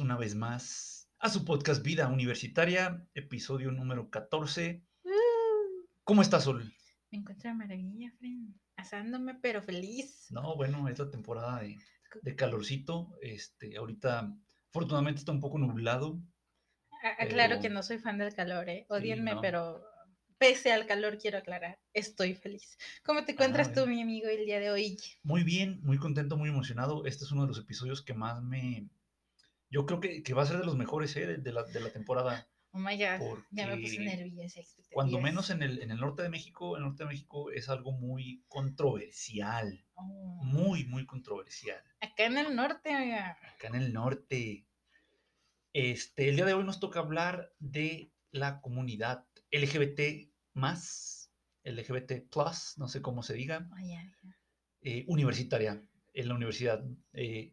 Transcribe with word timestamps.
una 0.00 0.16
vez 0.16 0.34
más 0.34 1.08
a 1.18 1.28
su 1.28 1.44
podcast 1.44 1.82
Vida 1.84 2.08
Universitaria, 2.08 3.06
episodio 3.14 3.70
número 3.72 4.10
14. 4.10 4.82
Uh, 5.04 5.10
¿Cómo 6.04 6.22
estás, 6.22 6.44
Sol? 6.44 6.72
me 7.12 7.18
encuentro 7.18 7.50
de 7.50 7.56
maravilla, 7.56 8.12
friend. 8.18 8.54
Asándome, 8.76 9.34
pero 9.42 9.62
feliz. 9.62 10.26
No, 10.30 10.56
bueno, 10.56 10.88
es 10.88 10.98
la 10.98 11.10
temporada 11.10 11.60
de, 11.60 11.76
de 12.22 12.36
calorcito. 12.36 13.08
Este, 13.20 13.76
ahorita, 13.76 14.32
afortunadamente, 14.70 15.18
está 15.18 15.32
un 15.32 15.40
poco 15.40 15.58
nublado. 15.58 16.20
A- 17.02 17.22
Aclaro 17.24 17.50
Pero- 17.56 17.62
que 17.62 17.68
no 17.70 17.82
soy 17.82 17.98
fan 17.98 18.18
del 18.18 18.34
calor, 18.34 18.68
¿eh? 18.68 18.86
Odienme, 18.88 19.34
no. 19.34 19.40
pero 19.40 19.82
pese 20.38 20.72
al 20.72 20.86
calor, 20.86 21.18
quiero 21.18 21.38
aclarar, 21.38 21.78
estoy 21.92 22.34
feliz. 22.34 22.78
¿Cómo 23.04 23.24
te 23.24 23.32
encuentras 23.32 23.68
Ah, 23.68 23.72
tú, 23.74 23.86
mi 23.86 24.00
amigo, 24.00 24.28
el 24.28 24.46
día 24.46 24.58
de 24.60 24.70
hoy? 24.70 24.96
Muy 25.22 25.42
bien, 25.44 25.80
muy 25.82 25.98
contento, 25.98 26.36
muy 26.38 26.48
emocionado. 26.48 27.04
Este 27.04 27.24
es 27.24 27.32
uno 27.32 27.42
de 27.42 27.48
los 27.48 27.58
episodios 27.58 28.00
que 28.02 28.14
más 28.14 28.40
me... 28.42 28.88
Yo 29.70 29.86
creo 29.86 30.00
que, 30.00 30.22
que 30.22 30.34
va 30.34 30.42
a 30.42 30.46
ser 30.46 30.58
de 30.58 30.64
los 30.66 30.76
mejores 30.76 31.14
¿eh? 31.16 31.26
de, 31.26 31.36
de 31.38 31.52
la, 31.52 31.62
de 31.64 31.80
la 31.80 31.90
temporada. 31.90 32.48
Oh 32.72 32.78
my 32.78 32.96
God, 32.96 33.38
ya 33.50 33.66
me 33.66 33.78
puse 33.78 33.98
nerviosa. 33.98 34.60
Cuando 34.92 35.20
menos 35.20 35.50
en 35.50 35.62
el, 35.62 35.82
en 35.82 35.90
el 35.90 35.98
norte 35.98 36.22
de 36.22 36.28
México, 36.28 36.76
el 36.76 36.84
norte 36.84 37.02
de 37.02 37.08
México 37.08 37.50
es 37.50 37.68
algo 37.68 37.90
muy 37.92 38.44
controversial. 38.48 39.84
Oh, 39.94 40.40
Muy, 40.44 40.84
muy 40.84 41.04
controversial. 41.06 41.82
Acá 42.00 42.26
en 42.26 42.38
el 42.38 42.54
norte, 42.54 42.94
oiga. 42.96 43.36
acá 43.56 43.68
en 43.68 43.74
el 43.74 43.92
norte. 43.92 44.66
Este, 45.72 46.28
el 46.28 46.36
día 46.36 46.44
de 46.46 46.54
hoy 46.54 46.64
nos 46.64 46.80
toca 46.80 47.00
hablar 47.00 47.52
de 47.58 48.12
la 48.32 48.60
comunidad 48.60 49.26
LGBT 49.52 50.30
más, 50.54 51.32
LGBT 51.64 52.28
plus, 52.30 52.74
no 52.78 52.88
sé 52.88 53.02
cómo 53.02 53.22
se 53.22 53.34
diga, 53.34 53.68
Oh, 53.72 53.76
ya. 53.78 54.12
eh, 54.82 55.04
universitaria, 55.08 55.82
en 56.14 56.28
la 56.28 56.34
universidad. 56.34 56.84
Eh, 57.12 57.52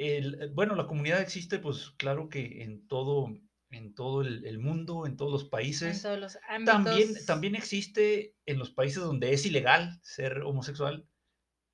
el- 0.00 0.42
eh, 0.42 0.48
bueno, 0.54 0.74
la 0.74 0.86
comunidad 0.86 1.20
existe, 1.20 1.58
pues 1.58 1.90
claro 1.98 2.28
que 2.28 2.62
en 2.62 2.86
todo, 2.88 3.28
en 3.70 3.94
todo 3.94 4.22
el, 4.22 4.44
el 4.46 4.58
mundo, 4.58 5.06
en 5.06 5.16
todos 5.16 5.32
los 5.32 5.44
En 5.44 5.50
países. 5.50 6.02
todos 6.02 6.18
los 6.18 6.38
ámbitos. 6.48 6.74
También, 6.74 7.08
también 7.26 7.54
existe 7.54 8.34
en 8.46 8.58
los 8.58 8.70
países 8.70 9.02
donde 9.02 9.32
es 9.32 9.44
ilegal 9.46 9.98
ser 10.02 10.42
homosexual, 10.42 11.06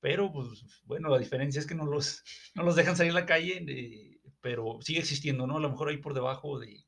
pero 0.01 0.33
pues 0.33 0.83
bueno, 0.85 1.09
la 1.09 1.19
diferencia 1.19 1.59
es 1.61 1.67
que 1.67 1.75
no 1.75 1.87
los, 1.87 2.23
no 2.55 2.63
los 2.63 2.77
dejan 2.77 2.97
salir 2.97 3.13
a 3.13 3.21
la 3.21 3.27
calle, 3.27 3.65
eh, 3.69 4.21
pero 4.41 4.79
sigue 4.83 5.01
existiendo, 5.01 5.47
¿no? 5.47 5.57
A 5.57 5.61
lo 5.61 5.71
mejor 5.71 5.89
ahí 5.89 5.97
por 5.99 6.15
debajo 6.15 6.59
de, 6.59 6.85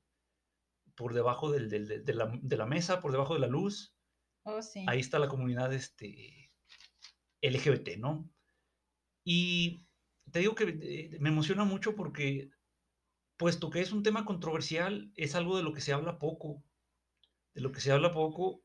por 0.94 1.14
debajo 1.14 1.50
del- 1.50 1.68
del- 1.70 1.86
del- 1.88 2.04
de, 2.04 2.14
la, 2.14 2.30
de 2.42 2.56
la 2.56 2.66
mesa, 2.66 3.00
por 3.00 3.12
debajo 3.12 3.34
de 3.34 3.40
la 3.40 3.46
luz, 3.48 3.94
Oh, 4.44 4.62
sí. 4.62 4.84
ahí 4.86 5.00
está 5.00 5.18
la 5.18 5.28
comunidad 5.28 5.72
este, 5.74 6.50
LGBT, 7.42 7.96
¿no? 7.98 8.30
Y 9.24 9.87
te 10.30 10.40
digo 10.40 10.54
que 10.54 10.78
eh, 10.80 11.18
me 11.20 11.30
emociona 11.30 11.64
mucho 11.64 11.94
porque, 11.94 12.50
puesto 13.36 13.70
que 13.70 13.80
es 13.80 13.92
un 13.92 14.02
tema 14.02 14.24
controversial, 14.24 15.12
es 15.16 15.34
algo 15.34 15.56
de 15.56 15.62
lo 15.62 15.72
que 15.72 15.80
se 15.80 15.92
habla 15.92 16.18
poco, 16.18 16.64
de 17.54 17.60
lo 17.60 17.72
que 17.72 17.80
se 17.80 17.92
habla 17.92 18.12
poco 18.12 18.62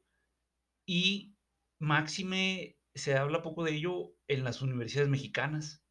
y 0.86 1.36
máxime 1.80 2.80
se 2.95 3.16
habla 3.16 3.42
poco 3.42 3.64
de 3.64 3.73
ello 3.73 4.16
en 4.28 4.44
las 4.44 4.61
universidades 4.61 5.09
mexicanas. 5.09 5.83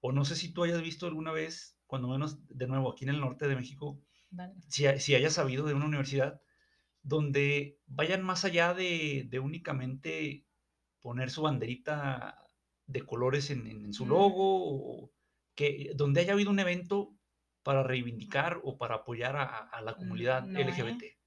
O 0.00 0.12
no 0.12 0.24
sé 0.24 0.36
si 0.36 0.52
tú 0.52 0.64
hayas 0.64 0.82
visto 0.82 1.06
alguna 1.06 1.32
vez, 1.32 1.78
cuando 1.86 2.08
menos 2.08 2.46
de 2.48 2.66
nuevo 2.66 2.90
aquí 2.90 3.04
en 3.04 3.10
el 3.10 3.20
norte 3.20 3.48
de 3.48 3.56
México, 3.56 4.02
Vale. 4.30 4.54
si, 4.68 4.86
si 4.98 5.14
hayas 5.14 5.34
sabido 5.34 5.66
de 5.66 5.74
una 5.74 5.86
universidad 5.86 6.40
donde 7.02 7.80
vayan 7.86 8.22
más 8.22 8.44
allá 8.44 8.74
de, 8.74 9.26
de 9.28 9.38
únicamente 9.38 10.46
poner 11.00 11.30
su 11.30 11.42
banderita 11.42 12.49
de 12.90 13.02
colores 13.02 13.50
en, 13.50 13.66
en- 13.66 13.84
en 13.86 13.92
su 13.92 14.04
Mm. 14.04 14.08
logo, 14.08 15.02
o 15.04 15.10
que 15.54 15.92
donde 15.94 16.20
haya 16.22 16.32
habido 16.32 16.50
un 16.50 16.58
evento 16.58 17.14
para 17.62 17.82
reivindicar 17.82 18.60
o 18.64 18.78
para 18.78 18.96
apoyar 18.96 19.36
a, 19.36 19.44
a- 19.44 19.80
la 19.82 19.94
comunidad 19.94 20.44
no, 20.46 20.58
¿eh? 20.58 20.64
LGBT. 20.64 21.18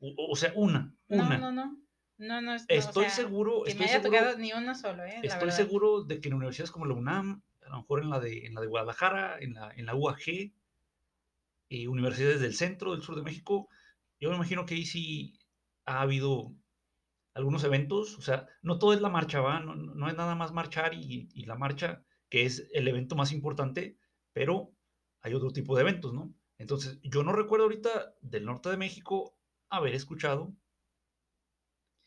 O, 0.00 0.32
o 0.32 0.36
sea, 0.36 0.52
una, 0.56 0.96
No, 1.08 1.24
una. 1.24 1.38
no, 1.38 1.52
no. 1.52 1.78
No, 2.18 2.40
no, 2.40 2.52
no, 2.52 2.52
o 2.52 2.64
Estoy 2.68 3.04
sea, 3.06 3.10
seguro, 3.10 3.62
Que 3.64 3.70
estoy 3.72 3.86
me 3.86 3.90
haya 3.90 4.00
seguro, 4.02 4.18
tocado 4.20 4.38
ni 4.38 4.52
uno 4.52 4.74
solo, 4.74 5.04
¿eh? 5.04 5.14
Estoy 5.22 5.40
verdad. 5.40 5.56
seguro 5.56 6.04
de 6.04 6.20
que 6.20 6.28
en 6.28 6.34
universidades 6.34 6.70
como 6.70 6.86
la 6.86 6.94
UNAM, 6.94 7.42
a 7.66 7.68
lo 7.70 7.76
mejor 7.78 8.02
en 8.02 8.10
la 8.10 8.20
de, 8.20 8.46
en 8.46 8.54
la 8.54 8.60
de 8.60 8.66
Guadalajara, 8.68 9.38
en 9.40 9.54
la, 9.54 9.72
en 9.74 9.86
la 9.86 9.94
UAG, 9.94 10.52
y 11.68 11.86
universidades 11.86 12.40
del 12.40 12.54
centro, 12.54 12.92
del 12.92 13.02
sur 13.02 13.16
de 13.16 13.22
México, 13.22 13.68
yo 14.20 14.30
me 14.30 14.36
imagino 14.36 14.66
que 14.66 14.74
ahí 14.74 14.84
sí 14.84 15.38
ha 15.86 16.00
habido 16.02 16.54
algunos 17.34 17.64
eventos, 17.64 18.18
o 18.18 18.22
sea, 18.22 18.46
no 18.62 18.78
todo 18.78 18.92
es 18.92 19.00
la 19.00 19.08
marcha, 19.08 19.40
¿va? 19.40 19.60
No, 19.60 19.74
no- 19.74 20.08
es 20.08 20.16
nada 20.16 20.34
más 20.34 20.52
marchar 20.52 20.94
y, 20.94 21.28
y 21.34 21.44
la 21.46 21.56
marcha, 21.56 22.04
que 22.28 22.44
es 22.46 22.68
el 22.72 22.88
evento 22.88 23.16
más 23.16 23.32
importante, 23.32 23.98
pero 24.32 24.74
hay 25.20 25.34
otro 25.34 25.50
tipo 25.52 25.74
de 25.76 25.82
eventos, 25.82 26.12
¿no? 26.14 26.34
Entonces, 26.58 27.00
yo 27.02 27.22
no 27.24 27.32
recuerdo 27.32 27.64
ahorita 27.64 28.14
del 28.20 28.44
norte 28.44 28.70
de 28.70 28.76
México 28.76 29.36
haber 29.70 29.94
escuchado 29.94 30.56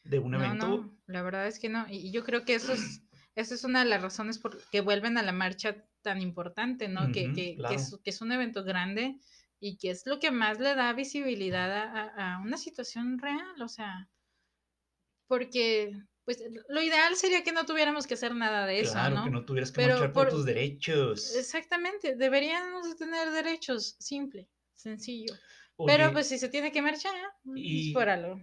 de 0.06 0.20
un 0.20 0.34
No, 0.34 0.54
evento 0.54 0.68
no, 0.78 0.98
la 1.08 1.22
verdad 1.24 1.48
es 1.48 1.60
que 1.60 1.70
no. 1.70 1.86
Y 1.90 2.12
yo 2.12 2.24
creo 2.24 2.46
que 2.46 2.56
eso 2.56 2.74
es, 2.74 3.04
eso 3.36 3.54
es 3.56 3.64
una 3.64 3.84
de 3.84 3.90
las 3.90 4.02
razones 4.02 4.40
por 4.40 4.62
que 4.70 4.82
vuelven 4.82 5.18
a 5.18 5.24
la 5.24 5.32
marcha 5.32 5.86
tan 6.02 6.22
importante, 6.22 6.88
¿no? 6.90 7.12
que, 7.12 7.32
Ujú, 7.32 7.34
que, 7.34 7.64
que 7.66 7.74
claro. 7.74 7.76
es, 7.76 7.98
que 8.04 8.10
es 8.12 8.22
un 8.22 8.32
evento 8.32 8.64
grande 8.64 9.20
y 9.60 9.78
que 9.78 9.90
es 9.92 10.06
lo 10.06 10.20
que 10.20 10.32
más 10.32 10.60
le 10.60 10.76
da 10.76 10.94
visibilidad 10.94 11.72
a, 11.72 12.04
a- 12.10 12.36
a 12.36 12.42
una 12.42 12.58
situación 12.58 13.18
real, 13.20 13.62
o 13.62 13.68
sea, 13.68 14.10
porque 15.28 15.94
pues 16.26 16.42
lo 16.70 16.82
ideal 16.82 17.16
sería 17.16 17.44
que 17.44 17.52
no 17.52 17.66
tuviéramos 17.66 18.08
que 18.08 18.16
hacer 18.16 18.34
nada 18.34 18.66
de 18.66 18.80
eso, 18.80 18.94
Claro, 18.94 19.16
¿no? 19.18 19.24
que 19.26 19.30
no 19.30 19.46
tuvieras 19.46 19.72
que 19.72 19.78
Pero 19.82 19.94
marchar 19.96 20.14
por, 20.14 20.24
por- 20.26 20.34
tus 20.34 20.46
derechos. 20.46 21.36
Exactamente, 21.36 22.16
deberíamos 22.16 22.90
de 22.90 22.96
tener 22.96 23.32
derechos, 23.32 23.96
simple, 24.00 24.50
sencillo. 24.74 25.34
Pero 25.86 26.06
Oye, 26.06 26.14
pues 26.14 26.28
si 26.28 26.40
se 26.40 26.50
tiene 26.50 26.72
que 26.72 26.82
marchar, 26.82 27.14
pues, 27.44 27.60
y- 27.62 27.94
por 27.94 28.10
algo. 28.10 28.42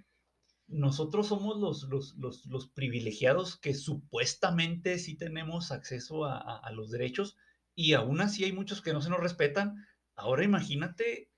nosotros 0.68 1.26
somos 1.28 1.58
los, 1.58 1.82
los, 1.84 2.14
los, 2.16 2.46
los 2.46 2.68
privilegiados 2.68 3.56
que 3.58 3.74
supuestamente 3.74 4.98
sí 4.98 5.16
tenemos 5.16 5.70
acceso 5.72 6.24
a, 6.24 6.38
a- 6.38 6.58
a 6.58 6.72
los 6.72 6.90
derechos 6.90 7.36
y 7.74 7.94
aún 7.94 8.20
así 8.20 8.44
hay 8.44 8.52
muchos 8.52 8.80
que 8.82 8.92
no 8.92 9.00
se 9.02 9.10
nos 9.10 9.20
respetan. 9.20 9.74
Ahora 10.14 10.44
imagínate 10.44 11.30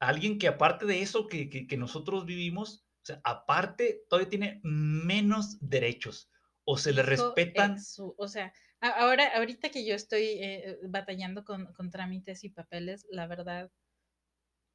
alguien 0.00 0.38
que 0.38 0.48
aparte 0.48 0.86
de 0.86 1.02
eso 1.02 1.28
que, 1.28 1.48
que, 1.48 1.66
que 1.66 1.76
nosotros 1.76 2.26
vivimos, 2.26 2.81
o 3.02 3.04
sea, 3.04 3.20
aparte 3.24 4.04
todavía 4.08 4.28
tiene 4.30 4.60
menos 4.62 5.58
derechos 5.60 6.30
o 6.64 6.78
se 6.78 6.92
le 6.92 7.02
respetan. 7.02 7.74
eh, 7.74 7.80
su- 7.80 8.14
o 8.16 8.28
sea, 8.28 8.52
ahora, 8.80 9.36
ahorita 9.36 9.70
que 9.70 9.84
yo 9.84 9.94
estoy 9.96 10.22
eh, 10.40 10.78
batallando 10.88 11.44
con, 11.44 11.72
con 11.72 11.90
trámites 11.90 12.44
y 12.44 12.50
papeles, 12.50 13.04
la 13.10 13.26
verdad, 13.26 13.70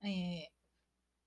eh, 0.01 0.49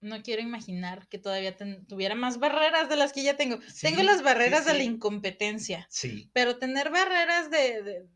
no 0.03 0.23
quiero 0.23 0.43
imaginar 0.43 1.09
que 1.09 1.19
todavía 1.19 1.57
ten- 1.57 1.87
tuviera 1.87 2.15
más 2.15 2.39
barreras 2.39 2.89
de 2.89 2.97
las 2.97 3.13
que 3.13 3.23
ya 3.23 3.37
tengo. 3.37 3.59
tengo 3.81 4.03
las 4.03 4.19
sí, 4.19 4.23
barreras 4.25 4.67
de 4.67 4.75
la 4.75 4.83
incompetencia, 4.83 5.87
Sí, 5.91 6.31
pero 6.35 6.59
tener 6.59 6.91
barreras 6.91 7.51
de, 7.51 7.83
de- 7.83 8.09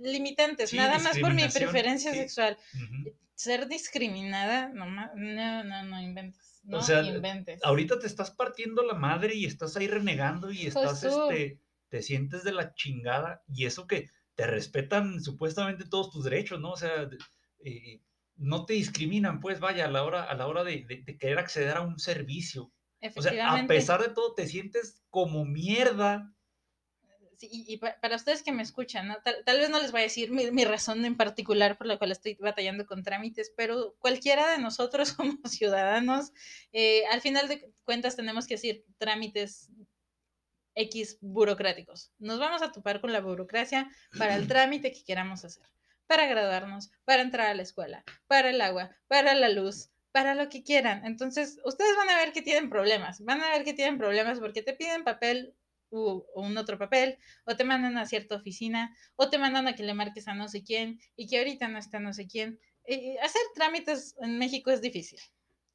limitantes, 0.00 0.72
nada 0.74 0.98
más 0.98 1.18
por 1.18 1.34
mi 1.34 1.48
preferencia 1.48 2.12
sexual. 2.12 2.56
Ser 3.34 3.68
discriminada, 3.68 4.68
no, 4.68 4.86
no, 4.86 5.64
no, 5.64 5.82
no 5.84 6.00
inventes. 6.00 6.55
No 6.66 6.82
sea, 6.82 7.02
inventes. 7.02 7.60
ahorita 7.62 7.98
te 7.98 8.06
estás 8.06 8.30
partiendo 8.30 8.82
la 8.82 8.94
madre 8.94 9.34
y 9.34 9.46
estás 9.46 9.76
ahí 9.76 9.86
renegando 9.88 10.50
y 10.50 10.66
estás, 10.66 11.00
tú. 11.00 11.30
este, 11.30 11.60
te 11.88 12.02
sientes 12.02 12.42
de 12.44 12.52
la 12.52 12.74
chingada 12.74 13.42
y 13.48 13.66
eso 13.66 13.86
que 13.86 14.10
te 14.34 14.46
respetan 14.46 15.22
supuestamente 15.22 15.84
todos 15.88 16.10
tus 16.10 16.24
derechos, 16.24 16.60
¿no? 16.60 16.72
O 16.72 16.76
sea, 16.76 17.08
eh, 17.64 18.02
no 18.36 18.66
te 18.66 18.74
discriminan, 18.74 19.40
pues 19.40 19.60
vaya, 19.60 19.86
a 19.86 19.90
la 19.90 20.02
hora, 20.04 20.24
a 20.24 20.34
la 20.34 20.46
hora 20.46 20.62
de, 20.64 20.84
de- 20.84 21.02
de 21.02 21.16
querer 21.18 21.38
acceder 21.38 21.76
a 21.76 21.80
un 21.80 21.98
servicio. 21.98 22.72
O 23.16 23.22
sea, 23.22 23.32
a 23.48 23.66
pesar 23.68 24.02
de 24.02 24.08
todo, 24.14 24.34
te 24.34 24.46
sientes 24.46 25.02
como 25.10 25.44
mierda. 25.44 26.35
Sí, 27.38 27.48
y, 27.52 27.74
y 27.74 27.76
pa- 27.76 27.98
para 28.00 28.16
ustedes 28.16 28.42
que 28.42 28.52
me 28.52 28.62
escuchan, 28.62 29.08
¿no? 29.08 29.16
tal, 29.22 29.42
tal 29.44 29.58
vez 29.58 29.68
no 29.68 29.80
les 29.80 29.92
voy 29.92 30.00
a 30.00 30.04
decir 30.04 30.30
mi, 30.30 30.50
mi 30.50 30.64
razón 30.64 31.04
en 31.04 31.16
particular 31.16 31.76
por 31.76 31.86
la 31.86 31.98
cual 31.98 32.12
estoy 32.12 32.34
batallando 32.40 32.86
con 32.86 33.02
trámites, 33.02 33.52
pero 33.56 33.94
cualquiera 33.98 34.50
de 34.50 34.58
nosotros 34.58 35.12
como 35.12 35.38
ciudadanos, 35.46 36.32
eh, 36.72 37.04
al 37.12 37.20
final 37.20 37.48
de 37.48 37.70
cuentas 37.84 38.16
tenemos 38.16 38.46
que 38.46 38.54
decir 38.54 38.84
trámites 38.98 39.68
X 40.74 41.18
burocráticos. 41.20 42.12
Nos 42.18 42.38
vamos 42.38 42.62
a 42.62 42.72
topar 42.72 43.00
con 43.00 43.12
la 43.12 43.20
burocracia 43.20 43.90
para 44.18 44.34
el 44.36 44.46
trámite 44.48 44.92
que 44.92 45.04
queramos 45.04 45.44
hacer, 45.44 45.64
para 46.06 46.26
graduarnos, 46.26 46.90
para 47.04 47.22
entrar 47.22 47.48
a 47.48 47.54
la 47.54 47.62
escuela, 47.62 48.04
para 48.26 48.50
el 48.50 48.60
agua, 48.60 48.96
para 49.08 49.34
la 49.34 49.48
luz, 49.48 49.90
para 50.12 50.34
lo 50.34 50.48
que 50.48 50.62
quieran. 50.62 51.04
Entonces, 51.04 51.58
ustedes 51.64 51.96
van 51.96 52.08
a 52.10 52.16
ver 52.16 52.32
que 52.32 52.42
tienen 52.42 52.70
problemas, 52.70 53.20
van 53.20 53.42
a 53.42 53.50
ver 53.50 53.64
que 53.64 53.74
tienen 53.74 53.98
problemas 53.98 54.38
porque 54.38 54.62
te 54.62 54.72
piden 54.74 55.04
papel 55.04 55.54
u, 55.90 56.24
o 56.34 56.42
un 56.42 56.56
otro 56.56 56.78
papel, 56.78 57.18
o 57.44 57.56
te 57.56 57.64
mandan 57.64 57.98
a 57.98 58.06
cierta 58.06 58.36
oficina, 58.36 58.94
o 59.16 59.30
te 59.30 59.38
mandan 59.38 59.66
a 59.66 59.74
que 59.74 59.82
le 59.82 59.94
marques 59.94 60.28
a 60.28 60.34
no 60.34 60.48
sé 60.48 60.62
quién, 60.62 60.98
y 61.16 61.26
que 61.26 61.38
ahorita 61.38 61.68
no 61.68 61.78
está 61.78 62.00
no 62.00 62.12
sé 62.12 62.26
quién. 62.26 62.58
Eh, 62.84 63.16
hacer 63.22 63.42
trámites 63.54 64.14
en 64.20 64.38
México 64.38 64.70
es 64.70 64.80
difícil. 64.80 65.18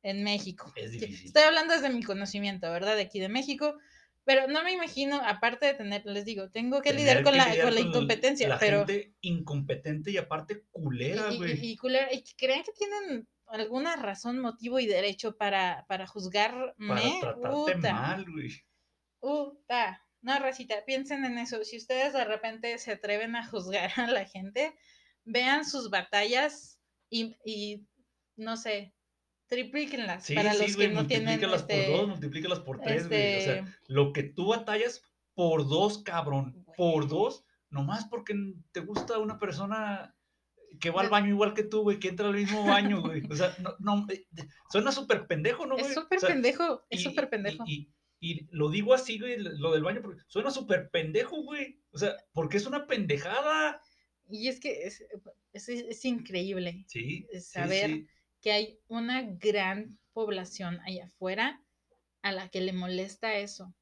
En 0.03 0.23
México. 0.23 0.71
Es 0.75 0.91
difícil. 0.91 1.27
Estoy 1.27 1.43
hablando 1.43 1.73
desde 1.73 1.89
mi 1.89 2.01
conocimiento, 2.03 2.71
¿verdad? 2.71 2.95
De 2.95 3.03
aquí 3.03 3.19
de 3.19 3.29
México. 3.29 3.75
Pero 4.23 4.47
no 4.47 4.63
me 4.63 4.71
imagino, 4.71 5.19
aparte 5.25 5.65
de 5.65 5.73
tener, 5.73 6.05
les 6.05 6.25
digo, 6.25 6.49
tengo 6.51 6.81
que 6.81 6.93
lidiar 6.93 7.23
con, 7.23 7.35
la, 7.35 7.45
con 7.59 7.73
la 7.73 7.81
incompetencia, 7.81 8.47
la 8.47 8.59
pero... 8.59 8.85
gente 8.85 9.15
incompetente 9.21 10.11
y 10.11 10.17
aparte 10.17 10.63
culera, 10.69 11.31
güey. 11.33 11.59
Y, 11.59 11.71
y, 11.71 11.77
culera, 11.77 12.07
y 12.13 12.23
creen 12.37 12.63
que 12.63 12.71
tienen 12.71 13.27
alguna 13.47 13.95
razón, 13.95 14.39
motivo 14.39 14.79
y 14.79 14.85
derecho 14.85 15.35
para, 15.37 15.85
para 15.87 16.07
juzgarme. 16.07 16.73
Para 16.87 17.35
tratarte 17.41 17.93
mal, 17.93 18.25
güey. 18.31 18.49
Uta. 19.21 20.05
No, 20.21 20.37
Racita, 20.39 20.83
piensen 20.85 21.25
en 21.25 21.37
eso. 21.37 21.63
Si 21.63 21.77
ustedes 21.77 22.13
de 22.13 22.25
repente 22.25 22.77
se 22.77 22.91
atreven 22.91 23.35
a 23.35 23.47
juzgar 23.47 23.91
a 23.97 24.07
la 24.07 24.25
gente, 24.25 24.75
vean 25.23 25.65
sus 25.65 25.89
batallas 25.89 26.79
y, 27.09 27.35
y 27.45 27.87
no 28.35 28.57
sé, 28.57 28.93
triplíquenlas 29.47 30.25
sí, 30.25 30.35
para 30.35 30.53
sí, 30.53 30.61
los 30.67 30.77
que 30.77 30.87
no 30.89 31.07
tienen. 31.07 31.43
Este, 31.43 31.87
por 31.87 31.97
dos, 31.97 32.07
multiplícalas 32.09 32.59
por 32.59 32.79
tres, 32.79 33.07
güey. 33.07 33.37
O 33.37 33.41
sea, 33.41 33.55
este- 33.59 33.71
lo 33.87 34.13
que 34.13 34.23
tú 34.23 34.47
batallas 34.47 35.03
por 35.33 35.67
dos, 35.67 36.03
cabrón. 36.03 36.65
Por 36.77 37.07
dos, 37.07 37.45
nomás 37.69 38.05
porque 38.05 38.33
te 38.71 38.79
gusta 38.79 39.17
una 39.17 39.39
persona 39.39 40.15
que 40.79 40.89
va 40.89 41.01
al 41.01 41.09
baño 41.09 41.29
igual 41.29 41.53
que 41.53 41.63
tú, 41.63 41.81
güey, 41.81 41.99
que 41.99 42.07
entra 42.07 42.27
al 42.27 42.35
mismo 42.35 42.65
baño, 42.65 43.01
güey. 43.01 43.23
O 43.29 43.35
sea, 43.35 43.53
no, 43.59 43.75
no, 43.79 44.05
eh, 44.09 44.25
suena 44.69 44.91
súper 44.91 45.27
pendejo, 45.27 45.65
¿no, 45.65 45.75
güey? 45.75 45.87
es 45.87 45.93
súper 45.93 46.17
O 46.17 46.21
sea, 46.21 46.29
pendejo, 46.29 46.85
es 46.89 47.03
súper 47.03 47.29
pendejo. 47.29 47.63
Y, 47.67 47.91
y 48.23 48.47
lo 48.51 48.69
digo 48.69 48.93
así, 48.93 49.17
güey, 49.19 49.35
lo 49.37 49.73
del 49.73 49.83
baño, 49.83 50.01
porque 50.03 50.21
suena 50.27 50.51
súper 50.51 50.91
pendejo, 50.91 51.41
güey. 51.41 51.81
O 51.91 51.97
sea, 51.97 52.15
porque 52.33 52.57
es 52.57 52.67
una 52.67 52.85
pendejada. 52.85 53.81
Y 54.29 54.47
es 54.47 54.59
que 54.59 54.83
es, 54.83 55.03
es, 55.51 55.67
es 55.67 56.05
increíble 56.05 56.85
Sí. 56.87 57.27
saber 57.41 57.89
sí. 57.89 58.07
que 58.39 58.51
hay 58.51 58.79
una 58.87 59.23
gran 59.23 59.97
población 60.13 60.79
allá 60.85 61.05
afuera 61.05 61.65
a 62.21 62.31
la 62.31 62.47
que 62.49 62.61
le 62.61 62.73
molesta 62.73 63.35
eso. 63.35 63.75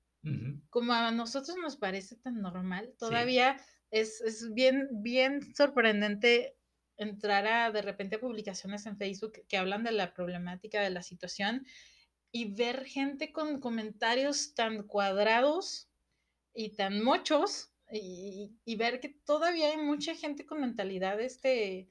Como 0.69 0.93
a 0.93 1.11
nosotros 1.11 1.57
nos 1.61 1.75
parece 1.75 2.15
tan 2.15 2.41
normal, 2.41 2.93
todavía 2.97 3.57
es, 3.91 4.21
es 4.21 4.53
bien, 4.53 4.87
bien 4.91 5.53
sorprendente 5.55 6.55
entrar 6.97 7.45
a 7.47 7.71
de 7.71 7.81
repente 7.81 8.17
a 8.17 8.19
publicaciones 8.21 8.85
en 8.85 8.97
Facebook 8.97 9.33
que 9.47 9.57
hablan 9.57 9.83
de 9.83 9.91
la 9.91 10.13
problemática 10.13 10.81
de 10.81 10.89
la 10.89 11.03
situación 11.03 11.65
y 12.31 12.53
ver 12.53 12.85
gente 12.85 13.31
con 13.31 13.59
comentarios 13.59 14.53
tan 14.53 14.83
cuadrados 14.83 15.89
y 16.53 16.69
tan 16.75 17.03
muchos 17.03 17.71
y, 17.91 18.55
y 18.65 18.75
ver 18.75 18.99
que 18.99 19.09
todavía 19.09 19.69
hay 19.69 19.77
mucha 19.77 20.13
gente 20.15 20.45
con 20.45 20.61
mentalidad 20.61 21.19
este 21.19 21.89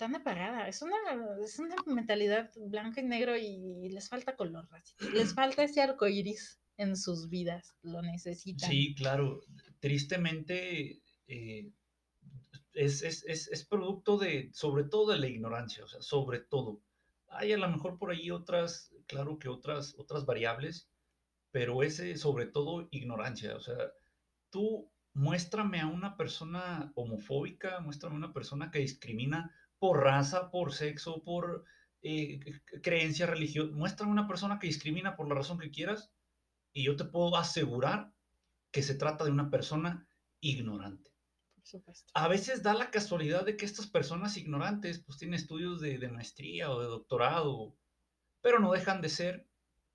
tan 0.00 0.16
apagada. 0.16 0.66
Es 0.66 0.80
una, 0.80 0.96
es 1.44 1.58
una 1.58 1.76
mentalidad 1.86 2.50
blanco 2.56 3.00
y 3.00 3.04
negro 3.04 3.36
y 3.36 3.90
les 3.90 4.08
falta 4.08 4.34
color, 4.34 4.66
les 5.12 5.34
falta 5.34 5.62
ese 5.62 5.82
arco 5.82 6.08
iris 6.08 6.58
en 6.78 6.96
sus 6.96 7.28
vidas, 7.28 7.76
lo 7.82 8.00
necesitan. 8.00 8.70
Sí, 8.70 8.94
claro. 8.94 9.42
Tristemente 9.80 11.02
eh, 11.26 11.70
es, 12.72 13.02
es, 13.02 13.24
es, 13.26 13.48
es 13.48 13.66
producto 13.66 14.16
de, 14.16 14.50
sobre 14.54 14.84
todo 14.84 15.12
de 15.12 15.18
la 15.18 15.28
ignorancia, 15.28 15.84
o 15.84 15.88
sea, 15.88 16.00
sobre 16.00 16.40
todo. 16.40 16.80
Hay 17.28 17.52
a 17.52 17.58
lo 17.58 17.68
mejor 17.68 17.98
por 17.98 18.10
ahí 18.10 18.30
otras, 18.30 18.94
claro 19.10 19.38
que 19.38 19.48
otras, 19.48 19.94
otras 19.98 20.24
variables, 20.24 20.88
pero 21.50 21.82
ese 21.82 22.16
sobre 22.16 22.46
todo 22.46 22.88
ignorancia, 22.92 23.56
o 23.56 23.60
sea, 23.60 23.76
tú 24.50 24.90
muéstrame 25.14 25.80
a 25.80 25.88
una 25.88 26.16
persona 26.16 26.92
homofóbica, 26.94 27.80
muéstrame 27.80 28.14
a 28.14 28.18
una 28.18 28.32
persona 28.32 28.70
que 28.70 28.78
discrimina 28.78 29.52
por 29.80 30.04
raza, 30.04 30.50
por 30.52 30.72
sexo, 30.72 31.24
por 31.24 31.64
eh, 32.02 32.38
creencia 32.82 33.26
religiosa, 33.26 33.72
muéstrame 33.74 34.10
a 34.10 34.12
una 34.12 34.28
persona 34.28 34.60
que 34.60 34.68
discrimina 34.68 35.16
por 35.16 35.28
la 35.28 35.34
razón 35.34 35.58
que 35.58 35.72
quieras 35.72 36.12
y 36.72 36.84
yo 36.84 36.94
te 36.94 37.04
puedo 37.04 37.36
asegurar 37.36 38.12
que 38.70 38.82
se 38.82 38.94
trata 38.94 39.24
de 39.24 39.32
una 39.32 39.50
persona 39.50 40.06
ignorante. 40.40 41.10
Por 41.56 41.66
supuesto. 41.66 42.12
A 42.14 42.28
veces 42.28 42.62
da 42.62 42.74
la 42.74 42.92
casualidad 42.92 43.44
de 43.44 43.56
que 43.56 43.64
estas 43.64 43.88
personas 43.88 44.36
ignorantes 44.36 45.00
pues 45.00 45.18
tienen 45.18 45.34
estudios 45.34 45.80
de, 45.80 45.98
de 45.98 46.08
maestría 46.08 46.70
o 46.70 46.80
de 46.80 46.86
doctorado, 46.86 47.76
pero 48.40 48.58
no 48.60 48.72
dejan 48.72 49.00
de 49.00 49.08
ser 49.08 49.48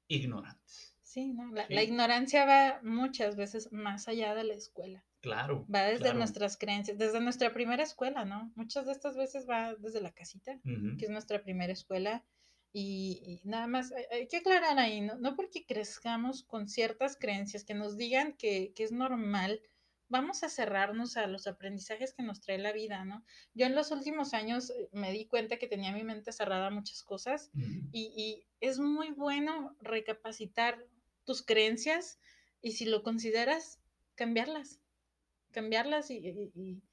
ignorantes. 0.08 0.98
Sí, 1.02 1.34
¿no? 1.34 1.52
La, 1.54 1.68
Sí. 1.68 1.74
la 1.74 1.84
ignorancia 1.84 2.46
va 2.46 2.80
muchas 2.84 3.36
veces 3.36 3.72
más 3.72 4.08
allá 4.08 4.36
de 4.36 4.44
la 4.44 4.56
escuela. 4.56 5.06
Claro. 5.22 5.66
Va 5.74 5.84
desde 5.84 6.12
claro. 6.12 6.18
nuestras 6.20 6.58
creencias, 6.58 6.98
desde 6.98 7.22
nuestra 7.22 7.54
primera 7.54 7.84
escuela, 7.84 8.26
¿no? 8.26 8.52
Muchas 8.56 8.86
de 8.86 8.92
estas 8.92 9.16
veces 9.16 9.48
va 9.50 9.76
desde 9.76 10.02
la 10.02 10.12
casita, 10.14 10.60
Ujú. 10.66 10.98
que 10.98 11.06
es 11.06 11.12
nuestra 11.12 11.42
primera 11.44 11.74
escuela. 11.74 12.26
Y, 12.74 13.42
y 13.44 13.48
nada 13.48 13.68
más, 13.68 13.92
hay, 13.94 14.04
hay 14.12 14.28
que 14.28 14.38
aclarar 14.38 14.78
ahí, 14.80 15.00
¿no? 15.02 15.16
no 15.16 15.36
porque 15.36 15.66
crezcamos 15.66 16.44
con 16.44 16.68
ciertas 16.68 17.16
creencias 17.18 17.64
que 17.64 17.74
nos 17.74 17.96
digan 17.98 18.34
que, 18.34 18.74
que 18.76 18.84
es 18.84 18.92
normal, 18.92 19.62
vamos 20.08 20.44
a 20.44 20.50
cerrarnos 20.50 21.18
a 21.18 21.28
los 21.28 21.48
aprendizajes 21.48 22.14
que 22.14 22.24
nos 22.24 22.42
trae 22.42 22.58
la 22.58 22.72
vida, 22.74 23.06
¿no? 23.06 23.24
Yo 23.54 23.66
en 23.66 23.76
los 23.76 23.92
últimos 23.92 24.34
años 24.34 24.70
eh, 24.70 24.90
me 24.92 25.12
di 25.12 25.28
cuenta 25.28 25.58
que 25.58 25.68
tenía 25.68 25.92
mi 25.92 26.04
mente 26.04 26.32
cerrada 26.32 26.68
a 26.68 26.72
muchas 26.72 27.04
cosas 27.04 27.52
y, 27.92 28.14
y 28.16 28.48
es 28.60 28.80
muy 28.80 29.12
bueno 29.12 29.76
recapacitar 29.80 30.88
tus 31.24 31.44
creencias 31.44 32.20
y 32.62 32.74
si 32.74 32.86
lo 32.86 33.04
consideras, 33.04 33.82
cambiarlas, 34.16 34.82
cambiarlas 35.52 36.12
y, 36.12 36.18
y- 36.56 36.84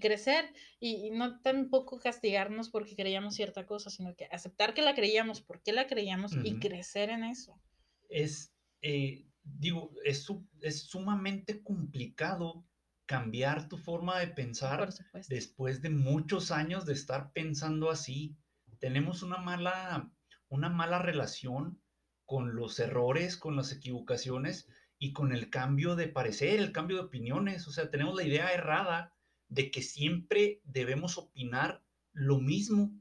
crecer 0.00 0.54
y, 0.78 1.10
no 1.10 1.40
tampoco 1.40 1.98
castigarnos 1.98 2.70
porque 2.70 2.94
creíamos 2.94 3.34
cierta 3.34 3.66
cosa, 3.66 3.90
sino 3.90 4.14
que 4.14 4.26
aceptar 4.30 4.72
que 4.72 4.82
la 4.82 4.94
creíamos, 4.94 5.40
por 5.42 5.62
qué 5.64 5.72
la 5.72 5.88
creíamos 5.88 6.38
y 6.40 6.60
crecer 6.60 7.10
en 7.10 7.24
eso. 7.24 7.60
es, 8.08 8.54
eh, 8.82 9.29
digo, 9.42 9.92
es, 10.04 10.26
es 10.60 10.82
sumamente 10.82 11.62
complicado 11.62 12.64
cambiar 13.06 13.68
tu 13.68 13.76
forma 13.76 14.18
de 14.20 14.28
pensar 14.28 14.88
después 15.28 15.82
de 15.82 15.90
muchos 15.90 16.50
años 16.50 16.86
de 16.86 16.92
estar 16.92 17.32
pensando 17.32 17.90
así. 17.90 18.36
Tenemos 18.78 19.22
una 19.22 19.38
mala, 19.38 20.12
una 20.48 20.68
mala 20.68 21.00
relación 21.00 21.82
con 22.24 22.54
los 22.54 22.78
errores, 22.78 23.36
con 23.36 23.56
las 23.56 23.72
equivocaciones 23.72 24.68
y 24.96 25.12
con 25.12 25.32
el 25.32 25.50
cambio 25.50 25.96
de 25.96 26.06
parecer, 26.06 26.60
el 26.60 26.70
cambio 26.70 26.98
de 26.98 27.02
opiniones. 27.02 27.66
O 27.66 27.72
sea, 27.72 27.90
tenemos 27.90 28.14
la 28.14 28.22
idea 28.22 28.52
errada 28.52 29.12
de 29.48 29.72
que 29.72 29.82
siempre 29.82 30.60
debemos 30.62 31.18
opinar 31.18 31.82
lo 32.12 32.38
mismo, 32.38 32.92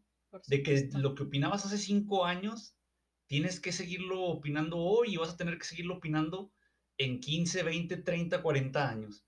de 0.48 0.64
que 0.64 0.90
lo 0.94 1.14
que 1.14 1.24
opinabas 1.24 1.66
hace 1.66 1.78
cinco 1.78 2.26
años, 2.26 2.76
tienes 3.30 3.60
que 3.60 3.72
seguirlo 3.72 4.24
opinando 4.24 4.78
hoy 4.78 5.14
y 5.14 5.18
vas 5.18 5.30
a 5.30 5.38
tener 5.38 5.58
que 5.60 5.64
seguirlo 5.64 5.98
opinando 5.98 6.52
en 6.98 7.20
15, 7.20 7.62
20, 7.64 7.98
30, 7.98 8.42
40 8.42 8.90
años. 8.90 9.24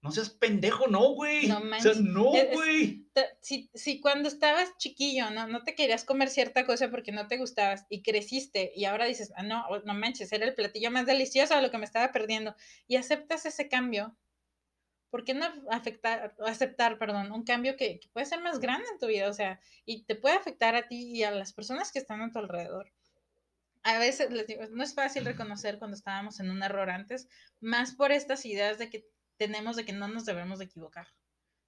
No 0.00 0.10
seas 0.10 0.30
pendejo, 0.30 0.86
no, 0.86 1.10
güey. 1.14 1.46
No 1.46 1.58
o 1.58 1.60
sea, 1.60 1.68
manches. 1.68 2.00
no, 2.00 2.34
es- 2.34 2.52
güey. 2.52 3.06
Si, 3.42 3.70
si 3.74 4.00
cuando 4.00 4.28
estabas 4.28 4.76
chiquillo, 4.78 5.30
¿no? 5.30 5.46
no 5.48 5.64
te 5.64 5.74
querías 5.74 6.04
comer 6.04 6.30
cierta 6.30 6.64
cosa 6.64 6.90
porque 6.90 7.12
no 7.12 7.26
te 7.26 7.36
gustabas 7.36 7.86
y 7.90 8.02
creciste 8.02 8.72
y 8.74 8.86
ahora 8.86 9.04
dices, 9.04 9.32
ah, 9.36 9.42
no, 9.42 9.64
no 9.84 9.94
manches, 9.94 10.32
era 10.32 10.46
el 10.46 10.54
platillo 10.54 10.90
más 10.90 11.06
delicioso 11.06 11.54
de 11.54 11.62
lo 11.62 11.70
que 11.70 11.78
me 11.78 11.84
estaba 11.84 12.12
perdiendo 12.12 12.54
y 12.86 12.96
aceptas 12.96 13.46
ese 13.46 13.68
cambio, 13.68 14.16
¿por 15.10 15.24
qué 15.24 15.34
no 15.34 15.46
afectar, 15.70 16.34
aceptar, 16.46 16.98
perdón, 16.98 17.32
un 17.32 17.44
cambio 17.44 17.76
que, 17.76 18.00
que 18.00 18.08
puede 18.10 18.26
ser 18.26 18.40
más 18.42 18.60
grande 18.60 18.88
en 18.92 18.98
tu 18.98 19.06
vida? 19.06 19.28
O 19.28 19.34
sea, 19.34 19.60
y 19.84 20.04
te 20.04 20.14
puede 20.14 20.36
afectar 20.36 20.74
a 20.76 20.88
ti 20.88 21.10
y 21.16 21.22
a 21.24 21.30
las 21.30 21.52
personas 21.52 21.92
que 21.92 21.98
están 21.98 22.22
a 22.22 22.32
tu 22.32 22.38
alrededor. 22.38 22.92
A 23.86 23.98
veces, 23.98 24.30
les 24.32 24.46
digo, 24.46 24.62
no 24.72 24.82
es 24.82 24.94
fácil 24.94 25.24
reconocer 25.24 25.78
cuando 25.78 25.96
estábamos 25.96 26.40
en 26.40 26.50
un 26.50 26.62
error 26.62 26.90
antes, 26.90 27.28
más 27.60 27.94
por 27.94 28.10
estas 28.10 28.44
ideas 28.44 28.78
de 28.78 28.90
que 28.90 29.06
tenemos 29.36 29.76
de 29.76 29.84
que 29.84 29.92
no 29.92 30.08
nos 30.08 30.24
debemos 30.24 30.58
de 30.58 30.64
equivocar 30.64 31.06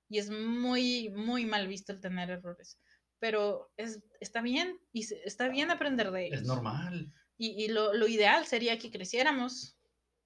y 0.09 0.19
es 0.19 0.31
muy, 0.31 1.11
muy 1.11 1.45
mal 1.45 1.69
visto 1.69 1.93
el 1.93 2.01
tener 2.01 2.31
errores. 2.31 2.79
Pero 3.19 3.71
es, 3.77 4.01
está 4.21 4.41
bien, 4.41 4.79
y 4.93 5.07
está 5.25 5.49
bien 5.49 5.71
aprender 5.71 6.11
de 6.11 6.27
ellos. 6.27 6.43
Es 6.43 6.47
normal. 6.47 7.13
Y, 7.37 7.65
y 7.65 7.69
lo, 7.69 7.93
lo 7.93 8.09
ideal 8.09 8.47
sería 8.47 8.79
que 8.79 8.91
creciéramos 8.91 9.77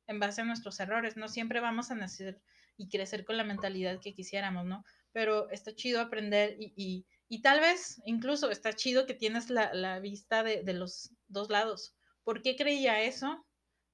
en 0.07 0.21
base 0.21 0.43
a 0.43 0.45
nuestros 0.45 0.79
errores. 0.81 1.17
No 1.17 1.29
siempre 1.29 1.61
vamos 1.61 1.91
a 1.91 1.95
nacer 1.95 2.41
y 2.77 2.89
crecer 2.89 3.25
con 3.25 3.37
la 3.37 3.45
mentalidad 3.45 4.01
que 4.01 4.15
quisiéramos, 4.15 4.67
¿no? 4.67 4.85
Pero 5.13 5.51
está 5.51 5.75
chido 5.75 6.01
aprender 6.01 6.57
y, 6.59 6.73
y, 6.77 7.07
y 7.33 7.41
tal 7.41 7.61
vez 7.61 8.03
incluso 8.05 8.51
está 8.51 8.75
chido 8.75 9.07
que 9.07 9.15
tienes 9.15 9.49
la, 9.49 9.73
la 9.73 10.01
vista 10.01 10.43
de, 10.43 10.63
de 10.65 10.75
los 10.75 11.15
dos 11.29 11.49
lados. 11.49 11.97
¿Por 12.25 12.43
qué 12.43 12.57
creía 12.57 13.01
eso? 13.05 13.47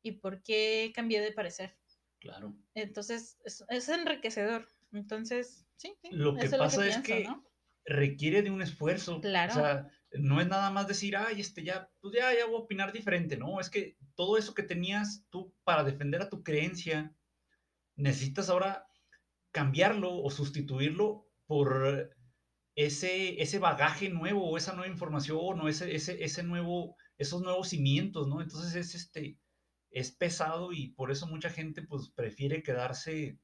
¿Y 0.02 0.12
por 0.18 0.42
qué 0.42 0.90
cambié 0.92 1.21
de 1.21 1.30
parecer? 1.30 1.78
Claro. 2.18 2.57
Entonces, 2.75 3.38
es, 3.45 3.64
es 3.68 3.88
enriquecedor. 3.90 4.66
Entonces, 4.90 5.68
sí, 5.76 5.95
sí, 6.02 6.09
Lo 6.11 6.35
que 6.35 6.47
eso 6.47 6.59
pasa 6.59 6.78
lo 6.78 6.83
es 6.83 6.99
pienso, 6.99 7.07
que 7.07 7.28
¿no? 7.28 7.45
requiere 7.85 8.42
de 8.42 8.50
un 8.50 8.61
esfuerzo. 8.61 9.21
Claro. 9.21 9.52
O 9.52 9.54
sea, 9.54 9.88
no 10.14 10.40
es 10.40 10.49
nada 10.49 10.73
más 10.73 10.88
decir, 10.88 11.16
ay, 11.16 11.40
este 11.40 11.62
ya, 11.62 11.88
pues 12.00 12.16
ya, 12.16 12.35
ya 12.35 12.45
voy 12.47 12.57
a 12.57 12.64
opinar 12.64 12.92
diferente, 12.92 13.37
¿no? 13.37 13.61
Es 13.61 13.71
que 13.71 13.99
todo 14.16 14.37
eso 14.37 14.52
que 14.52 14.64
tenías 14.64 15.25
tú 15.30 15.54
para 15.62 15.85
defender 15.85 16.23
a 16.23 16.28
tu 16.28 16.42
creencia, 16.42 17.14
necesitas 17.95 18.50
ahora 18.50 18.88
cambiarlo 19.52 20.12
o 20.12 20.28
sustituirlo 20.28 21.28
por 21.47 22.17
ese, 22.78 23.42
ese 23.42 23.58
bagaje 23.58 24.08
nuevo, 24.08 24.49
o 24.49 24.56
esa 24.56 24.73
nueva 24.73 24.92
información, 24.92 25.61
o 25.61 25.68
ese, 25.68 25.97
ese, 25.97 26.23
ese 26.23 26.44
nuevo, 26.44 26.94
esos 27.16 27.42
nuevos 27.42 27.70
cimientos, 27.70 28.28
¿no? 28.28 28.40
Entonces 28.40 28.76
es 28.76 28.94
este, 28.94 29.37
es 29.90 30.12
pesado 30.12 30.73
y 30.73 30.90
por 30.92 31.11
eso 31.11 31.26
mucha 31.26 31.50
gente 31.50 31.82
pues 31.82 32.11
prefiere 32.11 32.62
quedarse, 32.62 33.40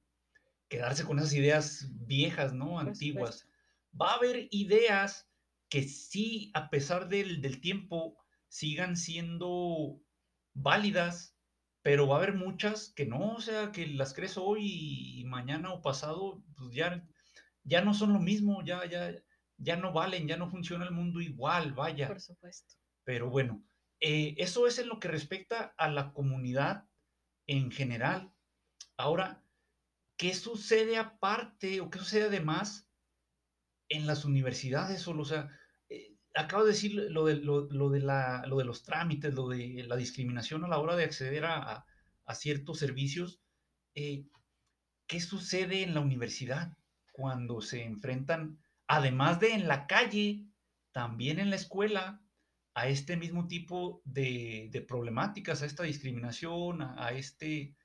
quedarse 0.69 1.05
con 1.05 1.19
esas 1.19 1.33
ideas 1.33 1.89
viejas, 2.07 2.53
¿no? 2.55 2.79
Antiguas. 2.79 3.49
Va 4.01 4.13
a 4.13 4.17
haber 4.19 4.47
ideas 4.53 5.29
que 5.69 5.83
sí, 5.83 6.53
a 6.55 6.71
pesar 6.71 7.09
del, 7.09 7.43
del 7.43 7.61
tiempo, 7.61 8.17
sigan 8.47 8.97
siendo 8.97 10.01
válidas, 10.53 11.37
pero 11.83 12.07
va 12.07 12.15
a 12.15 12.19
haber 12.19 12.37
muchas 12.37 12.93
que 12.95 13.05
no, 13.05 13.35
o 13.35 13.41
sea, 13.41 13.73
que 13.73 13.89
las 13.89 14.15
crees 14.15 14.39
hoy 14.39 15.19
y 15.19 15.25
mañana 15.25 15.73
o 15.73 15.83
pasado, 15.83 16.41
pues 16.57 16.73
ya, 16.73 17.05
ya 17.65 17.83
no 17.83 17.95
son 17.95 18.13
lo 18.13 18.21
mismo, 18.21 18.63
ya, 18.63 18.85
ya, 18.87 19.15
ya 19.57 19.77
no 19.77 19.93
valen, 19.93 20.29
ya 20.29 20.37
no 20.37 20.49
funciona 20.49 20.85
el 20.85 20.93
mundo 20.93 21.21
igual, 21.21 21.73
vaya. 21.73 22.09
Por 22.09 22.21
supuesto. 22.21 22.75
Pero 23.05 23.31
bueno, 23.31 23.65
eh, 24.01 24.35
eso 24.39 24.67
es 24.67 24.79
en 24.79 24.89
lo 24.89 25.01
que 25.01 25.09
respecta 25.09 25.75
a 25.77 25.89
la 25.91 26.13
comunidad 26.13 26.85
en 27.47 27.71
general. 27.71 28.33
Ahora, 28.97 29.43
¿qué 30.17 30.35
sucede 30.35 30.97
aparte 30.97 31.81
o 31.81 31.91
qué 31.91 31.99
sucede 31.99 32.25
además 32.25 32.89
en 33.89 34.07
las 34.07 34.25
universidades? 34.25 35.07
O 35.09 35.25
sea, 35.25 35.51
eh, 35.89 36.17
acabo 36.35 36.65
de 36.65 36.73
decir 36.73 36.95
lo 36.95 37.25
de, 37.25 37.37
lo, 37.37 37.67
de 37.91 38.01
la, 38.01 38.45
lo 38.47 38.59
de 38.59 38.65
los 38.65 38.83
trámites, 38.83 39.35
lo 39.35 39.49
de 39.49 39.85
la 39.87 39.97
discriminación 39.97 40.65
a 40.65 40.69
la 40.69 40.79
hora 40.79 40.97
de 40.97 41.05
acceder 41.05 41.45
a, 41.45 41.87
a, 42.27 42.35
ciertos 42.35 42.79
servicios. 42.79 43.41
Eh, 43.95 44.27
¿Qué 45.07 45.21
sucede 45.21 45.83
en 45.83 45.95
la 45.95 46.01
universidad 46.01 46.77
cuando 47.15 47.61
se 47.61 47.85
enfrentan, 47.85 48.59
además 48.89 49.39
de 49.39 49.53
en 49.53 49.69
la 49.69 49.87
calle, 49.87 50.49
también 50.91 51.39
en 51.39 51.49
la 51.49 51.57
escuela, 51.57 52.21
a 52.75 52.89
este 52.89 53.17
mismo 53.17 53.47
tipo 53.47 54.03
de, 54.05 54.69
de 54.73 54.81
problemáticas, 54.81 55.63
a 55.63 55.67
esta 55.67 55.85
discriminación, 55.85 56.83
a, 56.83 57.13
este, 57.13 57.77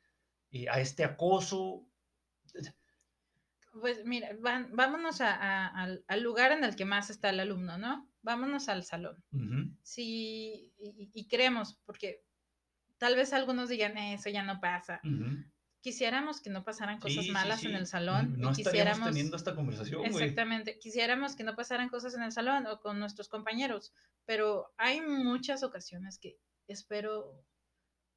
eh, 0.49 0.67
a 0.67 0.81
este 0.81 1.03
acoso. 1.03 1.85
Pues 3.79 4.03
mira, 4.03 4.29
vámonos 4.41 5.21
al, 5.21 6.03
lugar 6.17 6.51
en 6.51 6.63
el 6.63 6.75
que 6.75 6.85
más 6.85 7.11
está 7.11 7.29
el 7.29 7.39
alumno, 7.39 7.77
¿no? 7.77 8.09
Vámonos 8.23 8.67
al 8.67 8.83
salón. 8.83 9.23
Sí, 9.83 10.73
y, 10.79 11.27
creemos, 11.27 11.79
porque 11.85 12.23
tal 12.97 13.15
vez 13.15 13.31
algunos 13.31 13.69
digan, 13.69 13.95
eso 13.95 14.31
ya 14.31 14.41
no 14.41 14.59
pasa 14.59 14.99
quisiéramos 15.81 16.41
que 16.41 16.49
no 16.49 16.63
pasaran 16.63 16.99
cosas 16.99 17.27
malas 17.27 17.63
en 17.63 17.75
el 17.75 17.87
salón. 17.87 18.39
No, 18.39 18.51
estaríamos 18.51 19.07
teniendo 19.07 19.37
esta 19.37 19.55
conversación. 19.55 20.05
Exactamente. 20.05 20.77
Quisiéramos 20.79 21.35
que 21.35 21.43
no 21.43 21.55
pasaran 21.55 21.89
cosas 21.89 22.15
en 22.15 22.23
el 22.23 22.31
salón 22.31 22.67
o 22.67 22.79
con 22.79 22.99
nuestros 22.99 23.29
compañeros, 23.29 23.93
pero 24.25 24.73
hay 24.77 25.01
muchas 25.01 25.63
ocasiones 25.63 26.19
que 26.19 26.37
espero 26.67 27.43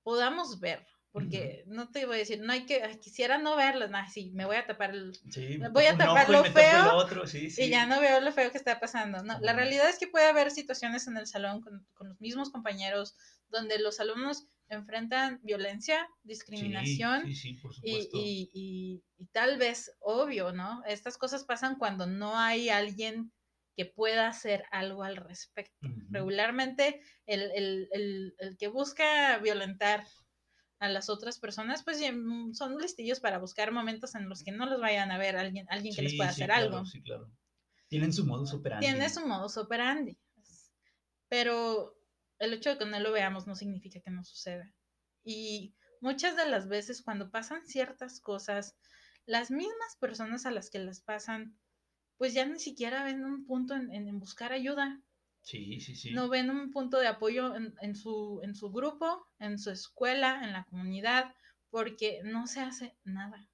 podamos 0.03 0.61
ver. 0.61 0.87
Porque 1.13 1.63
no 1.67 1.91
te 1.91 2.07
voy 2.07 2.17
a 2.17 2.19
decir, 2.21 2.41
no 2.41 2.53
hay 2.53 2.65
que, 2.65 2.81
quisiera 2.99 3.37
no 3.37 3.55
verlas, 3.55 3.91
no, 3.91 3.99
sí, 4.11 4.31
me 4.33 4.47
voy 4.47 4.57
a 4.57 4.67
tapar 4.67 4.95
el, 4.95 5.13
voy 5.71 5.85
a 5.85 5.97
tapar 5.97 6.31
lo 6.31 6.43
feo 6.43 7.07
y 7.35 7.69
ya 7.69 7.85
no 7.85 8.01
veo 8.01 8.21
lo 8.23 8.33
feo 8.33 8.51
que 8.51 8.57
está 8.57 8.81
pasando. 8.81 9.23
No, 9.23 9.39
la 9.41 9.53
realidad 9.53 9.91
es 9.91 9.99
que 9.99 10.07
puede 10.07 10.27
haber 10.27 10.51
situaciones 10.51 11.07
en 11.07 11.19
el 11.19 11.27
salón 11.27 11.61
con, 11.61 11.87
con 11.93 12.09
los 12.09 12.21
mismos 12.21 12.51
compañeros 12.51 13.15
donde 13.51 13.79
los 13.79 14.01
alumnos 14.01 14.49
enfrentan 14.73 15.41
violencia, 15.43 16.09
discriminación 16.23 17.25
y, 17.83 19.03
tal 19.33 19.59
vez, 19.59 19.93
obvio, 20.01 20.53
¿no? 20.53 20.83
Estas 20.87 21.19
cosas 21.19 21.45
pasan 21.45 21.77
cuando 21.77 22.07
no 22.07 22.39
hay 22.39 22.71
alguien 22.71 23.33
que 23.77 23.87
pueda 23.87 24.29
hacer 24.29 24.65
algo 24.71 25.03
al 25.03 25.17
respecto. 25.17 25.89
Regularmente 26.11 27.01
el, 27.27 28.57
que 28.59 28.69
busca 28.69 29.39
violentar 29.39 30.05
a 30.83 30.89
las 30.89 31.09
otras 31.09 31.39
personas, 31.39 31.85
pues 31.85 32.01
son 32.55 32.77
listillos 32.77 33.21
para 33.21 33.39
buscar 33.39 33.71
momentos 33.71 34.17
en 34.17 34.29
los 34.29 34.43
que 34.43 34.51
no 34.51 34.67
los 34.67 34.81
vayan 34.81 35.13
a 35.13 35.17
ver 35.19 35.37
alguien, 35.37 35.65
alguien 35.71 35.95
que 35.95 36.03
les 36.03 36.17
pueda 36.17 36.31
hacer 36.31 36.51
algo. 36.51 36.85
Sí, 36.85 37.01
claro. 37.01 37.31
Tienen 37.87 38.13
su 38.13 38.27
modus 38.27 38.53
operandi. 38.53 38.85
Tiene 38.85 39.09
su 39.09 39.25
modus 39.25 39.57
operandi. 39.59 40.19
Pero 41.29 41.97
el 42.41 42.53
hecho 42.53 42.71
de 42.71 42.79
que 42.79 42.85
no 42.85 42.99
lo 42.99 43.13
veamos 43.13 43.47
no 43.47 43.55
significa 43.55 44.01
que 44.01 44.11
no 44.11 44.25
suceda. 44.25 44.75
Y 45.23 45.77
muchas 46.01 46.37
de 46.37 46.49
las 46.49 46.67
veces 46.67 47.01
cuando 47.01 47.31
pasan 47.31 47.65
ciertas 47.65 48.19
cosas, 48.19 48.75
las 49.25 49.53
mismas 49.53 49.97
personas 50.01 50.47
a 50.47 50.51
las 50.51 50.69
que 50.69 50.81
las 50.81 51.01
pasan, 51.01 51.57
pues 52.17 52.35
ya 52.35 52.45
ni 52.45 52.59
siquiera 52.59 53.05
ven 53.05 53.25
un 53.25 53.47
punto 53.47 53.77
en, 53.77 54.19
buscar 54.19 54.53
ayuda. 54.53 55.01
Sí, 55.43 55.81
sí, 55.81 55.97
sí. 55.97 56.13
No 56.13 56.29
ven 56.29 56.51
un 56.51 56.71
punto 56.71 56.99
de 56.99 57.09
apoyo 57.09 57.55
en, 57.57 57.97
su, 57.97 58.41
en 58.43 58.55
su 58.55 58.71
grupo, 58.71 59.27
en 59.39 59.59
su 59.59 59.71
escuela, 59.71 60.41
en 60.45 60.53
la 60.53 60.65
comunidad, 60.65 61.35
porque 61.71 62.21
no 62.25 62.47
se 62.47 62.61
hace 62.61 62.97
nada. 63.05 63.49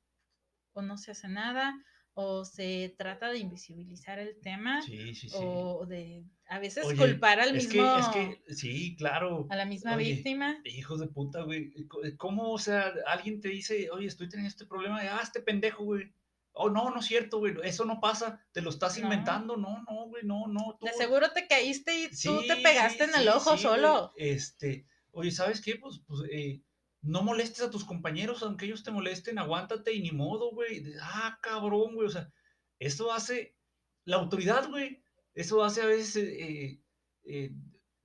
O 0.74 0.82
no 0.82 0.98
se 0.98 1.12
hace 1.12 1.28
nada, 1.28 1.74
o 2.20 2.44
se 2.44 2.96
trata 2.98 3.30
de 3.30 3.38
invisibilizar 3.38 4.18
el 4.18 4.40
tema 4.40 4.82
sí, 4.82 5.14
sí, 5.14 5.28
sí. 5.28 5.36
o 5.38 5.86
de 5.86 6.24
a 6.48 6.58
veces 6.58 6.84
culpar 6.94 7.38
al 7.38 7.54
mismo 7.54 7.96
es 7.96 8.08
que 8.08 8.42
sí 8.52 8.96
claro 8.96 9.46
a 9.50 9.54
la 9.54 9.64
misma 9.64 9.94
víctima 9.94 10.58
hijos 10.64 10.98
de 10.98 11.06
puta 11.06 11.42
güey 11.42 11.72
cómo 12.16 12.50
o 12.50 12.58
sea 12.58 12.92
alguien 13.06 13.40
te 13.40 13.50
dice 13.50 13.88
oye 13.92 14.08
estoy 14.08 14.28
teniendo 14.28 14.48
este 14.48 14.66
problema 14.66 15.00
de 15.00 15.08
ah 15.08 15.20
este 15.22 15.40
pendejo 15.40 15.84
güey 15.84 16.12
oh 16.58 16.70
no 16.70 16.90
no 16.90 17.00
es 17.00 17.06
cierto 17.06 17.38
güey 17.38 17.54
eso 17.64 17.84
no 17.84 18.00
pasa 18.00 18.44
te 18.52 18.60
lo 18.60 18.70
estás 18.70 18.98
inventando 18.98 19.56
no 19.56 19.82
no 19.88 20.06
güey 20.08 20.24
no 20.24 20.46
no 20.46 20.76
tú... 20.78 20.86
de 20.86 20.92
seguro 20.92 21.30
te 21.32 21.46
caíste 21.46 21.98
y 21.98 22.08
tú 22.10 22.42
te 22.46 22.56
pegaste 22.56 23.04
en 23.04 23.14
el 23.14 23.28
ojo 23.28 23.56
solo 23.56 24.12
este 24.16 24.86
oye 25.12 25.30
sabes 25.30 25.60
qué 25.60 25.76
pues 25.76 26.00
pues 26.06 26.22
eh, 26.30 26.62
no 27.02 27.22
molestes 27.22 27.62
a 27.62 27.70
tus 27.70 27.84
compañeros, 27.84 28.42
aunque 28.42 28.66
ellos 28.66 28.82
te 28.82 28.90
molesten, 28.90 29.38
aguántate 29.38 29.92
y 29.94 30.02
ni 30.02 30.10
modo, 30.10 30.50
güey. 30.52 30.84
Ah, 31.00 31.38
cabrón, 31.42 31.94
güey. 31.94 32.08
O 32.08 32.10
sea, 32.10 32.32
eso 32.78 33.12
hace 33.12 33.56
la 34.04 34.16
autoridad, 34.16 34.68
güey. 34.68 35.02
Eso 35.34 35.62
hace 35.62 35.82
a 35.82 35.86
veces 35.86 36.16
eh, 36.16 36.80
eh, 37.24 37.52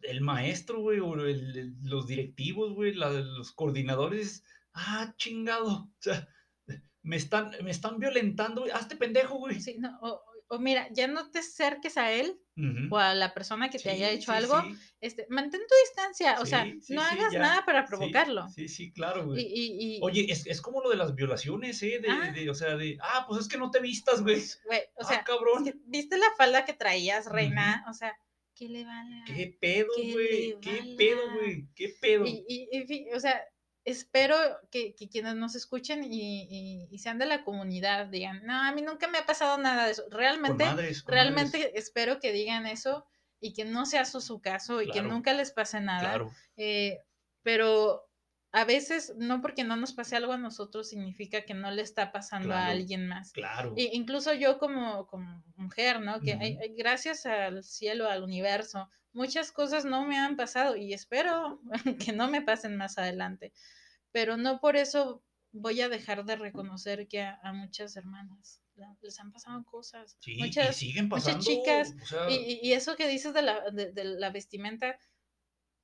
el 0.01 0.21
maestro, 0.21 0.79
güey, 0.79 0.99
o 0.99 1.15
los 1.15 2.07
directivos, 2.07 2.73
güey, 2.73 2.93
los 2.93 3.51
coordinadores. 3.51 4.43
Ah, 4.73 5.13
chingado. 5.17 5.89
O 5.99 6.03
sea, 6.03 6.27
me 7.03 7.15
están, 7.15 7.51
me 7.63 7.71
están 7.71 7.99
violentando, 7.99 8.61
güey. 8.61 8.73
Hazte 8.73 8.95
pendejo, 8.95 9.37
güey. 9.37 9.61
Sí, 9.61 9.77
no, 9.77 9.99
o 10.01 10.59
mira, 10.59 10.87
ya 10.91 11.07
no 11.07 11.29
te 11.31 11.39
acerques 11.39 11.97
a 11.97 12.11
él 12.11 12.39
o 12.91 12.97
a 12.97 13.15
la 13.15 13.33
persona 13.33 13.71
que 13.71 13.79
te 13.79 13.89
haya 13.89 14.11
hecho 14.11 14.31
algo, 14.31 14.61
este, 15.01 15.25
mantén 15.29 15.61
tu 15.61 15.75
distancia, 15.87 16.39
o 16.39 16.45
sea, 16.45 16.71
no 16.89 17.01
hagas 17.01 17.33
nada 17.33 17.65
para 17.65 17.87
provocarlo. 17.87 18.47
Sí, 18.49 18.67
sí, 18.67 18.93
claro, 18.93 19.25
güey. 19.25 19.99
Oye, 20.03 20.27
es, 20.29 20.45
es, 20.45 20.61
como 20.61 20.81
lo 20.81 20.91
de 20.91 20.97
las 20.97 21.15
violaciones, 21.15 21.81
¿eh? 21.81 21.99
De, 21.99 22.09
ah. 22.09 22.31
de, 22.31 22.49
o 22.51 22.53
sea, 22.53 22.75
de, 22.75 22.99
ah, 23.01 23.25
pues 23.27 23.41
es 23.41 23.47
que 23.47 23.57
no 23.57 23.71
te 23.71 23.79
vistas, 23.79 24.21
güey. 24.21 24.43
Güey, 24.65 24.81
o 24.95 25.01
ah, 25.01 25.05
sea, 25.05 25.23
cabrón. 25.23 25.73
¿viste 25.87 26.17
la 26.17 26.31
falda 26.37 26.65
que 26.65 26.73
traías, 26.73 27.25
reina? 27.25 27.83
O 27.89 27.93
sea, 27.93 28.15
¿qué 28.55 28.69
le 28.69 28.85
vale? 28.85 29.23
¿Qué 29.25 29.57
pedo, 29.59 29.89
güey? 29.95 30.59
¿Qué 30.61 30.95
pedo, 30.95 31.21
güey? 31.33 31.67
¿Qué 31.73 31.95
pedo? 31.99 32.25
Y, 32.27 32.45
y, 32.47 33.11
o 33.13 33.19
sea, 33.19 33.41
espero 33.85 34.35
que, 34.71 34.95
quienes 35.11 35.35
nos 35.35 35.55
escuchen 35.55 36.03
y, 36.03 36.87
sean 36.97 37.19
de 37.19 37.25
la 37.25 37.43
comunidad 37.43 38.07
digan, 38.07 38.45
no, 38.45 38.53
a 38.53 38.71
mí 38.71 38.81
nunca 38.81 39.07
me 39.07 39.17
ha 39.17 39.25
pasado 39.25 39.57
nada 39.57 39.85
de 39.85 39.91
eso. 39.91 40.03
Realmente, 40.09 40.65
realmente 41.05 41.77
espero 41.77 42.19
que 42.19 42.31
digan 42.31 42.65
eso 42.65 43.05
y 43.39 43.53
que 43.53 43.65
no 43.65 43.85
sea 43.85 44.05
su, 44.05 44.21
su 44.21 44.41
caso 44.41 44.81
y 44.81 44.89
que 44.89 45.01
nunca 45.01 45.33
les 45.33 45.51
pase 45.51 45.81
nada. 45.81 46.29
Eh, 46.55 46.99
pero 47.41 48.07
a 48.55 48.65
veces, 48.65 49.13
no 49.17 49.41
porque 49.41 49.63
no 49.63 49.75
nos 49.75 49.93
pase 49.93 50.15
algo 50.15 50.31
a 50.31 50.37
nosotros, 50.37 50.87
significa 50.87 51.41
que 51.41 51.55
no 51.55 51.71
le 51.71 51.81
está 51.81 52.11
pasando 52.11 52.53
a 52.53 52.67
alguien 52.67 53.07
más. 53.07 53.31
Claro. 53.31 53.73
E 53.75 53.89
incluso 53.93 54.31
yo 54.31 54.59
como, 54.59 55.07
como 55.07 55.43
mujer, 55.55 56.01
¿no? 56.01 56.21
Que 56.21 56.59
gracias 56.77 57.25
al 57.25 57.63
cielo, 57.63 58.07
al 58.07 58.21
universo, 58.21 58.91
muchas 59.11 59.51
cosas 59.51 59.85
no 59.85 60.05
me 60.05 60.19
han 60.19 60.35
pasado 60.35 60.75
y 60.75 60.93
espero 60.93 61.61
que 61.99 62.13
no 62.13 62.29
me 62.29 62.43
pasen 62.43 62.77
más 62.77 62.99
adelante. 62.99 63.53
Pero 64.11 64.37
no 64.37 64.59
por 64.59 64.75
eso 64.75 65.23
voy 65.51 65.81
a 65.81 65.89
dejar 65.89 66.23
de 66.23 66.35
reconocer 66.35 67.07
que 67.07 67.23
a, 67.23 67.53
muchas 67.53 67.95
hermanas 67.95 68.61
les 69.01 69.19
han 69.19 69.31
pasado 69.31 69.63
cosas. 69.65 70.15
Sí, 70.19 70.37
muchas, 70.37 70.79
y 70.79 70.87
siguen 70.87 71.09
pasando. 71.09 71.39
Muchas 71.39 71.55
chicas. 71.55 71.95
y, 72.29 72.71
eso 72.73 72.95
que 72.95 73.07
dices 73.07 73.33
de 73.33 73.41
la, 73.41 73.71
de, 73.71 74.03
la 74.03 74.29
vestimenta, 74.29 74.95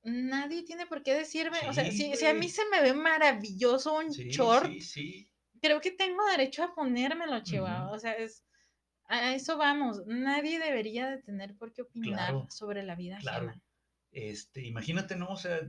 nadie 0.02 0.62
tiene 0.62 0.86
por 0.86 1.02
qué 1.02 1.14
decirme. 1.14 1.58
o 1.68 1.72
sea, 1.72 1.90
si, 1.90 2.26
a 2.26 2.34
mí 2.34 2.48
se 2.48 2.68
me 2.70 2.82
ve 2.82 2.94
maravilloso 2.94 3.96
un 3.98 4.10
short, 4.10 4.70
creo 5.60 5.80
que 5.80 5.90
tengo 5.90 6.24
derecho 6.26 6.64
a 6.64 6.74
ponérmelo, 6.74 7.42
Chihuahua. 7.42 7.92
O 7.92 7.98
sea, 7.98 8.12
es 8.12 8.44
a 9.10 9.34
eso 9.34 9.56
vamos. 9.56 10.06
Nadie 10.06 10.60
debería 10.60 11.10
de 11.10 11.18
tener 11.18 11.56
por 11.56 11.72
qué 11.72 11.82
opinar 11.82 12.46
sobre 12.48 12.84
la 12.84 12.94
vida 12.94 13.18
ajena. 13.18 13.60
Este, 14.12 14.64
imagínate, 14.66 15.16
¿no? 15.16 15.28
O 15.28 15.36
sea, 15.36 15.60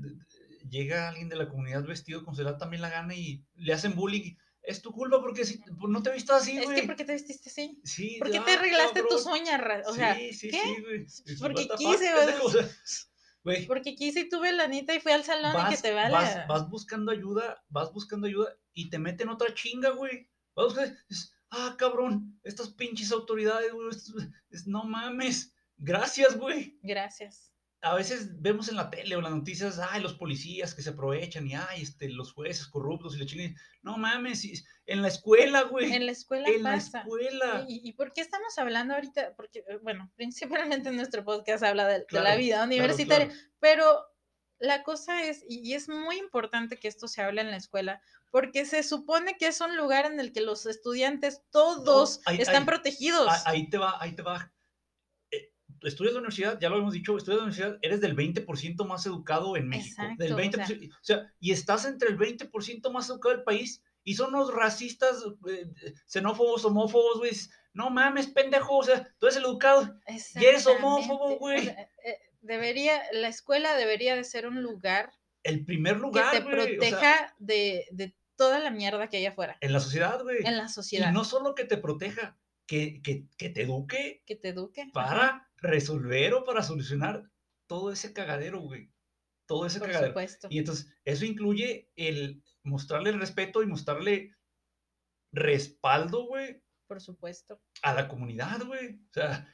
llega 0.69 1.09
alguien 1.09 1.27
de 1.27 1.35
la 1.35 1.49
comunidad 1.49 1.83
vestido 1.83 2.23
con 2.23 2.35
se 2.35 2.43
también 2.59 2.81
la 2.81 2.89
gana 2.89 3.15
y 3.15 3.43
le 3.55 3.73
hacen 3.73 3.95
bullying. 3.95 4.35
Es 4.61 4.83
tu 4.83 4.91
culpa 4.91 5.19
porque 5.19 5.43
si, 5.43 5.57
pues, 5.57 5.89
no 5.89 6.03
te 6.03 6.11
viste 6.11 6.31
así, 6.33 6.59
güey. 6.59 6.75
Es 6.75 6.81
que 6.81 6.87
porque 6.87 7.03
te 7.03 7.13
vestiste 7.13 7.49
así. 7.49 7.81
Sí, 7.83 8.17
¿Por 8.19 8.29
qué 8.29 8.39
te 8.39 8.51
arreglaste 8.51 9.03
tus 9.09 9.25
uñas? 9.25 9.59
O 9.87 9.93
sea, 9.95 10.15
sí, 10.15 10.33
sí, 10.33 10.49
¿qué? 10.51 10.61
sí, 10.61 10.81
güey. 10.81 11.37
Porque 11.39 11.67
quise, 11.77 12.11
Güey, 13.43 13.65
Porque 13.65 13.91
aquí 13.91 14.11
sí 14.11 14.29
tuve 14.29 14.51
la 14.51 14.67
nita 14.67 14.93
y 14.93 14.99
fui 14.99 15.11
al 15.11 15.23
salón 15.23 15.51
y 15.51 15.53
que 15.53 15.59
vas, 15.59 15.81
te 15.81 15.93
vale. 15.93 16.11
vas, 16.11 16.47
vas 16.47 16.69
buscando 16.69 17.11
ayuda, 17.11 17.63
vas 17.69 17.91
buscando 17.91 18.27
ayuda 18.27 18.55
y 18.73 18.89
te 18.89 18.99
meten 18.99 19.29
otra 19.29 19.53
chinga, 19.53 19.89
güey. 19.91 20.29
Vas 20.55 20.67
buscando, 20.67 20.97
es, 21.09 21.33
ah, 21.49 21.75
cabrón, 21.77 22.39
estas 22.43 22.69
pinches 22.69 23.11
autoridades, 23.11 23.71
güey, 23.73 23.89
es- 23.89 24.13
es- 24.51 24.67
no 24.67 24.83
mames. 24.83 25.55
Gracias, 25.77 26.37
güey. 26.37 26.77
Gracias. 26.83 27.51
A 27.83 27.95
veces 27.95 28.39
vemos 28.41 28.69
en 28.69 28.75
la 28.75 28.91
tele 28.91 29.15
o 29.15 29.19
en 29.19 29.23
las 29.23 29.33
noticias, 29.33 29.79
ay, 29.79 30.01
los 30.03 30.13
policías 30.13 30.75
que 30.75 30.83
se 30.83 30.91
aprovechan 30.91 31.47
y 31.47 31.55
ay, 31.55 31.81
este, 31.81 32.09
los 32.09 32.31
jueces 32.33 32.67
corruptos 32.67 33.15
y 33.15 33.19
le 33.19 33.25
chingan. 33.25 33.55
No 33.81 33.97
mames, 33.97 34.45
en 34.85 35.01
la 35.01 35.07
escuela, 35.07 35.63
güey. 35.63 35.91
En 35.91 36.05
la 36.05 36.11
escuela 36.11 36.47
En 36.47 36.61
la 36.61 36.73
pasa. 36.73 36.99
escuela. 36.99 37.65
¿Y, 37.67 37.81
y 37.83 37.93
por 37.93 38.13
qué 38.13 38.21
estamos 38.21 38.55
hablando 38.59 38.93
ahorita? 38.93 39.33
Porque, 39.35 39.59
eh, 39.67 39.79
bueno, 39.81 40.11
principalmente 40.15 40.91
nuestro 40.91 41.25
podcast 41.25 41.63
habla 41.63 41.87
de, 41.87 41.93
de 41.93 41.99
la 41.99 42.05
Claro, 42.07 42.37
vida 42.39 42.55
claro, 42.57 42.67
universitaria, 42.67 43.27
claro. 43.27 43.41
pero 43.59 44.05
la 44.59 44.83
cosa 44.83 45.23
es, 45.23 45.43
y 45.49 45.73
es 45.73 45.89
muy 45.89 46.17
importante 46.19 46.77
que 46.77 46.87
esto 46.87 47.07
se 47.07 47.23
hable 47.23 47.41
en 47.41 47.49
la 47.49 47.57
escuela, 47.57 47.99
porque 48.29 48.63
se 48.65 48.83
supone 48.83 49.35
que 49.39 49.47
es 49.47 49.59
un 49.59 49.75
lugar 49.75 50.05
en 50.05 50.19
el 50.19 50.31
que 50.33 50.41
los 50.41 50.67
estudiantes 50.67 51.41
todos 51.49 52.21
ahí- 52.27 52.37
están 52.39 52.57
ahí- 52.57 52.65
protegidos. 52.65 53.27
Ah, 53.27 53.41
Ahí 53.47 53.69
te 53.71 53.79
va, 53.79 53.97
ahí 53.99 54.13
te 54.15 54.21
va. 54.21 54.53
Estudias 55.81 56.13
la 56.13 56.19
universidad, 56.19 56.59
ya 56.59 56.69
lo 56.69 56.77
hemos 56.77 56.93
dicho, 56.93 57.17
estudias 57.17 57.37
la 57.37 57.45
universidad, 57.45 57.79
eres 57.81 58.01
del 58.01 58.15
20% 58.15 58.85
más 58.85 59.05
educado 59.05 59.55
en 59.57 59.67
México. 59.67 60.01
Exacto, 60.01 60.23
del 60.23 60.33
o 60.33 60.37
20%, 60.37 60.89
o 60.91 61.03
sea, 61.03 61.33
y 61.39 61.51
estás 61.51 61.85
entre 61.85 62.09
el 62.09 62.17
20% 62.17 62.91
más 62.91 63.09
educado 63.09 63.35
del 63.35 63.43
país 63.43 63.83
y 64.03 64.15
son 64.15 64.31
los 64.31 64.53
racistas, 64.53 65.23
eh, 65.49 65.67
xenófobos, 66.05 66.65
homófobos, 66.65 67.19
güey. 67.19 67.31
No 67.73 67.89
mames, 67.89 68.27
pendejo, 68.27 68.77
o 68.77 68.83
sea, 68.83 69.07
tú 69.17 69.27
eres 69.27 69.37
el 69.37 69.45
educado. 69.45 69.95
y 70.35 70.45
eres 70.45 70.67
homófobo, 70.67 71.37
güey. 71.37 71.67
eh, 71.67 71.87
debería, 72.41 73.01
la 73.13 73.27
escuela 73.27 73.75
debería 73.75 74.15
de 74.15 74.23
ser 74.23 74.47
un 74.47 74.61
lugar 74.61 75.11
El 75.43 75.65
primer 75.65 75.95
que 75.95 76.01
lugar, 76.01 76.31
te 76.31 76.41
güey, 76.41 76.55
o 76.55 76.61
sea, 76.61 76.77
proteja 76.77 77.35
de, 77.39 77.87
de 77.91 78.15
toda 78.35 78.59
la 78.59 78.71
mierda 78.71 79.07
que 79.07 79.17
hay 79.17 79.25
afuera, 79.25 79.57
en 79.61 79.73
la 79.73 79.79
sociedad, 79.79 80.21
güey. 80.23 80.37
en 80.43 80.57
la 80.57 80.67
sociedad, 80.67 81.09
Y 81.09 81.13
no 81.13 81.23
solo 81.23 81.55
que 81.55 81.63
te 81.63 81.77
proteja, 81.77 82.37
que, 82.71 83.01
que, 83.01 83.27
que 83.37 83.49
te 83.49 83.63
eduque 83.63 84.23
que 84.25 84.37
te 84.37 84.49
eduque. 84.49 84.89
Para 84.93 85.49
resolver 85.57 86.33
o 86.35 86.45
para 86.45 86.63
solucionar 86.63 87.29
todo 87.67 87.91
ese 87.91 88.13
cagadero, 88.13 88.61
güey. 88.61 88.89
Todo 89.45 89.65
ese 89.65 89.79
por 89.79 89.87
cagadero. 89.89 90.11
supuesto. 90.11 90.47
Y 90.49 90.59
entonces, 90.59 90.93
eso 91.03 91.25
incluye 91.25 91.91
el 91.97 92.41
mostrarle 92.63 93.09
el 93.09 93.19
respeto 93.19 93.61
y 93.61 93.65
mostrarle 93.67 94.37
respaldo, 95.33 96.27
güey, 96.27 96.63
Por 96.87 97.01
supuesto. 97.01 97.61
a 97.81 97.93
la 97.93 98.07
comunidad, 98.07 98.63
güey. 98.65 99.01
O 99.09 99.13
sea, 99.13 99.53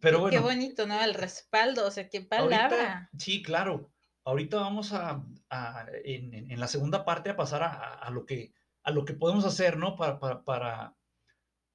pero 0.00 0.16
Qué 0.28 0.38
bueno, 0.38 0.42
bonito, 0.42 0.86
¿no? 0.88 1.00
El 1.02 1.14
respaldo, 1.14 1.86
o 1.86 1.90
sea, 1.92 2.08
qué 2.08 2.18
ahorita, 2.18 2.36
palabra. 2.68 3.10
sí, 3.16 3.42
claro. 3.44 3.92
Ahorita 4.24 4.56
vamos 4.56 4.92
a, 4.92 5.24
a- 5.50 5.86
en, 6.04 6.34
en- 6.50 6.58
la 6.60 6.66
segunda 6.66 7.04
parte 7.04 7.30
a 7.30 7.36
pasar 7.36 7.62
a, 7.62 7.68
a- 7.72 7.94
a 7.94 8.10
lo 8.10 8.26
que 8.26 8.52
a 8.84 8.90
lo 8.90 9.04
que 9.04 9.14
podemos 9.14 9.44
hacer, 9.44 9.76
¿no? 9.76 9.94
Para, 9.94 10.18
para, 10.18 10.42
para, 10.42 10.96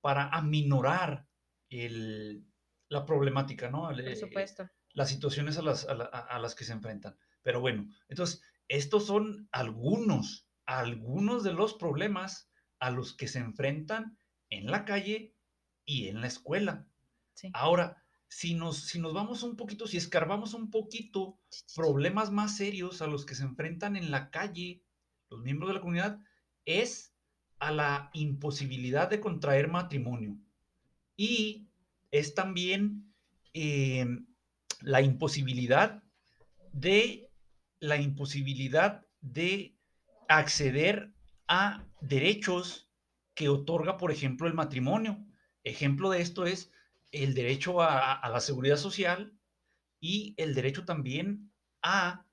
para 0.07 0.29
aminorar 0.29 1.27
el, 1.69 2.45
la 2.89 3.05
problemática, 3.05 3.69
¿no? 3.69 3.89
Por 3.89 4.15
supuesto. 4.15 4.69
las 4.93 5.09
situaciones 5.09 5.57
a 5.57 5.61
las, 5.61 5.85
a, 5.85 5.95
la- 5.95 6.09
a- 6.13 6.35
a 6.35 6.39
las 6.39 6.55
que 6.55 6.63
se 6.63 6.71
enfrentan. 6.71 7.17
Pero 7.41 7.59
bueno, 7.59 7.89
entonces, 8.07 8.41
estos 8.69 9.05
son 9.05 9.49
algunos, 9.51 10.47
algunos 10.65 11.43
de 11.43 11.51
los 11.51 11.73
problemas 11.73 12.49
a 12.79 12.89
los 12.89 13.17
que 13.17 13.27
se 13.27 13.39
enfrentan 13.39 14.17
en 14.49 14.67
la 14.71 14.85
calle 14.85 15.35
y 15.85 16.07
en 16.07 16.21
la 16.21 16.27
escuela. 16.27 16.87
Sí. 17.33 17.49
Ahora, 17.53 18.01
si 18.29 18.53
nos, 18.55 18.85
si 18.87 18.99
nos 19.01 19.13
vamos 19.13 19.43
un 19.43 19.57
poquito, 19.57 19.87
si 19.87 19.97
escarbamos 19.97 20.53
un 20.53 20.69
poquito 20.71 21.41
problemas 21.75 22.31
más 22.31 22.55
serios 22.55 23.01
a 23.01 23.07
los 23.07 23.25
que 23.25 23.35
se 23.35 23.43
enfrentan 23.43 23.97
en 23.97 24.09
la 24.09 24.31
calle 24.31 24.85
los 25.29 25.41
miembros 25.41 25.67
de 25.69 25.73
la 25.75 25.81
comunidad 25.81 26.19
es 26.65 27.13
a 27.59 27.71
la 27.71 28.09
imposibilidad 28.13 29.09
de 29.09 29.19
contraer 29.19 29.67
matrimonio. 29.67 30.37
Y 31.15 31.67
es 32.11 32.35
también 32.35 33.13
eh, 33.53 34.05
la 34.81 35.01
imposibilidad 35.01 36.03
de 36.71 37.29
la 37.79 37.97
imposibilidad 37.97 39.05
de 39.21 39.75
acceder 40.27 41.11
a 41.47 41.85
derechos 42.01 42.89
que 43.33 43.49
otorga, 43.49 43.97
por 43.97 44.11
ejemplo, 44.11 44.47
el 44.47 44.53
matrimonio. 44.53 45.23
Ejemplo 45.63 46.09
de 46.09 46.21
esto 46.21 46.45
es 46.45 46.71
el 47.11 47.33
derecho 47.33 47.81
a, 47.81 48.27
la 48.29 48.39
seguridad 48.39 48.77
social 48.77 49.37
y 49.99 50.33
el 50.37 50.53
derecho 50.53 50.85
también 50.85 51.51
a, 51.81 52.25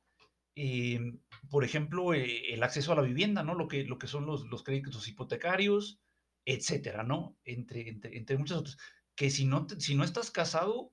eh, 0.57 1.19
por 1.50 1.64
ejemplo, 1.64 2.14
eh, 2.14 2.52
el 2.54 2.62
acceso 2.62 2.92
a 2.92 2.96
la 2.96 3.02
vivienda, 3.02 3.42
¿no? 3.42 3.54
Lo 3.54 3.68
que, 3.68 3.85
lo 3.85 3.98
que 3.98 4.07
son 4.07 4.26
los, 4.26 4.46
los 4.46 4.62
créditos 4.62 5.09
hipotecarios, 5.09 6.00
etcétera, 6.44 7.02
¿no? 7.02 7.38
Entre, 7.44 7.88
entre, 7.88 8.16
entre 8.16 8.38
muchos 8.38 8.59
otros. 8.59 8.78
Que 9.16 9.30
si 9.30 9.44
no, 9.46 9.66
te- 9.66 9.80
si 9.80 9.94
no 9.94 10.04
estás 10.04 10.30
casado, 10.30 10.92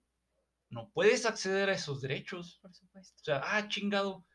no 0.69 0.91
puedes 0.91 1.25
acceder 1.25 1.69
a 1.69 1.73
esos 1.73 2.01
derechos. 2.01 2.59
Por 2.61 2.73
supuesto. 2.73 3.15
O 3.19 3.23
sea, 3.23 3.41
ah, 3.43 3.67
chingado. 3.67 4.25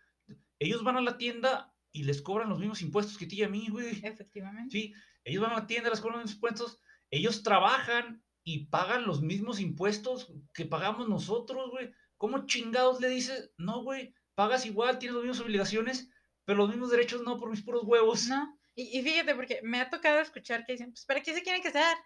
Ellos 0.59 0.83
van 0.85 0.97
a 0.97 1.01
la 1.03 1.17
tienda 1.19 1.75
y 1.93 2.05
les 2.05 2.21
cobran 2.23 2.49
los 2.51 2.59
mismos 2.59 2.83
impuestos 2.83 3.17
que 3.19 3.27
ti 3.27 3.37
y 3.37 3.43
a 3.43 3.49
mí, 3.49 3.69
güey. 3.69 4.01
Efectivamente. 4.05 4.71
Sí, 4.71 4.95
ellos 5.25 5.43
van 5.43 5.53
a 5.53 5.61
la 5.61 5.67
tienda, 5.67 5.91
les 5.91 6.01
cobran 6.01 6.21
los 6.23 6.33
impuestos, 6.35 6.81
ellos 7.11 7.43
trabajan 7.43 8.23
y 8.45 8.67
pagan 8.67 9.07
los 9.07 9.23
mismos 9.23 9.61
impuestos 9.61 10.33
que 10.55 10.67
pagamos 10.67 11.09
nosotros, 11.09 11.71
güey. 11.71 11.91
¿Cómo 12.17 12.47
chingados 12.47 13.01
le 13.01 13.09
dices? 13.09 13.53
No, 13.59 13.83
güey, 13.83 14.15
pagas 14.37 14.65
igual, 14.67 15.01
tienes 15.01 15.17
las 15.17 15.25
mismas 15.25 15.41
obligaciones, 15.45 16.09
pero 16.45 16.59
los 16.59 16.69
mismos 16.69 16.91
derechos 16.93 17.23
no 17.23 17.37
por 17.39 17.51
mis 17.51 17.63
puros 17.63 17.83
huevos. 17.85 18.29
No. 18.29 18.57
Y, 18.77 18.99
y 18.99 19.03
fíjate, 19.03 19.35
porque 19.35 19.61
me 19.65 19.81
ha 19.81 19.91
tocado 19.91 20.21
escuchar 20.21 20.65
que 20.65 20.75
dicen, 20.75 20.93
pues, 20.93 21.05
¿para 21.07 21.21
qué 21.23 21.35
se 21.35 21.43
quieren 21.43 21.63
casar? 21.63 21.97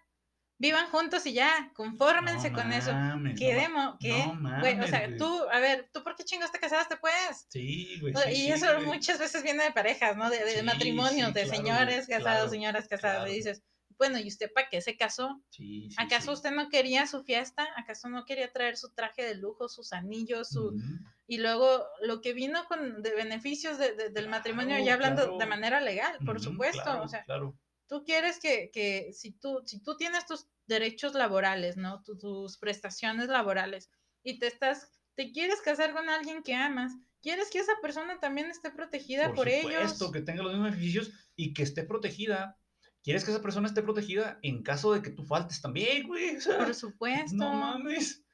Vivan 0.59 0.89
juntos 0.91 1.25
y 1.27 1.33
ya, 1.33 1.73
confórmense 1.75 2.51
No 2.51 2.57
con 2.57 2.73
eso. 2.73 2.93
mames, 2.93 3.39
¿Qué 3.39 3.55
no 3.55 3.61
demo? 3.61 3.97
¿Qué? 3.99 4.27
no 4.27 4.61
Güey, 4.61 4.81
o 4.81 4.87
mames, 4.87 4.91
sea, 4.91 5.07
güey. 5.07 5.17
tú, 5.17 5.43
a 5.51 5.59
ver, 5.59 5.91
¿tú 5.93 6.03
por 6.05 6.15
qué 6.17 6.25
chingos 6.25 6.53
te 6.53 6.59
casaste, 6.61 6.99
pues? 6.99 7.49
Sí, 7.49 7.99
güey. 8.01 8.15
Sí, 8.15 8.31
y 8.31 8.35
sí, 8.37 8.51
eso 8.53 8.67
güey. 8.75 8.87
muchas 8.87 9.19
veces 9.19 9.43
viene 9.43 9.65
de 9.65 9.73
parejas, 9.73 10.17
¿no? 10.17 10.29
De, 10.31 10.45
de 10.45 10.63
Sí, 10.63 10.63
matrimonios, 10.63 11.33
de 11.35 11.45
claro, 11.45 11.57
señores 11.57 12.07
casados, 12.07 12.23
claro, 12.23 12.49
señoras 12.51 12.89
casadas. 12.89 13.17
claro. 13.17 13.33
Y 13.33 13.37
dices, 13.37 13.63
bueno, 13.97 14.19
¿y 14.19 14.29
usted 14.29 14.51
para 14.55 14.69
qué 14.69 14.81
se 14.83 14.97
casó? 14.97 15.43
Sí, 15.51 15.89
sí, 15.91 15.97
¿Acaso 15.99 16.27
sí. 16.27 16.31
usted 16.35 16.51
no 16.53 16.69
quería 16.69 17.07
su 17.07 17.25
fiesta? 17.25 17.67
¿Acaso 17.77 18.09
no 18.11 18.25
quería 18.27 18.53
traer 18.53 18.77
su 18.77 18.93
traje 18.93 19.25
de 19.25 19.35
lujo, 19.37 19.69
sus 19.69 19.93
anillos, 19.95 20.51
su... 20.51 20.75
Y 21.31 21.39
luego 21.39 21.87
lo 22.03 22.21
que 22.21 22.33
vino 22.33 22.65
con 22.67 23.03
de 23.03 23.15
beneficios 23.15 23.79
de- 23.79 23.95
de- 23.95 24.11
del 24.11 24.29
matrimonio, 24.29 24.71
Claro, 24.71 24.85
ya 24.85 24.95
hablando 24.95 25.23
de 25.23 25.29
claro. 25.37 25.49
manera 25.49 25.81
legal, 25.81 26.19
por 26.27 26.41
supuesto. 26.41 26.83
claro, 26.83 27.05
o 27.05 27.09
sea, 27.09 27.25
claro. 27.25 27.57
tú 27.87 28.03
quieres 28.05 28.41
que, 28.41 28.71
que 28.73 29.13
si, 29.13 29.31
tú, 29.33 29.63
si 29.65 29.81
tú 29.81 29.97
tienes 29.97 30.27
tus 30.27 30.49
derechos 30.67 31.15
laborales, 31.15 31.77
¿no? 31.77 32.03
Tu- 32.03 32.19
tus 32.19 32.59
prestaciones 32.59 33.29
laborales 33.29 33.91
y 34.25 34.41
te 34.41 34.49
estás, 34.49 34.91
te 35.15 35.31
quieres 35.31 35.61
casar 35.61 35.93
con 35.93 36.09
alguien 36.09 36.43
que 36.43 36.55
amas, 36.57 36.93
quieres 37.23 37.49
que 37.51 37.61
esa 37.61 37.75
persona 37.81 38.19
también 38.19 38.51
esté 38.51 38.73
protegida 38.73 39.27
por, 39.29 39.37
por 39.37 39.49
ellos. 39.49 39.65
supuesto, 39.71 40.11
que 40.11 40.23
tenga 40.23 40.43
los 40.43 40.53
mismos 40.53 40.71
beneficios 40.73 41.13
y 41.37 41.55
que 41.55 41.63
esté 41.63 41.85
protegida. 41.85 42.57
¿Quieres 43.05 43.25
que 43.25 43.31
esa 43.31 43.41
persona 43.41 43.69
esté 43.69 43.83
protegida 43.83 44.41
en 44.43 44.65
caso 44.65 44.93
de 44.93 45.01
que 45.01 45.11
tú 45.11 45.23
faltes 45.25 45.61
también, 45.63 46.09
güey? 46.09 46.37
O 46.37 46.41
sea, 46.41 46.59
Por 46.59 46.75
supuesto. 46.75 47.37
no 47.37 47.53
mames. 47.55 48.25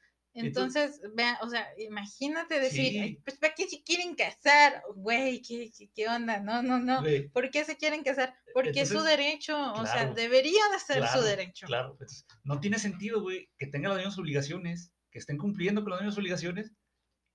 Entonces, 0.45 1.01
vea, 1.15 1.37
o 1.41 1.49
sea, 1.49 1.67
imagínate 1.77 2.59
decir, 2.59 2.91
Sí. 2.91 2.99
"Ay, 2.99 3.15
pues 3.25 3.37
¿para 3.37 3.53
qué 3.55 3.67
se 3.67 3.81
quieren 3.83 4.15
casar? 4.15 4.83
Güey, 4.95 5.41
¿qué, 5.41 5.71
qué, 5.75 5.89
qué 5.93 6.07
onda? 6.07 6.39
No, 6.39 6.61
no, 6.61 6.79
no. 6.79 7.01
Güey, 7.01 7.27
¿Por 7.29 7.49
qué 7.49 7.65
se 7.65 7.77
quieren 7.77 8.03
casar? 8.03 8.35
Porque 8.53 8.81
es 8.81 8.89
su 8.89 9.01
derecho, 9.01 9.73
o 9.73 9.85
sea, 9.85 10.13
debería 10.13 10.61
de 10.71 10.79
ser 10.79 10.97
claro, 10.99 11.19
su 11.19 11.25
derecho. 11.25 11.65
Claro, 11.67 11.91
entonces, 11.91 12.25
no 12.43 12.59
tiene 12.59 12.79
sentido, 12.79 13.21
güey, 13.21 13.49
que 13.57 13.67
tenga 13.67 13.89
las 13.89 13.97
mismas 13.97 14.17
obligaciones, 14.19 14.91
que 15.11 15.19
estén 15.19 15.37
cumpliendo 15.37 15.81
con 15.81 15.91
las 15.91 16.01
mismas 16.01 16.17
obligaciones 16.17 16.71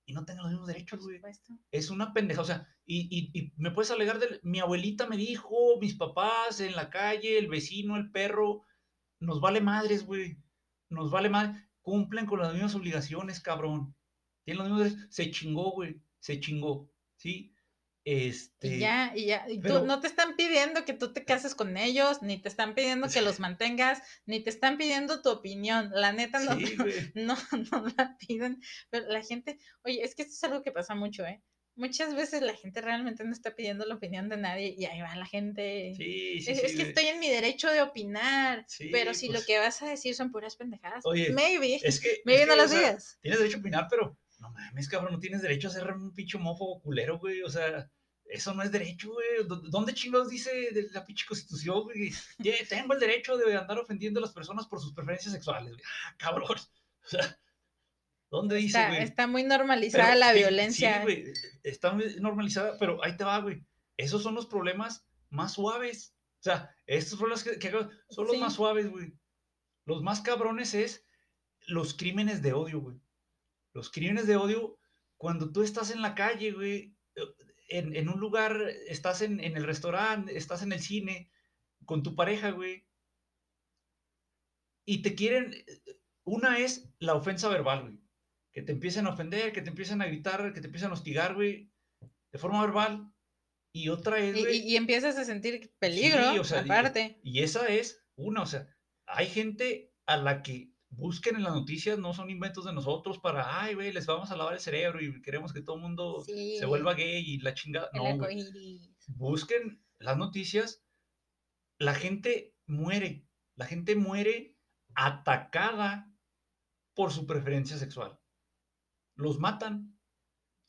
y 0.05 0.13
no 0.13 0.25
tengan 0.25 0.43
los 0.43 0.51
mismos 0.51 0.67
derechos, 0.67 0.99
güey. 1.01 1.21
Es 1.71 1.89
una 1.89 2.13
pendeja, 2.13 2.41
o 2.41 2.45
sea, 2.45 2.67
y, 2.85 3.07
y, 3.09 3.37
y 3.39 3.53
me 3.57 3.71
puedes 3.71 3.91
alegar 3.91 4.19
de, 4.19 4.39
mi 4.43 4.59
abuelita 4.59 5.07
me 5.07 5.17
dijo, 5.17 5.79
mis 5.79 5.95
papás 5.95 6.59
en 6.59 6.75
la 6.75 6.89
calle, 6.89 7.37
el 7.37 7.47
vecino, 7.47 7.95
el 7.95 8.11
perro, 8.11 8.63
nos 9.19 9.39
vale 9.39 9.61
madres, 9.61 10.05
güey, 10.05 10.37
nos 10.89 11.09
vale 11.09 11.29
madres, 11.29 11.63
cumplen 11.83 12.25
con 12.25 12.39
las 12.39 12.51
mismas 12.53 12.73
obligaciones, 12.73 13.39
cabrón, 13.39 13.95
tienen 14.43 14.67
los 14.67 14.81
mismos 14.81 15.07
se 15.11 15.29
chingó, 15.29 15.71
güey, 15.71 16.01
se 16.19 16.39
chingó, 16.39 16.89
¿sí? 17.17 17.53
Este, 18.05 18.75
Y 18.75 18.79
ya, 18.79 19.13
y 19.15 19.27
ya. 19.27 19.45
Y 19.49 19.59
pero- 19.59 19.79
tú, 19.81 19.85
no 19.85 20.01
te 20.01 20.07
están 20.07 20.35
pidiendo 20.35 20.83
que 20.83 20.93
tú 20.93 21.13
te 21.13 21.23
cases 21.23 21.55
con 21.55 21.77
ellos, 21.77 22.21
ni 22.21 22.37
te 22.41 22.49
están 22.49 22.73
pidiendo 22.75 23.07
que 23.07 23.21
los 23.21 23.39
mantengas, 23.39 24.01
ni 24.25 24.41
te 24.41 24.49
están 24.49 24.77
pidiendo 24.77 25.21
tu 25.21 25.29
opinión. 25.29 25.89
La 25.93 26.11
neta 26.11 26.39
no, 26.39 26.57
sí, 26.57 26.75
güey, 26.75 26.93
no, 27.15 27.37
no 27.71 27.85
la 27.97 28.17
piden. 28.17 28.59
Pero 28.89 29.07
la 29.07 29.21
gente, 29.23 29.57
oye, 29.83 30.03
es 30.03 30.15
que 30.15 30.23
esto 30.23 30.33
es 30.33 30.43
algo 30.43 30.63
que 30.63 30.71
pasa 30.73 30.95
mucho, 30.95 31.25
¿eh? 31.25 31.41
Muchas 31.75 32.15
veces 32.15 32.41
la 32.41 32.53
gente 32.53 32.81
realmente 32.81 33.23
no 33.23 33.31
está 33.31 33.55
pidiendo 33.55 33.85
la 33.85 33.95
opinión 33.95 34.29
de 34.29 34.37
nadie 34.37 34.75
y 34.77 34.85
ahí 34.85 35.01
va 35.01 35.15
la 35.15 35.25
gente. 35.25 35.93
sí, 35.97 36.39
sí, 36.39 36.51
es, 36.51 36.59
sí, 36.59 36.65
es 36.65 36.75
que 36.75 36.81
estoy 36.83 37.05
en 37.05 37.19
mi 37.19 37.29
derecho 37.29 37.69
de 37.69 37.81
opinar, 37.81 38.65
pero 38.91 39.13
si 39.13 39.27
lo 39.27 39.33
pues, 39.33 39.45
que 39.45 39.57
vas 39.57 39.81
a 39.81 39.89
decir 39.89 40.13
son 40.13 40.31
puras 40.31 40.55
pendejadas, 40.55 41.03
Oye, 41.05 41.31
maybe, 41.31 41.79
Es 41.83 41.99
que, 41.99 42.21
maybe 42.25 42.43
es 42.43 42.47
no 42.47 42.53
que, 42.53 42.57
las 42.57 42.71
o 42.71 42.73
sea, 42.73 42.79
digas. 42.79 43.19
Tienes 43.21 43.39
derecho 43.39 43.57
a 43.57 43.59
opinar, 43.59 43.87
pero 43.89 44.17
no 44.39 44.51
mames, 44.51 44.87
cabrón, 44.87 45.13
no 45.13 45.19
tienes 45.19 45.41
derecho 45.41 45.69
a 45.69 45.71
ser 45.71 45.91
un 45.91 46.13
pinche 46.13 46.37
mofo 46.37 46.81
culero, 46.81 47.17
güey. 47.17 47.41
O 47.41 47.49
sea, 47.49 47.89
eso 48.25 48.53
no 48.53 48.61
es 48.61 48.71
derecho, 48.71 49.11
güey. 49.13 49.27
¿Dónde 49.69 49.93
chingados 49.93 50.29
dice 50.29 50.51
de 50.71 50.89
la 50.91 51.05
pinche 51.05 51.25
constitución, 51.25 51.83
güey? 51.83 52.11
tengo 52.69 52.93
el 52.93 52.99
derecho 52.99 53.37
de 53.37 53.55
andar 53.55 53.79
ofendiendo 53.79 54.19
a 54.19 54.21
las 54.21 54.33
personas 54.33 54.67
por 54.67 54.81
sus 54.81 54.93
preferencias 54.93 55.33
sexuales, 55.33 55.73
güey. 55.73 55.83
Ah, 56.05 56.15
cabrón. 56.17 56.57
O 57.05 57.09
sea, 57.09 57.37
¿dónde 58.33 58.55
dice, 58.55 58.79
está, 58.79 58.89
güey? 58.89 59.03
Está 59.03 59.27
muy 59.27 59.43
normalizada 59.43 60.15
la 60.15 60.33
violencia. 60.33 60.97
Sí, 60.97 61.03
güey, 61.03 61.33
está 61.61 61.93
muy 61.93 62.15
normalizada, 62.19 62.77
pero 62.79 63.03
ahí 63.03 63.15
te 63.15 63.23
va, 63.23 63.39
güey. 63.39 63.63
Esos 63.95 64.23
son 64.23 64.33
los 64.33 64.47
problemas 64.47 65.05
más 65.29 65.53
suaves. 65.53 66.15
O 66.39 66.43
sea, 66.43 66.75
estos 66.87 67.19
problemas 67.19 67.43
que, 67.43 67.59
que 67.59 67.71
son 68.09 68.27
los 68.27 68.37
más 68.37 68.55
suaves, 68.55 68.89
güey. 68.89 69.13
Los 69.85 70.01
más 70.01 70.21
cabrones 70.21 70.73
es 70.73 71.05
los 71.67 71.93
crímenes 71.93 72.41
de 72.41 72.53
odio, 72.53 72.81
güey. 72.81 72.99
Los 73.73 73.91
crímenes 73.91 74.25
de 74.25 74.35
odio, 74.35 74.79
cuando 75.17 75.51
tú 75.51 75.61
estás 75.61 75.91
en 75.91 76.01
la 76.01 76.15
calle, 76.15 76.51
güey, 76.53 76.95
en, 77.67 78.09
un 78.09 78.19
lugar, 78.19 78.59
estás 78.87 79.21
en, 79.21 79.39
el 79.39 79.63
restaurante, 79.63 80.35
estás 80.35 80.63
en 80.63 80.71
el 80.71 80.79
cine, 80.79 81.29
con 81.85 82.01
tu 82.01 82.15
pareja, 82.15 82.51
güey, 82.51 82.87
y 84.85 85.01
te 85.01 85.15
quieren, 85.15 85.55
una 86.23 86.59
es 86.59 86.89
la 86.99 87.15
ofensa 87.15 87.47
verbal, 87.47 87.81
güey, 87.83 88.02
que 88.53 88.61
te 88.61 88.71
empiecen 88.71 89.07
a 89.07 89.09
ofender, 89.09 89.51
que 89.51 89.61
te 89.61 89.69
empiecen 89.69 90.01
a 90.01 90.05
gritar, 90.05 90.53
que 90.53 90.61
te 90.61 90.67
empiecen 90.67 90.91
a 90.91 90.93
hostigar, 90.93 91.33
güey, 91.33 91.71
de 92.31 92.39
forma 92.39 92.61
verbal, 92.61 93.11
y 93.75 93.89
otra 93.89 94.19
es, 94.19 94.39
güey, 94.39 94.59
y, 94.59 94.75
empiezas 94.75 95.17
a 95.17 95.25
sentir 95.25 95.73
peligro, 95.79 96.21
aparte. 96.55 97.19
y 97.23 97.41
esa 97.41 97.67
es 97.67 98.05
una, 98.15 98.43
o 98.43 98.45
sea, 98.45 98.67
hay 99.07 99.27
gente 99.27 99.91
a 100.05 100.17
la 100.17 100.43
que 100.43 100.71
busquen 100.89 101.35
en 101.35 101.43
las 101.43 101.53
noticias, 101.53 101.97
no 101.97 102.13
son 102.13 102.29
inventos 102.29 102.65
de 102.65 102.73
nosotros 102.73 103.17
para, 103.17 103.61
ay, 103.61 103.73
güey, 103.73 103.91
les 103.91 104.05
vamos 104.05 104.29
a 104.29 104.37
lavar 104.37 104.53
el 104.53 104.59
cerebro 104.59 105.01
y 105.01 105.21
queremos 105.23 105.51
que 105.51 105.61
todo 105.61 105.77
el 105.77 105.81
mundo 105.81 106.23
se 106.23 106.65
vuelva 106.67 106.93
gay 106.93 107.23
y 107.25 107.39
la 107.39 107.55
chingada. 107.55 107.89
No, 107.93 108.27
Busquen 109.07 109.83
las 109.97 110.17
noticias, 110.17 110.83
la 111.79 111.95
gente 111.95 112.55
muere, 112.67 113.27
la 113.55 113.65
gente 113.65 113.95
muere 113.95 114.55
atacada 114.93 116.13
por 116.93 117.11
su 117.11 117.25
preferencia 117.25 117.77
sexual. 117.77 118.19
Los 119.15 119.39
matan, 119.39 119.97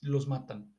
los 0.01 0.27
matan. 0.27 0.75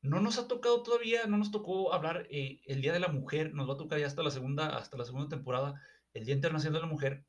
No 0.00 0.20
nos 0.20 0.38
ha 0.38 0.46
tocado 0.46 0.82
todavía, 0.82 1.26
no 1.26 1.38
nos 1.38 1.50
tocó 1.50 1.92
hablar 1.92 2.26
eh, 2.30 2.60
el 2.66 2.80
Día 2.80 2.92
de 2.92 3.00
la 3.00 3.08
Mujer, 3.08 3.52
nos 3.54 3.68
va 3.68 3.74
a 3.74 3.78
tocar 3.78 3.98
ya 3.98 4.06
hasta 4.06 4.22
la 4.22 4.30
segunda, 4.30 4.76
hasta 4.76 4.96
la 4.96 5.04
segunda 5.04 5.28
temporada, 5.28 5.80
el 6.14 6.24
Día 6.24 6.34
Internacional 6.34 6.74
de 6.74 6.86
la 6.86 6.92
Mujer. 6.92 7.26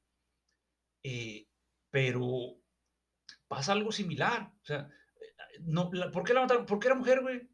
Eh, 1.04 1.48
pero 1.90 2.58
pasa 3.48 3.74
algo 3.74 3.92
similar. 3.92 4.54
O 4.62 4.66
sea, 4.66 4.90
no, 5.62 5.90
¿por 6.12 6.24
qué 6.24 6.34
la 6.34 6.42
mataron? 6.42 6.66
Porque 6.66 6.88
era 6.88 6.96
mujer, 6.96 7.22
güey. 7.22 7.50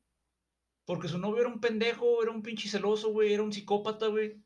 Porque 0.86 1.08
su 1.08 1.18
novio 1.18 1.42
era 1.42 1.50
un 1.50 1.62
pendejo, 1.62 2.22
era 2.22 2.32
un 2.32 2.44
pinche 2.44 2.70
celoso, 2.70 3.12
güey, 3.12 3.34
era 3.34 3.44
un 3.44 3.54
psicópata, 3.54 4.08
güey. 4.08 4.44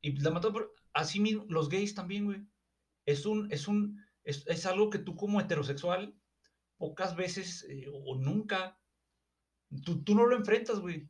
Y 0.00 0.18
la 0.20 0.30
mató 0.30 0.52
por... 0.52 0.74
Así 0.92 1.18
mismo, 1.18 1.44
los 1.48 1.68
gays 1.68 1.94
también, 1.94 2.24
güey. 2.24 2.46
Es 3.04 3.26
un, 3.26 3.52
es 3.52 3.66
un, 3.68 4.00
es, 4.22 4.66
algo 4.66 4.90
que 4.90 4.98
tú 4.98 5.16
como 5.16 5.40
heterosexual, 5.40 6.14
pocas 6.76 7.16
veces 7.16 7.66
eh, 7.68 7.86
o 7.92 8.16
nunca, 8.16 8.78
tú, 9.84 10.02
tú 10.02 10.14
no 10.14 10.26
lo 10.26 10.36
enfrentas, 10.36 10.78
güey. 10.80 11.08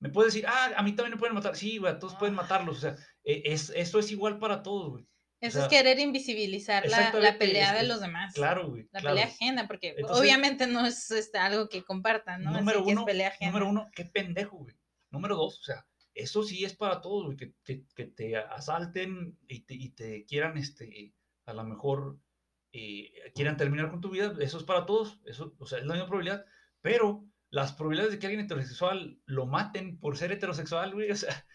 Me 0.00 0.08
puedes 0.08 0.34
decir, 0.34 0.48
ah, 0.48 0.72
a 0.76 0.82
mí 0.82 0.92
también 0.92 1.14
me 1.14 1.18
pueden 1.18 1.34
matar. 1.34 1.54
Sí, 1.54 1.78
güey, 1.78 1.92
a 1.92 1.98
todos 1.98 2.16
pueden 2.16 2.34
ah. 2.34 2.42
matarlos. 2.42 2.78
O 2.78 2.80
sea, 2.80 2.96
e, 3.22 3.42
es, 3.44 3.70
eso 3.70 3.98
es 3.98 4.10
igual 4.10 4.38
para 4.38 4.62
todos, 4.62 4.90
güey. 4.90 5.06
Eso 5.42 5.60
es 5.60 5.68
querer 5.68 5.98
invisibilizar 5.98 6.88
la, 6.88 7.36
pelea 7.36 7.74
de 7.74 7.82
los 7.82 8.00
demás. 8.00 8.32
Claro, 8.32 8.70
güey. 8.70 8.88
La 8.92 9.00
pelea 9.00 9.24
ajena, 9.24 9.66
porque 9.66 9.96
obviamente 10.08 10.68
no 10.68 10.86
es 10.86 11.10
este, 11.10 11.36
algo 11.36 11.68
que 11.68 11.82
compartan, 11.82 12.44
¿no? 12.44 12.52
Número 12.52 12.84
uno, 12.84 13.04
número 13.40 13.68
uno, 13.68 13.90
qué 13.92 14.04
pendejo, 14.04 14.58
güey. 14.58 14.76
Número 15.10 15.34
dos, 15.34 15.58
o 15.58 15.62
sea, 15.64 15.84
eso 16.14 16.44
sí 16.44 16.64
es 16.64 16.76
para 16.76 17.00
todos, 17.00 17.24
güey, 17.24 17.36
que, 17.36 17.54
que, 17.64 18.06
te 18.06 18.36
asalten 18.36 19.36
y 19.48 19.64
te, 19.64 19.74
y 19.74 19.88
te, 19.90 20.24
quieran, 20.26 20.56
este, 20.56 21.12
a 21.44 21.52
lo 21.52 21.64
mejor, 21.64 22.20
eh, 22.72 23.12
quieran 23.34 23.56
terminar 23.56 23.90
con 23.90 24.00
tu 24.00 24.10
vida, 24.10 24.34
eso 24.40 24.58
es 24.58 24.64
para 24.64 24.86
todos, 24.86 25.20
eso, 25.26 25.54
o 25.58 25.66
sea, 25.66 25.78
es 25.78 25.84
la 25.84 25.94
misma 25.94 26.08
probabilidad, 26.08 26.46
pero 26.80 27.24
las 27.50 27.72
probabilidades 27.72 28.12
de 28.12 28.18
que 28.18 28.26
alguien 28.26 28.44
heterosexual 28.44 29.20
lo 29.26 29.46
maten 29.46 29.98
por 29.98 30.16
ser 30.16 30.32
heterosexual, 30.32 30.94
güey, 30.94 31.10
o 31.10 31.16
sea, 31.16 31.28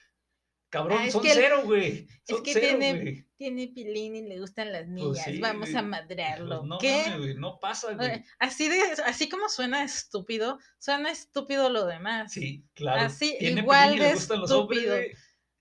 Cabrón, 0.69 0.99
ah, 1.01 1.09
son 1.09 1.23
cero, 1.23 1.61
güey. 1.63 2.07
Es 2.27 2.41
que 2.41 2.59
tiene, 2.59 3.25
tiene 3.37 3.67
pilín 3.69 4.17
y 4.17 4.27
le 4.27 4.39
gustan 4.39 4.73
las 4.73 4.83
pues 4.83 4.91
niñas. 4.91 5.39
Vamos 5.39 5.73
a 5.73 5.81
madrearlo. 5.81 6.59
Pues 6.59 6.69
no, 6.69 6.77
¿Qué? 6.77 7.35
no 7.37 7.57
pasa, 7.59 7.93
güey. 7.93 8.23
Así, 8.37 8.67
de, 8.67 8.81
así 9.05 9.29
como 9.29 9.47
suena 9.47 9.83
estúpido, 9.83 10.59
suena 10.77 11.09
estúpido 11.09 11.69
lo 11.69 11.85
demás. 11.85 12.33
Sí, 12.33 12.65
claro. 12.73 13.01
Así, 13.03 13.37
igual 13.39 13.97
de 13.97 14.11
estúpido. 14.11 14.97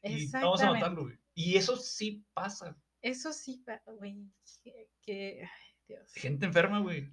y 0.03 0.29
vamos 0.33 0.61
a 0.61 0.73
matarlo, 0.73 1.05
güey. 1.05 1.19
Y 1.35 1.57
eso 1.57 1.77
sí 1.77 2.25
pasa. 2.35 2.77
Eso 3.03 3.33
sí, 3.33 3.65
güey. 3.87 4.17
Que, 5.03 5.49
Dios. 5.87 6.13
Gente 6.15 6.47
enferma, 6.47 6.81
güey. 6.81 7.13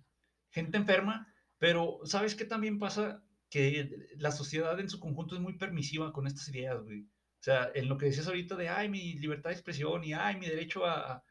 Gente 0.51 0.77
enferma. 0.77 1.27
Pero, 1.57 1.99
¿sabes 2.03 2.35
qué 2.35 2.45
también 2.45 2.79
pasa? 2.79 3.23
Que 3.49 3.89
la 4.17 4.31
sociedad 4.31 4.79
en 4.79 4.89
su 4.89 4.99
conjunto 4.99 5.35
es 5.35 5.41
muy 5.41 5.57
permisiva 5.57 6.11
con 6.11 6.27
estas 6.27 6.49
ideas, 6.49 6.81
güey. 6.83 7.01
O 7.03 7.43
sea, 7.43 7.71
en 7.75 7.89
lo 7.89 7.97
que 7.97 8.05
decías 8.05 8.27
ahorita 8.27 8.55
de, 8.55 8.69
ay, 8.69 8.89
mi 8.89 9.13
libertad 9.15 9.49
de 9.49 9.55
expresión 9.55 10.03
y, 10.03 10.13
ay, 10.13 10.37
mi 10.37 10.47
derecho 10.47 10.85
a, 10.85 11.23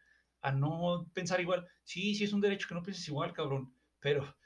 a, 0.43 0.53
no 0.53 1.11
pensar 1.15 1.41
igual. 1.41 1.67
Sí, 1.85 2.15
sí 2.15 2.25
es 2.25 2.33
un 2.33 2.41
derecho 2.41 2.69
que 2.69 2.75
no 2.75 2.83
pienses 2.83 3.09
igual, 3.09 3.33
cabrón, 3.33 3.75
pero 3.99 4.37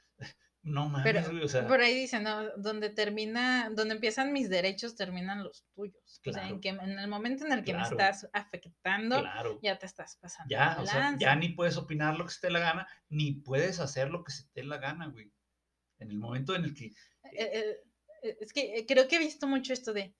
no 0.67 0.89
mames, 0.89 1.27
o 1.27 1.47
sea. 1.47 1.67
Por 1.67 1.81
ahí 1.81 1.95
dice, 1.95 2.19
¿no? 2.19 2.49
Donde 2.57 2.89
termina, 2.89 3.69
donde 3.69 3.95
empiezan 3.95 4.33
mis 4.33 4.49
derechos, 4.49 4.95
terminan 4.95 5.43
los 5.43 5.65
tuyos. 5.73 6.21
o 6.25 6.33
sea, 6.33 6.49
en, 6.49 6.59
que, 6.59 6.69
en 6.69 6.99
el 6.99 7.07
momento 7.07 7.45
en 7.45 7.53
el 7.53 7.63
que 7.63 7.73
me 7.73 7.83
estás 7.83 8.29
afectando, 8.33 9.23
ya 9.61 9.79
te 9.79 9.85
estás 9.85 10.17
pasando. 10.17 10.49
Ya, 10.49 10.77
o 10.79 10.85
sea, 10.85 11.15
ya 11.17 11.35
ni 11.35 11.49
puedes 11.49 11.77
opinar 11.77 12.17
lo 12.17 12.25
que 12.25 12.33
se 12.33 12.41
te 12.41 12.51
la 12.51 12.59
gana, 12.59 12.87
ni 13.09 13.33
puedes 13.33 13.79
hacer 13.79 14.09
lo 14.09 14.23
que 14.23 14.31
se 14.31 14.43
te 14.53 14.63
la 14.63 14.77
gana, 14.77 15.07
güey. 15.07 15.31
En 15.99 16.11
el 16.11 16.17
momento 16.17 16.53
en 16.55 16.65
el 16.65 16.73
que... 16.75 16.85
Eh, 16.85 16.93
eh, 17.33 17.77
eh, 18.23 18.37
es 18.41 18.53
que 18.53 18.85
creo 18.87 19.07
que 19.07 19.15
he 19.15 19.19
visto 19.19 19.47
mucho 19.47 19.73
esto 19.73 19.93
de, 19.93 20.13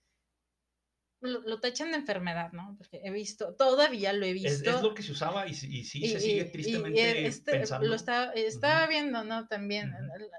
lo, 1.22 1.60
tachan 1.60 1.92
de 1.92 1.98
enfermedad, 1.98 2.52
¿no? 2.52 2.76
Porque 2.78 3.02
he 3.04 3.12
visto, 3.12 3.56
todavía 3.56 4.14
lo 4.14 4.26
he 4.26 4.34
visto. 4.34 4.70
Es, 4.70 4.82
lo 4.82 4.94
que 4.94 5.04
se 5.04 5.12
usaba 5.12 5.48
y, 5.48 5.52
y 5.52 5.56
sí 5.84 6.08
se 6.08 6.20
sigue 6.20 6.46
tristemente 6.46 7.26
este, 7.26 7.52
pensando. 7.52 7.88
Lo 7.88 7.96
estaba, 7.96 8.32
estaba 8.34 8.88
viendo, 8.88 9.24
¿no? 9.24 9.48
También, 9.48 9.94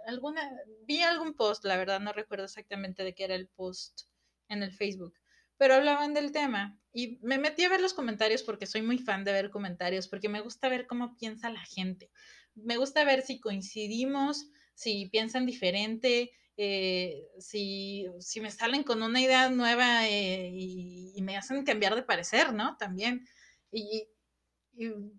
alguna, 0.06 0.40
vi 0.84 1.00
algún 1.00 1.34
post, 1.34 1.64
la 1.64 1.76
verdad 1.76 2.00
no 2.00 2.12
recuerdo 2.12 2.44
exactamente 2.44 3.02
de 3.02 3.14
qué 3.14 3.24
era 3.24 3.34
el 3.34 3.48
post 3.48 4.02
en 4.48 4.62
el 4.62 4.72
Facebook, 4.72 5.14
pero 5.56 5.74
hablaban 5.74 6.14
del 6.14 6.32
tema 6.32 6.78
y 6.92 7.18
me 7.22 7.38
metí 7.38 7.64
a 7.64 7.68
ver 7.68 7.80
los 7.80 7.94
comentarios 7.94 8.42
porque 8.42 8.66
soy 8.66 8.82
muy 8.82 8.98
fan 8.98 9.24
de 9.24 9.32
ver 9.32 9.50
comentarios, 9.50 10.08
porque 10.08 10.28
me 10.28 10.40
gusta 10.40 10.68
ver 10.68 10.86
cómo 10.86 11.16
piensa 11.16 11.50
la 11.50 11.64
gente. 11.64 12.10
Me 12.54 12.76
gusta 12.76 13.04
ver 13.04 13.22
si 13.22 13.40
coincidimos, 13.40 14.50
si 14.74 15.08
piensan 15.10 15.44
diferente, 15.44 16.30
eh, 16.60 17.30
si, 17.38 18.08
si, 18.18 18.40
me 18.40 18.50
salen 18.50 18.82
con 18.82 19.00
una 19.00 19.20
idea 19.20 19.48
nueva 19.48 20.08
eh, 20.08 20.50
y, 20.52 21.22
me 21.22 21.36
hacen 21.36 21.64
cambiar 21.64 21.94
de 21.94 22.02
parecer, 22.02 22.52
¿no? 22.52 22.76
También. 22.76 23.24
Y, 23.70 24.08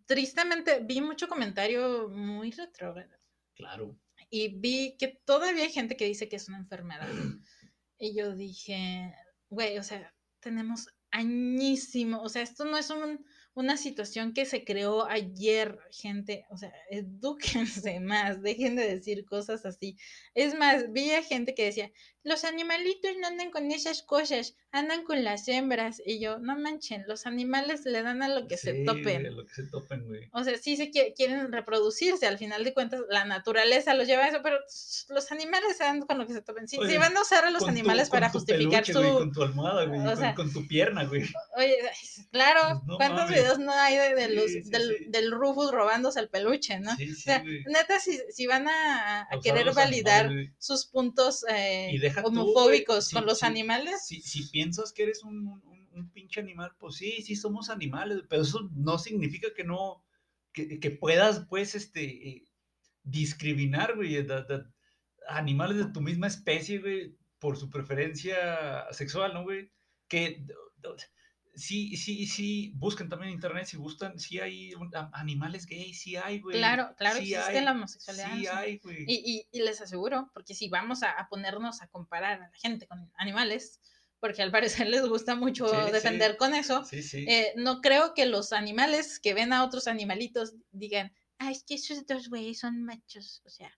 tristemente 0.05 0.81
vi 0.81 0.99
mucho 0.99 1.29
comentario 1.29 2.09
muy 2.09 2.51
retrógrado. 2.51 3.17
Claro. 3.55 3.97
Y 4.29 4.49
vi 4.59 4.97
que 4.97 5.07
todavía 5.25 5.63
hay 5.63 5.71
gente 5.71 5.95
que 5.95 6.05
dice 6.05 6.27
que 6.27 6.35
es 6.35 6.49
una 6.49 6.57
enfermedad. 6.57 7.07
y 7.97 8.13
yo 8.13 8.35
dije, 8.35 9.15
güey, 9.49 9.77
o 9.77 9.83
sea, 9.83 10.13
tenemos 10.41 10.89
añísimo, 11.09 12.21
o 12.21 12.27
sea, 12.27 12.41
esto 12.41 12.65
no 12.65 12.77
es 12.77 12.89
un, 12.89 13.25
una 13.59 13.75
situación 13.75 14.33
que 14.33 14.45
se 14.45 14.63
creó 14.63 15.05
ayer, 15.05 15.79
gente, 15.91 16.45
o 16.49 16.55
sea, 16.57 16.73
edúquense 16.89 17.99
más, 17.99 18.41
dejen 18.41 18.77
de 18.77 18.95
decir 18.95 19.25
cosas 19.25 19.65
así. 19.65 19.97
Es 20.33 20.57
más, 20.57 20.93
vi 20.93 21.11
a 21.11 21.21
gente 21.23 21.53
que 21.53 21.65
decía, 21.65 21.91
los 22.23 22.43
animalitos 22.43 23.11
no 23.19 23.27
andan 23.27 23.49
con 23.49 23.71
esas 23.71 24.03
cosas, 24.03 24.55
andan 24.71 25.03
con 25.03 25.23
las 25.23 25.47
hembras. 25.47 26.01
Y 26.05 26.19
yo, 26.19 26.37
no 26.39 26.57
manchen, 26.57 27.05
los 27.07 27.25
animales 27.25 27.85
le 27.85 28.03
dan 28.03 28.21
a 28.21 28.27
lo 28.27 28.47
que 28.47 28.57
se 28.57 28.83
topen. 28.83 29.35
lo 29.35 29.45
que 29.45 29.53
se 29.53 29.63
topen, 29.63 30.05
güey. 30.05 30.29
O 30.33 30.43
sea, 30.43 30.57
sí 30.57 30.75
se 30.75 30.91
quieren 30.91 31.51
reproducirse, 31.51 32.27
al 32.27 32.37
final 32.37 32.63
de 32.63 32.73
cuentas, 32.73 33.01
la 33.09 33.25
naturaleza 33.25 33.93
los 33.93 34.07
lleva 34.07 34.25
a 34.25 34.29
eso, 34.29 34.39
pero 34.43 34.57
los 35.09 35.31
animales 35.31 35.77
se 35.77 35.83
dan 35.83 36.01
con 36.01 36.17
lo 36.17 36.27
que 36.27 36.33
se 36.33 36.41
topen. 36.41 36.67
Si, 36.67 36.77
van 36.77 37.15
a 37.15 37.21
usar 37.21 37.45
a 37.45 37.51
los 37.51 37.63
animales 37.67 38.09
para 38.09 38.29
justificar 38.29 38.85
su. 38.85 39.01
con 39.01 39.31
tu 39.31 39.43
almohada, 39.43 39.85
güey, 39.85 40.35
con, 40.35 40.51
tu 40.51 40.67
pierna, 40.67 41.05
güey. 41.05 41.23
Oye, 41.55 41.77
claro, 42.31 42.81
pues 42.85 42.97
¿cuántos 42.97 43.29
videos 43.29 43.59
no 43.59 43.71
hay 43.71 43.97
de, 43.97 44.29
los, 44.29 44.69
del, 44.69 45.09
del, 45.09 45.31
Rufus 45.31 45.71
robándose 45.71 46.19
el 46.19 46.29
peluche, 46.29 46.79
no? 46.79 46.91
o 46.91 47.15
sea, 47.15 47.43
neta, 47.43 47.99
si, 47.99 48.19
si 48.29 48.45
van 48.47 48.67
a, 48.67 49.27
querer 49.41 49.73
validar 49.73 50.29
sus 50.57 50.85
puntos. 50.85 51.45
Eh, 51.49 52.08
homofóbicos 52.23 53.11
con 53.11 53.25
los 53.25 53.43
animales. 53.43 54.05
Si, 54.05 54.21
si, 54.21 54.47
piensas 54.49 54.91
que 54.91 55.03
eres 55.03 55.23
un, 55.23 55.61
un, 55.93 56.09
pinche 56.11 56.39
animal, 56.39 56.71
pues 56.79 56.95
sí, 56.95 57.21
sí 57.21 57.35
somos 57.35 57.69
animales, 57.69 58.23
pero 58.29 58.43
eso 58.43 58.69
no 58.73 58.97
significa 58.97 59.49
que 59.55 59.63
no, 59.63 60.03
que, 60.53 60.79
que 60.79 60.91
puedas, 60.91 61.45
pues, 61.49 61.75
este, 61.75 62.45
discriminar, 63.03 63.95
güey, 63.95 64.25
animales 65.27 65.77
de 65.77 65.91
tu 65.91 66.01
misma 66.01 66.27
especie, 66.27 66.79
güey, 66.79 67.17
por 67.39 67.57
su 67.57 67.69
preferencia 67.69 68.87
sexual, 68.91 69.33
¿no, 69.33 69.43
güey? 69.43 69.71
Que 70.07 70.45
sí, 71.55 71.95
sí, 71.97 72.25
sí, 72.25 72.71
busquen 72.75 73.09
también 73.09 73.29
en 73.29 73.35
internet 73.35 73.65
si 73.65 73.77
gustan, 73.77 74.19
sí 74.19 74.39
hay 74.39 74.73
animales 75.13 75.65
gays, 75.65 76.01
sí 76.01 76.15
hay, 76.15 76.39
güey. 76.39 76.57
Claro, 76.57 76.93
claro, 76.97 77.19
existe 77.19 77.61
la 77.61 77.71
homosexualidad. 77.71 78.37
Sí 78.37 78.47
hay, 78.47 78.77
güey. 78.79 79.05
Y, 79.07 79.47
y, 79.51 79.59
les 79.61 79.81
aseguro, 79.81 80.29
porque 80.33 80.53
si 80.53 80.69
vamos 80.69 81.03
a, 81.03 81.27
ponernos 81.29 81.81
a 81.81 81.87
comparar 81.87 82.33
a 82.33 82.39
la 82.39 82.51
gente 82.53 82.87
con 82.87 83.11
animales, 83.15 83.79
porque 84.19 84.41
al 84.41 84.51
parecer 84.51 84.87
les 84.87 85.07
gusta 85.07 85.35
mucho 85.35 85.67
defender 85.91 86.37
con 86.37 86.53
eso, 86.53 86.83
eh, 86.91 87.53
no 87.55 87.81
creo 87.81 88.13
que 88.13 88.25
los 88.25 88.53
animales 88.53 89.19
que 89.19 89.33
ven 89.33 89.53
a 89.53 89.63
otros 89.63 89.87
animalitos 89.87 90.55
digan, 90.71 91.13
ah, 91.37 91.51
es 91.51 91.63
que 91.63 91.75
esos 91.75 92.05
dos 92.05 92.29
güeyes 92.29 92.59
son 92.59 92.83
machos, 92.83 93.41
o 93.45 93.49
sea, 93.49 93.71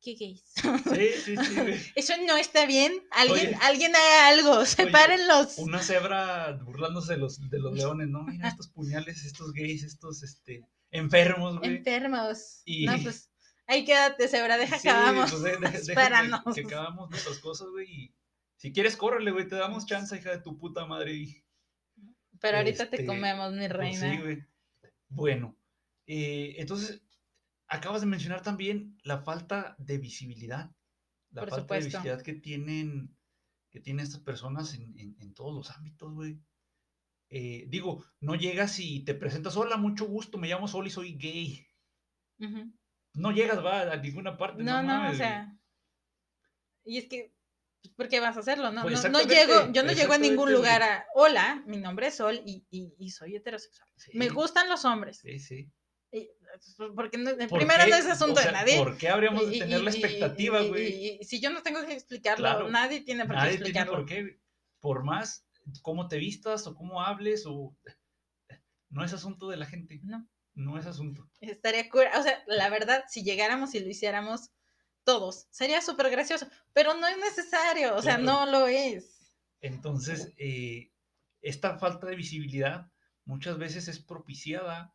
qué 0.00 0.14
gays. 0.14 0.44
Sí, 0.54 1.08
sí, 1.24 1.36
sí. 1.36 1.92
Eso 1.96 2.14
no 2.26 2.36
está 2.36 2.66
bien. 2.66 2.92
Alguien, 3.10 3.54
alguien 3.62 3.94
haga 3.94 4.28
algo, 4.28 4.64
sepárenlos. 4.64 5.58
una 5.58 5.82
cebra 5.82 6.52
burlándose 6.64 7.14
de 7.14 7.18
los, 7.18 7.50
de 7.50 7.58
los 7.58 7.74
leones, 7.74 8.08
¿no? 8.08 8.22
Mira 8.24 8.48
estos 8.48 8.68
puñales, 8.68 9.24
estos 9.24 9.52
gays, 9.52 9.82
estos 9.82 10.22
este, 10.22 10.64
enfermos, 10.90 11.58
güey. 11.58 11.76
Enfermos. 11.76 12.62
Y... 12.64 12.86
No, 12.86 12.96
pues, 13.02 13.30
ahí 13.66 13.84
quédate, 13.84 14.28
cebra, 14.28 14.56
deja 14.56 14.78
que 14.78 14.88
acabamos. 14.90 15.32
Pues, 15.32 15.74
Espéranos. 15.88 16.54
Que, 16.54 16.62
acabamos 16.62 17.10
nuestras 17.10 17.38
cosas, 17.38 17.68
güey. 17.68 17.90
Y 17.90 18.14
si 18.56 18.72
quieres, 18.72 18.96
córrele, 18.96 19.30
güey, 19.30 19.48
te 19.48 19.56
damos 19.56 19.86
chance, 19.86 20.16
hija 20.16 20.30
de 20.30 20.40
tu 20.40 20.58
puta 20.58 20.86
madre. 20.86 21.44
Pero 22.40 22.58
ahorita 22.58 22.88
te 22.88 22.96
este, 22.96 23.06
comemos, 23.06 23.52
mi 23.52 23.66
pues 23.66 23.72
reina. 23.72 24.10
sí, 24.10 24.18
güey. 24.18 24.44
Bueno, 25.08 25.56
eh, 26.06 26.54
entonces 26.58 27.02
acabas 27.68 28.00
de 28.00 28.06
mencionar 28.06 28.42
también 28.42 28.98
la 29.02 29.18
falta 29.18 29.76
de 29.78 29.98
visibilidad, 29.98 30.70
la 31.30 31.46
falta 31.46 31.74
de 31.74 31.84
visibilidad 31.84 32.22
que 32.22 32.34
tienen, 32.34 33.16
que 33.70 33.80
tienen 33.80 34.04
estas 34.04 34.20
personas 34.20 34.74
en, 34.74 35.34
todos 35.34 35.54
los 35.54 35.70
ámbitos, 35.70 36.12
güey. 36.12 36.40
Eh, 37.30 37.66
digo, 37.68 38.04
no 38.20 38.34
llegas 38.34 38.78
y 38.78 39.04
te 39.04 39.14
presentas, 39.14 39.56
hola, 39.56 39.76
mucho 39.76 40.06
gusto, 40.06 40.38
me 40.38 40.48
llamo 40.48 40.66
Sol 40.66 40.86
y 40.86 40.90
soy 40.90 41.14
gay. 41.16 41.66
No 43.14 43.32
llegas, 43.32 43.62
va, 43.64 43.92
a 43.92 43.96
ninguna 43.96 44.36
parte. 44.36 44.62
No, 44.62 44.82
no, 44.82 45.10
o 45.10 45.14
sea. 45.14 45.54
Y 46.84 46.96
es 46.96 47.06
que, 47.06 47.34
pues, 47.82 47.92
¿por 47.94 48.08
qué 48.08 48.20
vas 48.20 48.36
a 48.38 48.40
hacerlo? 48.40 48.72
No, 48.72 48.82
pues 48.82 49.10
no, 49.10 49.20
llego, 49.20 49.70
yo 49.72 49.82
no 49.82 49.92
llego 49.92 50.14
a 50.14 50.18
ningún 50.18 50.50
lugar 50.50 50.82
a, 50.82 51.06
hola, 51.14 51.62
mi 51.66 51.76
nombre 51.76 52.06
es 52.06 52.14
Sol 52.14 52.40
y, 52.46 53.10
soy 53.10 53.36
heterosexual. 53.36 53.90
Me 54.14 54.30
gustan 54.30 54.70
los 54.70 54.86
hombres. 54.86 55.18
Sí, 55.18 55.38
sí. 55.38 55.70
Pues, 56.10 56.74
porque 56.94 57.18
primero 57.18 57.86
no 57.86 57.96
es 57.96 58.06
asunto 58.06 58.40
de 58.40 58.52
nadie. 58.52 58.78
¿Por 58.78 58.96
qué 58.96 59.08
habríamos 59.08 59.50
de 59.50 59.58
tener 59.58 59.80
la 59.82 59.90
expectativa, 59.90 60.62
güey? 60.62 61.20
Y, 61.20 61.24
si 61.24 61.40
yo 61.40 61.50
no 61.50 61.62
tengo 61.62 61.84
que 61.84 61.92
explicarlo, 61.92 62.68
nadie 62.70 63.02
tiene 63.02 63.26
por 63.26 63.36
qué 63.36 63.50
explicarlo. 63.50 63.92
por 63.92 64.06
qué. 64.06 64.40
Por 64.80 65.04
más 65.04 65.44
cómo 65.82 66.08
te 66.08 66.18
vistas 66.18 66.66
o 66.66 66.74
cómo 66.74 67.02
hables 67.02 67.44
o 67.46 67.76
no 68.90 69.04
es 69.04 69.12
asunto 69.12 69.48
de 69.48 69.56
la 69.56 69.66
gente. 69.66 70.00
No. 70.02 70.26
No 70.54 70.76
es 70.76 70.86
asunto. 70.86 71.30
Estaría 71.40 71.88
o 71.92 72.22
sea, 72.22 72.42
la 72.48 72.68
verdad, 72.68 73.04
si 73.06 73.22
llegáramos 73.22 73.76
y 73.76 73.80
lo 73.80 73.88
hiciéramos 73.88 74.50
todos, 75.04 75.46
sería 75.50 75.80
súper 75.80 76.10
gracioso, 76.10 76.48
pero 76.72 76.94
no 76.94 77.06
es 77.06 77.16
necesario, 77.16 77.94
o 77.94 78.02
sea, 78.02 78.18
no 78.18 78.44
lo 78.44 78.66
es. 78.66 79.36
Entonces, 79.60 80.34
eh, 80.36 80.90
esta 81.42 81.78
falta 81.78 82.08
de 82.08 82.16
visibilidad 82.16 82.90
muchas 83.24 83.56
veces 83.56 83.86
es 83.86 84.00
propiciada 84.00 84.92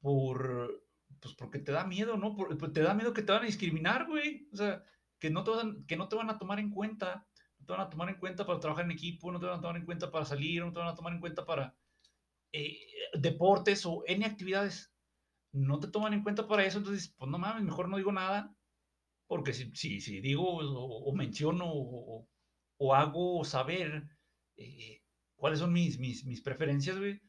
por, 0.00 0.84
pues 1.20 1.34
porque 1.34 1.58
te 1.58 1.72
da 1.72 1.84
miedo, 1.84 2.16
¿no? 2.16 2.34
Por, 2.34 2.56
pues, 2.56 2.72
te 2.72 2.82
da 2.82 2.94
miedo 2.94 3.12
que 3.12 3.22
te 3.22 3.32
van 3.32 3.42
a 3.42 3.46
discriminar, 3.46 4.06
güey. 4.06 4.48
O 4.52 4.56
sea, 4.56 4.82
que 5.18 5.30
no, 5.30 5.44
te 5.44 5.50
van, 5.50 5.84
que 5.86 5.96
no 5.96 6.08
te 6.08 6.16
van 6.16 6.30
a 6.30 6.38
tomar 6.38 6.58
en 6.58 6.70
cuenta. 6.70 7.26
No 7.58 7.66
te 7.66 7.72
van 7.72 7.80
a 7.82 7.90
tomar 7.90 8.08
en 8.08 8.16
cuenta 8.16 8.46
para 8.46 8.58
trabajar 8.58 8.86
en 8.86 8.92
equipo, 8.92 9.30
no 9.30 9.38
te 9.38 9.46
van 9.46 9.58
a 9.58 9.60
tomar 9.60 9.76
en 9.76 9.84
cuenta 9.84 10.10
para 10.10 10.24
salir, 10.24 10.64
no 10.64 10.72
te 10.72 10.78
van 10.78 10.88
a 10.88 10.94
tomar 10.94 11.12
en 11.12 11.20
cuenta 11.20 11.44
para 11.44 11.76
eh, 12.52 12.78
deportes 13.18 13.84
o 13.86 14.02
N 14.06 14.24
actividades. 14.24 14.92
No 15.52 15.78
te 15.78 15.88
toman 15.88 16.14
en 16.14 16.22
cuenta 16.22 16.46
para 16.46 16.64
eso, 16.64 16.78
entonces, 16.78 17.14
pues 17.18 17.30
no 17.30 17.38
mames, 17.38 17.64
mejor 17.64 17.88
no 17.88 17.96
digo 17.96 18.12
nada. 18.12 18.54
Porque 19.26 19.52
si, 19.52 19.74
si, 19.74 20.00
si 20.00 20.20
digo 20.20 20.44
o, 20.44 21.14
menciono 21.14 21.66
o, 21.68 22.28
o, 22.78 22.94
hago 22.94 23.44
saber 23.44 24.08
eh, 24.56 25.02
cuáles 25.36 25.60
son 25.60 25.72
mis, 25.72 25.98
mis, 25.98 26.24
mis 26.24 26.40
preferencias, 26.40 26.98
güey, 26.98 27.20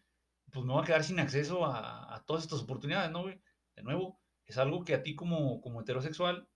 pues 0.52 0.66
me 0.66 0.74
voy 0.74 0.82
a 0.82 0.86
quedar 0.86 1.04
sin 1.04 1.20
acceso 1.20 1.66
a, 1.66 2.24
todas 2.26 2.44
estas 2.44 2.62
oportunidades, 2.62 3.12
¿no, 3.12 3.24
güey? 3.24 3.42
De 3.76 3.84
nuevo, 3.84 4.20
es 4.46 4.58
algo 4.58 4.84
que 4.84 4.94
a 4.94 5.04
ti 5.04 5.16
como, 5.16 5.62
como 5.62 5.82
heterosexual, 5.82 6.48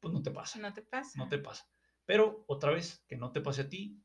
pues 0.00 0.12
no 0.12 0.22
te 0.22 0.30
pasa. 0.30 0.58
No 0.58 0.72
te 0.72 0.82
pasa. 0.82 1.18
No 1.18 1.28
te 1.28 1.38
pasa. 1.38 1.68
Pero 2.04 2.44
otra 2.46 2.70
vez, 2.70 3.02
que 3.08 3.16
no 3.16 3.32
te 3.32 3.40
pase 3.40 3.62
a 3.62 3.68
ti, 3.68 4.02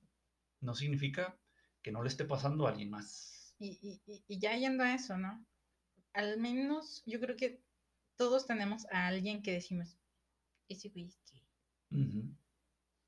no 0.59 0.73
significa 0.73 1.37
que 1.81 1.91
no 1.91 2.01
le 2.01 2.09
esté 2.09 2.25
pasando 2.25 2.65
a 2.65 2.71
alguien 2.71 2.89
más. 2.89 3.55
Y, 3.59 4.01
y, 4.05 4.39
ya 4.39 4.55
yendo 4.55 4.83
a 4.83 4.93
eso, 4.93 5.17
¿no? 5.17 5.45
Al 6.13 6.39
menos 6.39 7.03
yo 7.05 7.19
creo 7.19 7.35
que 7.35 7.63
todos 8.15 8.47
tenemos 8.47 8.85
a 8.91 9.07
alguien 9.07 9.43
que 9.43 9.51
decimos, 9.51 9.97
ese 10.67 10.89
güey 10.89 11.05
es 11.05 11.19
que... 11.19 11.41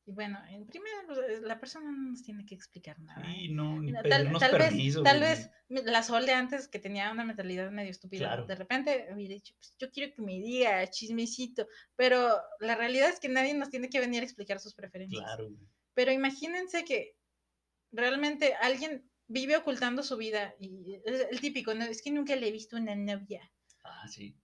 Y 0.06 0.12
bueno, 0.12 0.38
en 0.50 0.66
primera, 0.66 0.98
pues, 1.08 1.42
la 1.42 1.60
persona 1.60 1.89
no 1.92 2.10
nos 2.10 2.24
tiene 2.24 2.46
que 2.46 2.56
explicar 2.56 3.00
nada. 3.00 3.24
Sí, 3.26 3.46
¿eh? 3.46 3.50
no, 3.50 3.82
ni 3.82 3.94
tal, 3.94 4.28
vez, 4.28 4.96
tal 5.02 5.20
vez 5.22 5.50
la 5.70 6.04
Sol 6.04 6.26
de 6.26 6.34
antes, 6.34 6.68
que 6.68 6.80
tenía 6.80 7.10
una 7.12 7.24
mentalidad 7.24 7.72
medio 7.72 7.92
estúpida, 7.92 8.44
de 8.46 8.56
repente 8.56 9.08
hubiera 9.13 9.34
dicho, 9.34 9.54
pues 9.58 9.76
yo 9.80 9.89
quiero 9.92 10.13
que 10.13 10.22
me 10.22 10.34
diga 10.34 10.86
chismecito, 10.89 11.68
pero 11.96 12.38
la 12.60 12.76
realidad 12.76 13.10
es 13.10 13.20
que 13.20 13.30
nadie 13.30 13.54
nos 13.54 13.70
tiene 13.70 13.89
que 13.89 14.02
venir 14.02 14.22
a 14.22 14.26
explicar 14.26 14.60
sus 14.60 14.74
preferencias. 14.74 15.24
Claro. 15.24 15.50
Pero 15.94 16.12
imagínense 16.12 16.84
que 16.84 17.16
realmente 17.92 18.56
alguien 18.56 19.10
vive 19.28 19.56
ocultando 19.56 20.04
su 20.04 20.18
vida 20.18 20.54
y 20.60 21.00
es 21.06 21.28
el 21.32 21.39
típico, 21.39 21.74
¿no? 21.74 21.86
Es 21.86 22.02
que 22.02 22.12
nunca 22.12 22.36
le 22.36 22.50
he 22.50 22.52
visto 22.52 22.76
una 22.76 22.96
novia. 22.96 23.50
Ah, 23.86 24.08
sí 24.10 24.36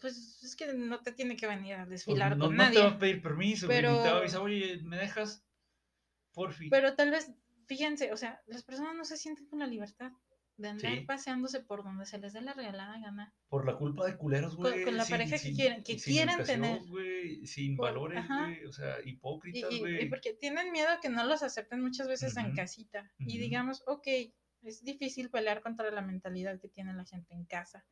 pues 0.00 0.42
es 0.42 0.56
que 0.56 0.72
no 0.72 1.00
te 1.00 1.12
tiene 1.12 1.36
que 1.36 1.46
venir 1.46 1.74
a 1.74 1.86
pues, 1.86 1.90
desfilar 1.90 2.38
con 2.38 2.56
nadie. 2.56 2.78
No 2.78 2.84
te 2.84 2.90
va 2.90 2.96
a 2.96 2.98
pedir 2.98 3.22
permiso, 3.22 3.66
pero... 3.68 4.02
te 4.02 4.08
va 4.08 4.16
a 4.16 4.18
avisar, 4.20 4.40
oye, 4.40 4.80
¿me 4.82 4.96
dejas? 4.96 5.44
Por 6.32 6.52
fin. 6.52 6.70
Pero 6.70 6.94
tal 6.94 7.10
vez, 7.10 7.32
fíjense, 7.66 8.12
o 8.12 8.16
sea, 8.16 8.40
las 8.46 8.62
personas 8.62 8.94
no 8.94 9.04
se 9.04 9.16
sienten 9.16 9.46
con 9.46 9.58
la 9.58 9.66
libertad 9.66 10.12
de 10.58 10.68
andar 10.68 11.06
paseándose 11.06 11.60
por 11.60 11.84
donde 11.84 12.04
se 12.04 12.18
les 12.18 12.32
dé 12.32 12.40
la 12.40 12.52
regalada 12.52 12.98
gana. 12.98 13.32
Por 13.48 13.64
la 13.64 13.76
culpa 13.76 14.06
de 14.06 14.16
culeros, 14.16 14.56
güey. 14.56 14.84
Con, 14.84 14.96
la 14.96 15.06
pareja 15.06 15.38
que 15.38 15.52
quieren, 15.52 15.84
que 15.84 15.96
quieren 15.96 16.44
tener. 16.44 16.80
sin 17.44 17.76
valores, 17.76 18.26
güey, 18.26 18.64
o 18.66 18.72
sea, 18.72 18.96
hipócritas, 19.04 19.70
güey. 19.78 20.04
Y, 20.04 20.08
porque 20.08 20.34
tienen 20.34 20.72
miedo 20.72 20.88
a 20.90 21.00
que 21.00 21.08
no 21.08 21.24
los 21.24 21.42
acepten 21.44 21.80
muchas 21.80 22.08
veces 22.08 22.36
en 22.36 22.54
casita. 22.54 23.08
Y 23.18 23.38
digamos, 23.38 23.82
ok, 23.86 24.08
es 24.62 24.82
difícil 24.82 25.30
pelear 25.30 25.62
contra 25.62 25.90
la 25.92 26.02
mentalidad 26.02 26.60
que 26.60 26.68
tiene 26.68 26.92
la 26.92 27.04
gente 27.04 27.34
en 27.34 27.44
casa. 27.44 27.84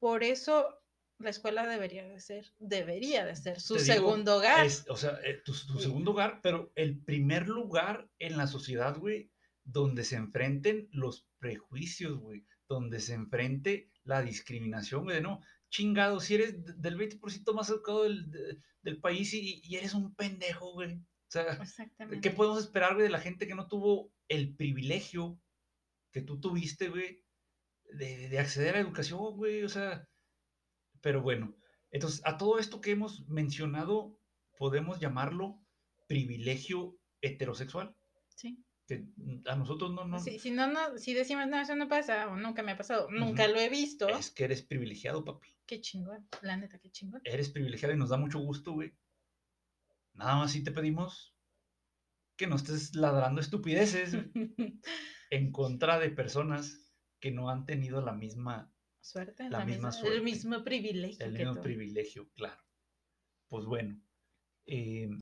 Por 0.00 0.24
eso 0.24 0.79
la 1.20 1.30
escuela 1.30 1.66
debería 1.66 2.04
de 2.04 2.18
ser, 2.20 2.46
debería 2.58 3.24
de 3.24 3.36
ser 3.36 3.60
su 3.60 3.78
segundo 3.78 4.36
hogar. 4.36 4.66
o 4.88 4.96
sea, 4.96 5.18
eh, 5.24 5.40
tu, 5.44 5.52
segundo 5.52 6.12
hogar, 6.12 6.40
pero 6.42 6.72
el 6.74 6.98
primer 6.98 7.48
lugar 7.48 8.08
en 8.18 8.36
la 8.36 8.46
sociedad, 8.46 8.96
güey, 8.96 9.30
donde 9.64 10.04
se 10.04 10.16
enfrenten 10.16 10.88
los 10.92 11.28
prejuicios, 11.38 12.18
güey, 12.18 12.44
donde 12.68 13.00
se 13.00 13.14
enfrente 13.14 13.90
la 14.04 14.22
discriminación, 14.22 15.04
güey, 15.04 15.20
no, 15.20 15.40
chingado, 15.68 16.20
si 16.20 16.36
eres 16.36 16.54
del 16.80 16.96
20% 16.96 17.52
más 17.54 17.68
educado 17.68 18.04
del, 18.04 18.62
del 18.82 18.98
país 18.98 19.34
y, 19.34 19.60
y, 19.62 19.76
eres 19.76 19.94
un 19.94 20.14
pendejo, 20.14 20.72
güey. 20.72 20.94
O 20.94 21.32
sea, 21.32 21.60
¿qué 22.22 22.30
podemos 22.30 22.58
esperar, 22.60 22.94
güey, 22.94 23.04
de 23.04 23.12
la 23.12 23.20
gente 23.20 23.46
que 23.46 23.54
no 23.54 23.68
tuvo 23.68 24.10
el 24.28 24.56
privilegio 24.56 25.38
que 26.12 26.22
tú 26.22 26.40
tuviste, 26.40 26.88
güey, 26.88 27.22
de, 27.92 28.28
de 28.28 28.38
acceder 28.40 28.70
a 28.70 28.78
la 28.78 28.80
educación, 28.80 29.36
güey? 29.36 29.62
O 29.62 29.68
sea, 29.68 30.08
pero 31.00 31.22
bueno, 31.22 31.54
entonces 31.90 32.22
a 32.24 32.36
todo 32.36 32.58
esto 32.58 32.80
que 32.80 32.92
hemos 32.92 33.28
mencionado, 33.28 34.18
podemos 34.58 35.00
llamarlo 35.00 35.60
privilegio 36.06 36.98
heterosexual. 37.20 37.94
Sí. 38.28 38.64
Que 38.86 39.06
a 39.46 39.56
nosotros 39.56 39.92
no, 39.92 40.04
no. 40.04 40.18
Sí, 40.18 40.38
si 40.38 40.50
no, 40.50 40.66
no, 40.66 40.98
si 40.98 41.14
decimos, 41.14 41.46
no, 41.46 41.60
eso 41.60 41.76
no 41.76 41.88
pasa, 41.88 42.28
o 42.28 42.36
nunca 42.36 42.62
me 42.62 42.72
ha 42.72 42.76
pasado, 42.76 43.08
nunca 43.10 43.46
lo 43.46 43.58
he 43.60 43.68
visto. 43.68 44.08
Es 44.08 44.30
que 44.30 44.44
eres 44.44 44.62
privilegiado, 44.62 45.24
papi. 45.24 45.54
Qué 45.66 45.80
chingón, 45.80 46.26
la 46.42 46.56
neta, 46.56 46.78
qué 46.78 46.90
chingón. 46.90 47.20
Eres 47.24 47.50
privilegiado 47.50 47.94
y 47.94 47.98
nos 47.98 48.08
da 48.08 48.16
mucho 48.16 48.40
gusto, 48.40 48.72
güey. 48.72 48.92
Nada 50.14 50.36
más 50.36 50.52
si 50.52 50.64
te 50.64 50.72
pedimos 50.72 51.36
que 52.36 52.46
no 52.46 52.56
estés 52.56 52.96
ladrando 52.96 53.40
estupideces 53.40 54.14
en 55.30 55.52
contra 55.52 55.98
de 55.98 56.10
personas 56.10 56.90
que 57.20 57.30
no 57.30 57.50
han 57.50 57.66
tenido 57.66 58.00
la 58.00 58.12
misma 58.12 58.72
Suerte, 59.00 59.48
la, 59.48 59.64
misma, 59.64 59.92
suerte. 59.92 60.16
El 60.16 60.22
mismo 60.22 60.62
privilegio. 60.62 61.24
El 61.24 61.32
mismo 61.32 61.60
privilegio, 61.60 62.28
claro. 62.34 62.62
Pues 63.48 63.64
bueno. 63.64 64.00
Em, 64.66 65.18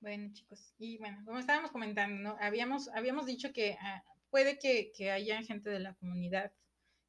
bueno, 0.00 0.32
chicos, 0.32 0.74
y 0.78 0.96
bueno, 0.96 1.22
como 1.26 1.38
estábamos 1.38 1.70
comentando, 1.70 2.22
¿no? 2.22 2.36
Habíamos, 2.40 2.88
habíamos 2.88 3.26
dicho 3.26 3.52
que 3.52 3.76
ah, 3.80 4.02
puede 4.30 4.58
que, 4.58 5.10
haya 5.10 5.42
gente 5.42 5.68
de 5.68 5.80
la 5.80 5.94
comunidad, 5.94 6.52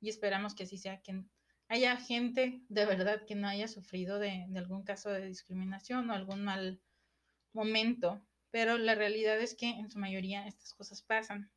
y 0.01 0.09
esperamos 0.09 0.55
que 0.55 0.63
así 0.63 0.77
sea, 0.77 1.01
que 1.01 1.23
haya 1.69 1.95
gente 1.95 2.61
de 2.67 2.85
verdad 2.85 3.25
que 3.25 3.35
no 3.35 3.47
haya 3.47 3.69
sufrido 3.69 4.19
de, 4.19 4.45
de 4.49 4.59
algún 4.59 4.83
caso 4.83 5.09
de 5.09 5.25
discriminación 5.25 6.09
o 6.09 6.13
algún 6.13 6.43
mal 6.43 6.81
momento, 7.53 8.21
pero 8.49 8.77
la 8.77 8.95
realidad 8.95 9.39
es 9.39 9.55
que 9.55 9.69
en 9.69 9.89
su 9.89 9.97
mayoría 9.97 10.45
estas 10.45 10.73
cosas 10.73 11.01
pasan. 11.01 11.49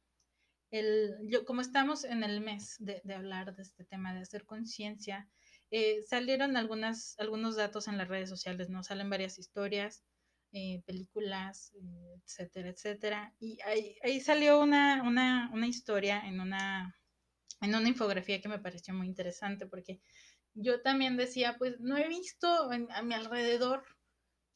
El, 0.74 1.16
yo, 1.28 1.44
como 1.44 1.60
estamos 1.60 2.02
en 2.02 2.24
el 2.24 2.40
mes 2.40 2.76
de, 2.80 3.00
hablar 3.14 3.54
de 3.54 3.62
este 3.62 3.84
tema, 3.84 4.12
de 4.12 4.22
hacer 4.22 4.44
conciencia, 4.44 5.28
eh, 5.70 6.02
salieron 6.04 6.56
algunas, 6.56 7.14
algunos 7.20 7.54
datos 7.54 7.86
en 7.86 7.96
las 7.96 8.08
redes 8.08 8.28
sociales, 8.28 8.70
¿no? 8.70 8.82
Salen 8.82 9.08
varias 9.08 9.38
historias, 9.38 10.02
eh, 10.50 10.82
películas, 10.84 11.72
eh, 11.76 12.20
etcétera, 12.24 12.70
etcétera. 12.70 13.34
Y 13.38 13.60
ahí, 13.62 13.96
ahí 14.02 14.20
salió 14.20 14.60
una, 14.60 15.04
una, 15.04 15.48
una, 15.52 15.68
historia 15.68 16.26
en 16.26 16.40
una, 16.40 16.98
en 17.60 17.72
una 17.72 17.88
infografía 17.88 18.40
que 18.40 18.48
me 18.48 18.58
pareció 18.58 18.94
muy 18.94 19.06
interesante 19.06 19.66
porque 19.66 20.00
yo 20.54 20.82
también 20.82 21.16
decía, 21.16 21.54
pues 21.56 21.78
no 21.78 21.96
he 21.96 22.08
visto 22.08 22.48
a 22.90 23.02
mi 23.02 23.14
alrededor 23.14 23.84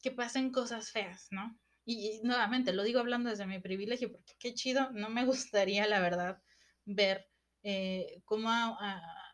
que 0.01 0.11
pasen 0.11 0.51
cosas 0.51 0.91
feas, 0.91 1.27
¿no? 1.31 1.57
Y, 1.91 2.21
nuevamente, 2.23 2.71
lo 2.71 2.83
digo 2.83 2.99
hablando 2.99 3.31
desde 3.31 3.47
mi 3.47 3.59
privilegio, 3.59 4.11
porque 4.11 4.35
qué 4.37 4.53
chido, 4.53 4.91
no 4.91 5.09
me 5.09 5.25
gustaría, 5.25 5.87
la 5.87 5.99
verdad, 5.99 6.39
ver 6.85 7.27
eh, 7.63 8.21
cómo 8.25 8.51
a, 8.51 8.77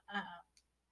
a, 0.08 0.42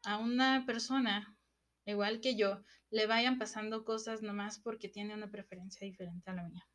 a, 0.03 0.17
una 0.17 0.65
persona, 0.65 1.37
igual 1.85 2.19
que 2.19 2.35
yo, 2.35 2.61
le 2.89 3.07
vayan 3.07 3.39
pasando 3.39 3.85
cosas 3.85 4.21
nomás 4.21 4.59
porque 4.59 4.89
tiene 4.89 5.13
una 5.13 5.31
preferencia 5.31 5.87
diferente 5.87 6.29
a 6.29 6.33
la 6.33 6.43
mía. 6.43 6.67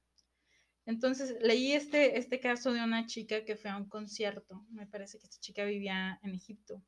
Entonces, 0.87 1.37
leí 1.43 1.73
este, 1.73 2.17
este 2.17 2.41
caso 2.41 2.73
de 2.73 2.83
una 2.83 3.05
chica 3.05 3.45
que 3.45 3.57
fue 3.57 3.71
a 3.71 3.77
un 3.77 3.91
concierto, 3.91 4.65
me 4.71 4.87
parece 4.87 5.19
que 5.19 5.27
esta 5.27 5.39
chica 5.39 5.65
vivía 5.65 6.19
en 6.23 6.35
Egipto. 6.35 6.83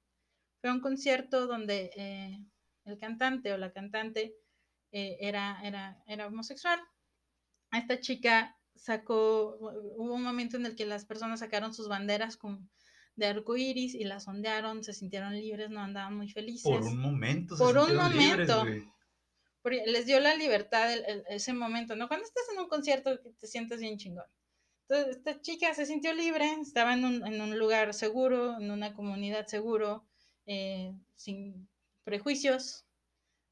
Fue 0.63 0.71
a 0.71 0.73
un 0.73 0.81
concierto 0.81 1.47
donde 1.47 1.91
eh, 1.95 2.47
el 2.87 2.97
cantante 2.97 3.53
o 3.53 3.59
la 3.59 3.75
cantante 3.75 4.35
eh, 4.91 5.19
era, 5.21 5.61
era, 5.63 6.03
era 6.07 6.29
homosexual. 6.29 6.81
Esta 7.73 8.01
chica 8.01 8.57
sacó, 8.75 9.57
hubo 9.97 10.15
un 10.15 10.23
momento 10.23 10.57
en 10.57 10.67
el 10.67 10.75
que 10.75 10.87
las 10.87 11.05
personas 11.05 11.41
sacaron 11.41 11.75
sus 11.75 11.89
banderas 11.89 12.37
con, 12.37 12.69
de 13.17 13.27
arco 13.27 13.57
iris 13.57 13.95
y 13.95 14.05
las 14.05 14.27
ondearon, 14.27 14.83
se 14.83 14.93
sintieron 14.93 15.35
libres, 15.35 15.71
no 15.71 15.81
andaban 15.81 16.17
muy 16.17 16.31
felices. 16.31 16.63
Por 16.63 16.83
un 16.83 16.99
momento, 16.99 17.57
se 17.57 17.63
Por 17.63 17.79
un 17.79 17.97
momento. 17.97 18.65
Libres, 18.65 18.85
porque 19.63 19.83
les 19.87 20.07
dio 20.07 20.19
la 20.21 20.35
libertad 20.35 20.91
el, 20.91 21.05
el, 21.07 21.25
ese 21.29 21.53
momento, 21.53 21.95
¿no? 21.95 22.09
Cuando 22.09 22.25
estás 22.25 22.45
en 22.53 22.61
un 22.61 22.69
concierto 22.69 23.19
te 23.19 23.47
sientes 23.47 23.81
bien 23.81 23.99
chingón. 23.99 24.25
Entonces, 24.89 25.19
esta 25.19 25.41
chica 25.41 25.75
se 25.75 25.85
sintió 25.85 26.15
libre, 26.15 26.51
estaba 26.63 26.95
en 26.95 27.05
un, 27.05 27.27
en 27.27 27.41
un 27.41 27.59
lugar 27.59 27.93
seguro, 27.93 28.59
en 28.59 28.71
una 28.71 28.95
comunidad 28.95 29.47
seguro, 29.47 30.05
eh, 30.47 30.95
sin 31.15 31.69
prejuicios, 32.03 32.87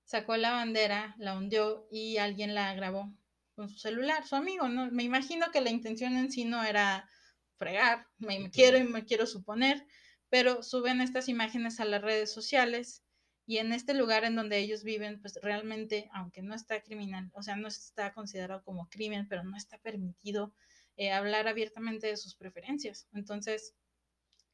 sacó 0.04 0.36
la 0.38 0.50
bandera, 0.52 1.14
la 1.18 1.36
hundió 1.36 1.86
y 1.92 2.16
alguien 2.16 2.54
la 2.54 2.74
grabó 2.74 3.12
con 3.58 3.68
su 3.68 3.76
celular, 3.76 4.24
su 4.24 4.36
amigo, 4.36 4.68
¿no? 4.68 4.88
Me 4.92 5.02
imagino 5.02 5.50
que 5.52 5.60
la 5.60 5.70
intención 5.70 6.16
en 6.16 6.30
sí 6.30 6.44
no 6.44 6.62
era 6.62 7.10
fregar, 7.56 8.06
me 8.18 8.52
quiero 8.52 8.78
y 8.78 8.84
me 8.84 9.04
quiero 9.04 9.26
suponer, 9.26 9.84
pero 10.28 10.62
suben 10.62 11.00
estas 11.00 11.28
imágenes 11.28 11.80
a 11.80 11.84
las 11.84 12.00
redes 12.00 12.32
sociales 12.32 13.02
y 13.46 13.58
en 13.58 13.72
este 13.72 13.94
lugar 13.94 14.22
en 14.22 14.36
donde 14.36 14.58
ellos 14.58 14.84
viven, 14.84 15.20
pues 15.20 15.40
realmente, 15.42 16.08
aunque 16.12 16.40
no 16.40 16.54
está 16.54 16.84
criminal, 16.84 17.32
o 17.34 17.42
sea, 17.42 17.56
no 17.56 17.66
está 17.66 18.12
considerado 18.12 18.62
como 18.62 18.88
crimen, 18.90 19.26
pero 19.26 19.42
no 19.42 19.56
está 19.56 19.76
permitido 19.78 20.54
eh, 20.96 21.10
hablar 21.10 21.48
abiertamente 21.48 22.06
de 22.06 22.16
sus 22.16 22.36
preferencias. 22.36 23.08
Entonces, 23.12 23.74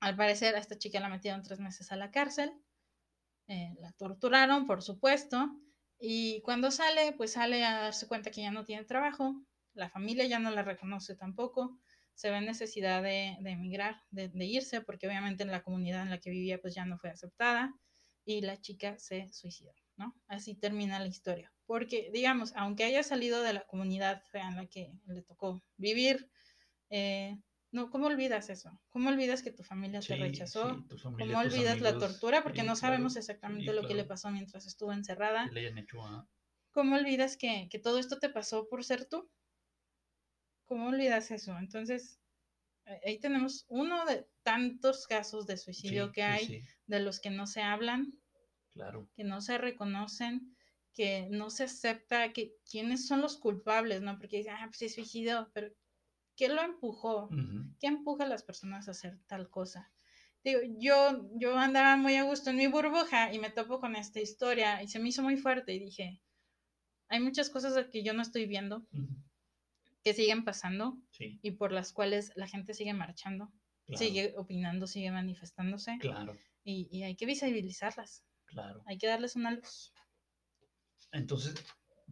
al 0.01 0.17
parecer, 0.17 0.55
a 0.55 0.61
esta 0.61 0.79
chica 0.79 0.99
la 0.99 1.11
metieron 1.11 1.43
tres 1.43 1.61
meses 1.61 1.93
a 1.93 1.97
la 1.97 2.11
cárcel, 2.11 2.55
eh, 3.49 3.75
la 3.81 3.93
torturaron, 3.93 4.67
por 4.67 4.81
supuesto, 4.81 5.51
y 5.99 6.41
cuando 6.43 6.71
sale, 6.71 7.13
pues 7.17 7.33
sale 7.33 7.65
a 7.65 7.81
darse 7.81 8.07
cuenta 8.07 8.31
que 8.31 8.43
ya 8.43 8.51
no 8.51 8.65
tiene 8.65 8.85
trabajo, 8.85 9.35
la 9.75 9.89
familia 9.89 10.27
ya 10.27 10.39
no 10.39 10.51
la 10.51 10.63
reconoce 10.63 11.17
tampoco, 11.17 11.79
se 12.15 12.31
ve 12.31 12.41
necesidad 12.41 13.03
de, 13.03 13.37
de 13.41 13.51
emigrar, 13.51 14.03
de, 14.11 14.31
irse, 14.45 14.81
porque 14.81 15.09
obviamente 15.09 15.43
en 15.43 15.51
la 15.51 15.63
comunidad 15.63 16.03
en 16.03 16.11
la 16.11 16.21
que 16.21 16.31
vivía 16.31 16.61
pues 16.61 16.75
ya 16.75 16.85
no 16.85 16.99
fue 16.99 17.11
aceptada 17.11 17.75
y 18.25 18.41
la 18.41 18.61
chica 18.61 18.99
se 18.99 19.29
suicidó, 19.33 19.73
¿no? 19.97 20.15
Así 20.29 20.55
termina 20.55 20.99
la 20.99 21.09
historia. 21.09 21.53
Porque, 21.67 22.11
digamos, 22.13 22.53
aunque 22.57 22.85
haya 22.85 23.03
salido 23.03 23.43
de 23.43 23.53
la 23.53 23.67
comunidad 23.67 24.23
en 24.33 24.57
la 24.57 24.67
que 24.67 24.93
le 25.07 25.23
tocó 25.23 25.63
vivir, 25.77 26.31
eh, 26.91 27.39
no, 27.75 27.91
¿cómo 27.91 28.07
olvidas 28.07 28.51
eso? 28.51 28.81
¿Cómo 28.91 29.09
olvidas 29.09 29.43
que 29.43 29.51
tu 29.51 29.65
familia 29.65 30.01
sí, 30.01 30.09
te 30.09 30.17
rechazó? 30.17 30.81
Sí, 30.89 30.97
familia, 30.97 31.35
¿Cómo 31.35 31.39
olvidas 31.41 31.73
amigos, 31.73 31.93
la 31.93 31.99
tortura? 31.99 32.43
Porque 32.45 32.61
sí, 32.61 32.67
no 32.67 32.77
sabemos 32.77 33.15
claro, 33.15 33.21
exactamente 33.21 33.67
lo 33.67 33.81
claro. 33.81 33.89
que 33.89 33.95
le 33.95 34.05
pasó 34.05 34.31
mientras 34.31 34.65
estuvo 34.67 34.93
encerrada. 34.93 35.47
Le 35.51 35.61
hayan 35.61 35.79
hecho 35.79 36.01
a... 36.01 36.29
¿Cómo 36.71 36.95
olvidas 36.95 37.37
que, 37.37 37.67
que 37.69 37.81
todo 37.81 37.99
esto 37.99 38.21
te 38.21 38.29
pasó 38.29 38.69
por 38.69 38.85
ser 38.85 39.07
tú? 39.07 39.29
¿Cómo 40.67 40.87
olvidas 40.87 41.33
eso? 41.33 41.59
Entonces, 41.59 42.21
ahí 43.05 43.19
tenemos 43.19 43.65
uno 43.69 44.07
de 44.07 44.25
tantos 44.45 45.09
casos 45.09 45.45
de 45.47 45.57
suicidio 45.57 46.07
sí, 46.07 46.13
que 46.13 46.23
hay, 46.23 46.47
sí, 46.47 46.61
sí. 46.61 46.69
de 46.87 47.01
los 47.01 47.19
que 47.19 47.31
no 47.31 47.49
se 47.49 47.61
hablan, 47.61 48.13
claro. 48.73 49.11
que 49.17 49.25
no 49.25 49.41
se 49.41 49.59
reconocen, 49.59 50.57
que 50.93 51.27
no 51.29 51.51
se 51.51 51.65
acepta 51.65 52.33
que 52.33 52.55
quiénes 52.71 53.09
son 53.09 53.21
los 53.21 53.37
culpables, 53.37 54.01
¿no? 54.01 54.17
Porque 54.17 54.37
dicen, 54.37 54.55
ah, 54.57 54.67
pues 54.67 54.79
se 54.79 54.89
suicidó, 54.89 55.51
pero 55.53 55.75
¿qué 56.37 56.49
lo 56.49 56.62
empujó? 56.62 57.27
Uh 57.27 57.31
-huh. 57.31 57.77
¿Qué 57.79 57.87
empuja 57.87 58.25
a 58.25 58.29
las 58.29 58.42
personas 58.42 58.88
a 58.88 58.92
hacer 58.92 59.18
tal 59.27 59.51
cosa? 59.51 59.92
Digo, 60.42 60.61
yo, 60.79 61.29
yo 61.37 61.57
andaba 61.57 61.97
muy 61.97 62.16
a 62.16 62.25
gusto 62.25 62.51
en 62.51 62.57
mi 62.57 62.66
burbuja 62.66 63.33
y 63.33 63.38
me 63.38 63.51
topo 63.51 63.81
con 63.81 63.97
esta 63.97 64.20
historia 64.20 64.83
y 64.83 64.88
se 64.88 64.99
me 64.99 65.09
hizo 65.09 65.23
muy 65.23 65.37
fuerte 65.37 65.73
y 65.73 65.79
dije, 65.79 66.20
hay 67.09 67.20
muchas 67.20 67.49
cosas 67.49 67.87
que 67.90 68.03
yo 68.03 68.12
no 68.12 68.23
estoy 68.23 68.47
viendo. 68.47 68.87
Uh 68.92 68.99
-huh 68.99 69.25
que 70.05 70.12
siguen 70.12 70.44
pasando 70.44 70.99
sí. 71.11 71.40
y 71.42 71.53
por 71.53 71.73
las 71.73 71.92
cuales 71.92 72.31
la 72.37 72.47
gente 72.47 72.75
sigue 72.75 72.92
marchando, 72.92 73.51
claro. 73.87 73.99
sigue 73.99 74.35
opinando, 74.37 74.87
sigue 74.87 75.11
manifestándose. 75.11 75.97
Claro. 75.99 76.37
Y, 76.62 76.88
y, 76.92 77.03
hay 77.05 77.16
que 77.16 77.27
visibilizarlas. 77.27 78.23
Claro. 78.44 78.83
Hay 78.87 78.99
que 78.99 79.07
darles 79.07 79.35
una 79.35 79.51
luz. 79.51 79.92
Entonces, 81.11 81.55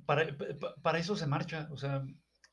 para, 0.06 0.26
para 0.82 0.98
eso 0.98 1.16
se 1.16 1.26
marcha. 1.26 1.68
O 1.70 1.76
sea, 1.76 2.02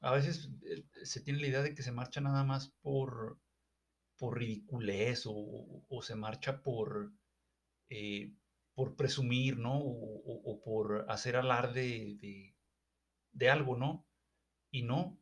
a 0.02 0.12
veces 0.12 0.50
eh, 0.64 0.84
se 1.04 1.22
tiene 1.22 1.40
la 1.40 1.48
idea 1.48 1.62
de 1.62 1.76
que 1.76 1.84
se 1.84 1.92
marcha 1.92 2.22
nada 2.22 2.44
más 2.44 2.70
por, 2.82 3.40
por 4.18 4.38
ridiculez 4.38 5.24
o, 5.26 6.02
se 6.02 6.16
marcha 6.16 6.62
por, 6.64 7.12
eh, 7.90 8.34
por 8.74 8.96
presumir, 8.96 9.58
¿no? 9.58 9.78
O, 9.78 10.52
o, 10.52 10.62
por 10.62 11.06
hacer 11.10 11.36
alarde 11.36 12.18
de, 12.22 12.56
de 13.34 13.50
algo, 13.50 13.78
¿no? 13.78 14.06
Y 14.72 14.84
no, 14.84 15.20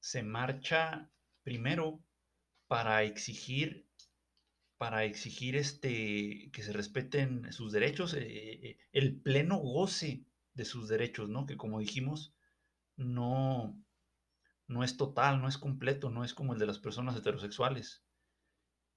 se 0.00 0.22
marcha 0.22 1.10
primero 1.42 2.00
para 2.68 3.02
exigir 3.04 3.86
para 4.78 5.04
exigir 5.04 5.56
este 5.56 6.50
que 6.52 6.62
se 6.62 6.72
respeten 6.72 7.50
sus 7.52 7.72
derechos, 7.72 8.14
eh, 8.14 8.78
el 8.92 9.18
pleno 9.20 9.56
goce 9.58 10.26
de 10.54 10.64
sus 10.64 10.88
derechos, 10.88 11.30
¿no? 11.30 11.46
Que 11.46 11.56
como 11.56 11.80
dijimos, 11.80 12.34
no, 12.96 13.82
no 14.68 14.82
es 14.82 14.96
total, 14.96 15.40
no 15.40 15.48
es 15.48 15.58
completo, 15.58 16.10
no 16.10 16.24
es 16.24 16.34
como 16.34 16.52
el 16.52 16.58
de 16.58 16.66
las 16.66 16.78
personas 16.78 17.16
heterosexuales. 17.16 18.04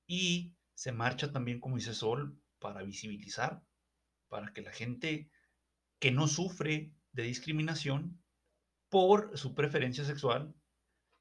Y 0.07 0.55
se 0.73 0.91
marcha 0.91 1.31
también, 1.31 1.59
como 1.59 1.75
dice 1.75 1.93
Sol, 1.93 2.41
para 2.59 2.83
visibilizar, 2.83 3.63
para 4.27 4.53
que 4.53 4.61
la 4.61 4.71
gente 4.71 5.31
que 5.99 6.11
no 6.11 6.27
sufre 6.27 6.93
de 7.11 7.23
discriminación 7.23 8.23
por 8.89 9.37
su 9.37 9.53
preferencia 9.53 10.03
sexual 10.03 10.55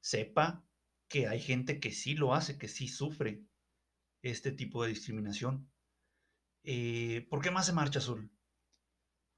sepa 0.01 0.65
que 1.07 1.27
hay 1.27 1.39
gente 1.39 1.79
que 1.79 1.91
sí 1.91 2.15
lo 2.15 2.33
hace, 2.33 2.57
que 2.57 2.67
sí 2.67 2.87
sufre 2.87 3.43
este 4.21 4.51
tipo 4.51 4.83
de 4.83 4.89
discriminación. 4.89 5.69
Eh, 6.63 7.27
¿Por 7.29 7.41
qué 7.41 7.51
más 7.51 7.65
se 7.65 7.73
marcha, 7.73 7.99
Azul? 7.99 8.31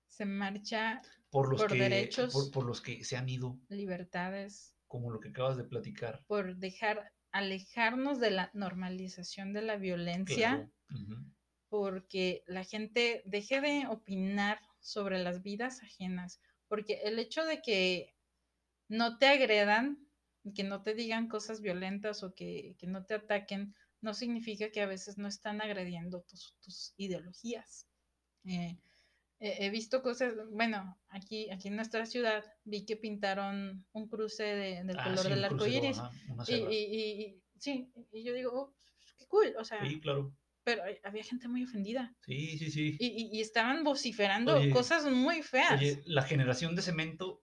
Se 0.07 0.25
marcha 0.25 1.01
por 1.29 1.49
los 1.49 1.61
por 1.61 1.71
que, 1.71 1.79
derechos, 1.79 2.33
por, 2.33 2.51
por, 2.51 2.65
los 2.65 2.81
que 2.81 3.03
se 3.03 3.15
han 3.15 3.29
ido. 3.29 3.59
Libertades. 3.69 4.75
Como 4.91 5.09
lo 5.09 5.21
que 5.21 5.29
acabas 5.29 5.55
de 5.55 5.63
platicar. 5.63 6.21
Por 6.27 6.57
dejar, 6.57 7.13
alejarnos 7.31 8.19
de 8.19 8.31
la 8.31 8.51
normalización 8.53 9.53
de 9.53 9.61
la 9.61 9.77
violencia. 9.77 10.49
Claro. 10.49 10.71
Uh 10.89 10.95
-huh. 10.95 11.33
Porque 11.69 12.43
la 12.45 12.65
gente 12.65 13.23
deje 13.25 13.61
de 13.61 13.87
opinar 13.87 14.59
sobre 14.81 15.17
las 15.19 15.41
vidas 15.41 15.81
ajenas. 15.81 16.41
Porque 16.67 16.99
el 17.05 17.19
hecho 17.19 17.45
de 17.45 17.61
que 17.61 18.13
no 18.89 19.17
te 19.17 19.27
agredan 19.27 20.11
que 20.55 20.63
no 20.63 20.81
te 20.81 20.93
digan 20.93 21.27
cosas 21.27 21.61
violentas 21.61 22.23
o 22.23 22.33
que, 22.33 22.75
que, 22.79 22.87
no 22.87 23.05
te 23.05 23.13
ataquen, 23.13 23.73
no 24.01 24.13
significa 24.13 24.71
que 24.71 24.81
a 24.81 24.87
veces 24.87 25.17
no 25.17 25.27
están 25.27 25.61
agrediendo 25.61 26.21
tus, 26.23 26.57
tus 26.61 26.93
ideologías. 26.97 27.87
Eh, 28.45 28.77
he 29.41 29.69
visto 29.71 30.03
cosas, 30.03 30.35
bueno, 30.51 30.99
aquí, 31.09 31.49
aquí 31.49 31.69
en 31.69 31.75
nuestra 31.75 32.05
ciudad 32.05 32.43
vi 32.63 32.85
que 32.85 32.95
pintaron 32.95 33.85
un 33.91 34.07
cruce 34.07 34.43
de, 34.43 34.83
del 34.83 34.99
ah, 34.99 35.03
color 35.03 35.23
sí, 35.23 35.29
del 35.29 35.43
arco 35.43 35.67
iris. 35.67 35.97
Y, 36.47 36.53
y, 36.53 37.23
y, 37.23 37.41
sí, 37.57 37.91
y 38.11 38.23
yo 38.23 38.33
digo, 38.33 38.51
oh, 38.53 38.75
qué 39.17 39.25
cool, 39.27 39.55
o 39.57 39.65
sea, 39.65 39.83
sí, 39.83 39.99
claro. 39.99 40.35
pero 40.63 40.83
había 41.03 41.23
gente 41.23 41.47
muy 41.47 41.63
ofendida. 41.63 42.15
Sí, 42.21 42.59
sí, 42.59 42.69
sí. 42.69 42.97
Y, 42.99 43.35
y, 43.35 43.41
estaban 43.41 43.83
vociferando 43.83 44.59
cosas 44.71 45.11
muy 45.11 45.41
feas. 45.41 45.79
Oye, 45.79 46.03
la 46.05 46.21
generación 46.21 46.75
de 46.75 46.83
cemento, 46.83 47.41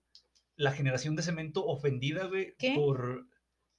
la 0.55 0.71
generación 0.71 1.17
de 1.17 1.23
cemento 1.23 1.65
ofendida, 1.65 2.27
güey, 2.27 2.55
por 2.75 3.27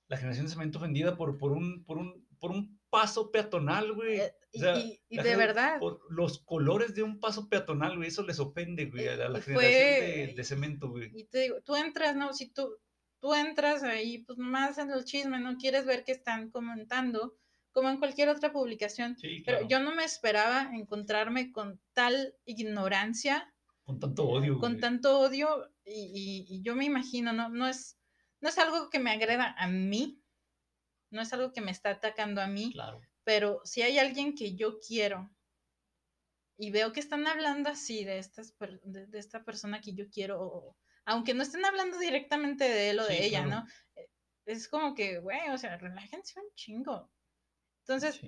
la 0.09 0.17
generación 0.19 0.45
de 0.45 0.53
cemento 0.53 0.79
ofendida 0.79 1.17
por, 1.17 1.39
por 1.39 1.53
un, 1.53 1.85
por 1.85 1.97
un, 1.97 2.27
por 2.39 2.51
un 2.51 2.80
paso 2.91 3.31
peatonal, 3.31 3.93
güey. 3.93 4.21
Eh, 4.21 5.01
y, 5.09 5.17
de 5.17 5.37
verdad. 5.37 5.79
Por 5.79 6.01
los 6.11 6.41
colores 6.41 6.95
de 6.95 7.03
un 7.03 7.21
paso 7.21 7.49
peatonal, 7.49 7.97
güey, 7.97 8.09
eso 8.09 8.23
les 8.25 8.41
ofende, 8.41 8.87
güey, 8.87 9.09
a 9.09 9.29
la, 9.29 9.41
generación 9.41 10.35
de, 10.37 10.45
cemento, 10.45 10.91
güey. 10.91 11.11
Y 11.15 11.25
te 11.25 11.39
digo, 11.43 11.61
tú 11.63 11.77
entras, 11.77 12.17
¿no? 12.17 12.33
Si 12.33 12.49
tú, 12.49 12.77
tú 13.21 13.33
entras 13.35 13.83
ahí, 13.83 14.19
pues 14.25 14.39
más 14.39 14.79
en 14.79 14.91
el 14.91 15.05
chisme, 15.05 15.39
no 15.39 15.57
quieres 15.57 15.87
ver 15.87 16.05
qué 16.05 16.13
están 16.13 16.51
comentando, 16.51 17.37
como 17.73 17.89
en 17.89 17.99
cualquier 17.99 18.29
otra 18.29 18.53
publicación. 18.53 19.17
Pero 19.47 19.67
yo 19.69 19.79
no 19.79 19.95
me 19.95 20.05
esperaba 20.05 20.71
encontrarme 20.75 21.53
con 21.53 21.81
tal 21.93 22.35
ignorancia. 22.45 23.55
Con 23.85 24.01
tanto 24.01 24.29
odio. 24.29 24.59
Con 24.59 24.81
tanto 24.81 25.21
odio, 25.21 25.71
y, 25.85 26.47
y, 26.49 26.63
yo 26.63 26.75
me 26.75 26.85
imagino, 26.85 27.33
¿no? 27.33 27.49
No 27.49 27.69
es, 27.69 27.99
no 28.41 28.49
es 28.49 28.59
algo 28.59 28.91
que 28.91 28.99
me 28.99 29.11
agreda 29.11 29.55
a 29.57 29.69
mí, 29.69 30.20
no 31.11 31.23
es 31.23 31.33
algo 31.33 31.53
que 31.53 31.61
me 31.61 31.71
está 31.71 31.91
atacando 31.91 32.41
a 32.41 32.47
mí, 32.47 32.73
claro. 32.73 33.01
pero 33.25 33.61
si 33.65 33.83
hay 33.83 33.99
alguien 33.99 34.35
que 34.35 34.55
yo 34.55 34.79
quiero 34.81 35.31
y 36.57 36.71
veo 36.71 36.93
que 36.93 37.01
están 37.01 37.27
hablando 37.27 37.71
así 37.71 38.05
de, 38.05 38.19
estas, 38.19 38.55
de, 38.85 39.19
esta 39.19 39.45
persona 39.45 39.81
que 39.81 39.95
yo 39.95 40.11
quiero, 40.11 40.77
aunque 41.05 41.35
no 41.35 41.43
estén 41.43 41.65
hablando 41.65 41.99
directamente 41.99 42.65
de 42.65 42.91
él 42.91 43.01
o 43.01 43.07
de 43.07 43.25
ella, 43.25 43.47
¿no? 43.47 43.67
Eh, 43.97 44.11
es 44.45 44.69
como 44.69 44.95
que, 44.95 45.19
güey, 45.21 45.49
o 45.51 45.59
sea, 45.59 45.79
relájense 45.79 46.39
un 46.39 46.55
chingo. 46.55 47.11
Entonces, 47.85 48.21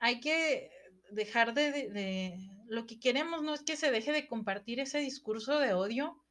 hay 0.00 0.20
que 0.20 0.70
dejar 1.10 1.54
de, 1.54 1.88
de, 1.90 2.50
Lo 2.66 2.86
que 2.86 3.00
queremos 3.00 3.42
no 3.42 3.54
es 3.54 3.62
que 3.62 3.76
se 3.76 3.90
deje 3.90 4.12
de 4.12 4.28
compartir 4.28 4.80
ese 4.80 4.98
discurso 4.98 5.58
de 5.58 5.72
odio 5.72 6.22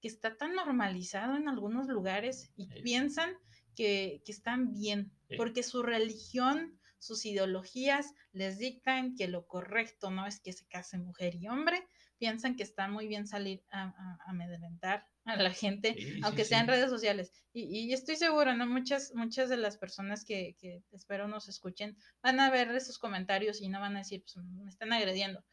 que 0.00 0.08
está 0.08 0.36
tan 0.36 0.54
normalizado 0.54 1.36
en 1.36 1.48
algunos 1.48 1.88
lugares 1.88 2.50
y 2.56 2.66
piensan 2.82 3.36
que, 3.74 4.22
están 4.26 4.72
bien, 4.72 5.12
porque 5.36 5.62
su 5.62 5.82
religión, 5.82 6.78
sus 6.98 7.24
ideologías 7.26 8.12
les 8.32 8.58
dictan 8.58 9.16
que 9.16 9.28
lo 9.28 9.46
correcto 9.46 10.10
no 10.10 10.26
es 10.26 10.40
que 10.40 10.52
se 10.52 10.66
case 10.66 10.98
mujer 10.98 11.34
y 11.34 11.48
hombre, 11.48 11.86
piensan 12.18 12.54
que 12.54 12.62
está 12.62 12.86
muy 12.86 13.08
bien 13.08 13.26
salir 13.26 13.64
a, 13.72 13.92
amedrentar 14.26 15.08
a 15.24 15.36
la 15.36 15.50
gente, 15.50 15.96
aunque 16.22 16.44
sea 16.44 16.60
en 16.60 16.68
redes 16.68 16.90
sociales. 16.90 17.32
Y, 17.52 17.92
estoy 17.92 18.16
segura, 18.16 18.54
¿no? 18.54 18.66
Muchas, 18.66 19.12
muchas 19.14 19.48
de 19.48 19.56
las 19.56 19.76
personas 19.76 20.24
que, 20.24 20.56
espero 20.92 21.26
nos 21.28 21.48
escuchen 21.48 21.96
van 22.22 22.40
a 22.40 22.50
ver 22.50 22.70
esos 22.70 22.98
comentarios 22.98 23.60
y 23.60 23.68
no 23.68 23.80
van 23.80 23.96
a 23.96 24.00
decir, 24.00 24.22
pues 24.22 24.36
me 24.44 24.70
están 24.70 24.92
agrediendo. 24.92 25.44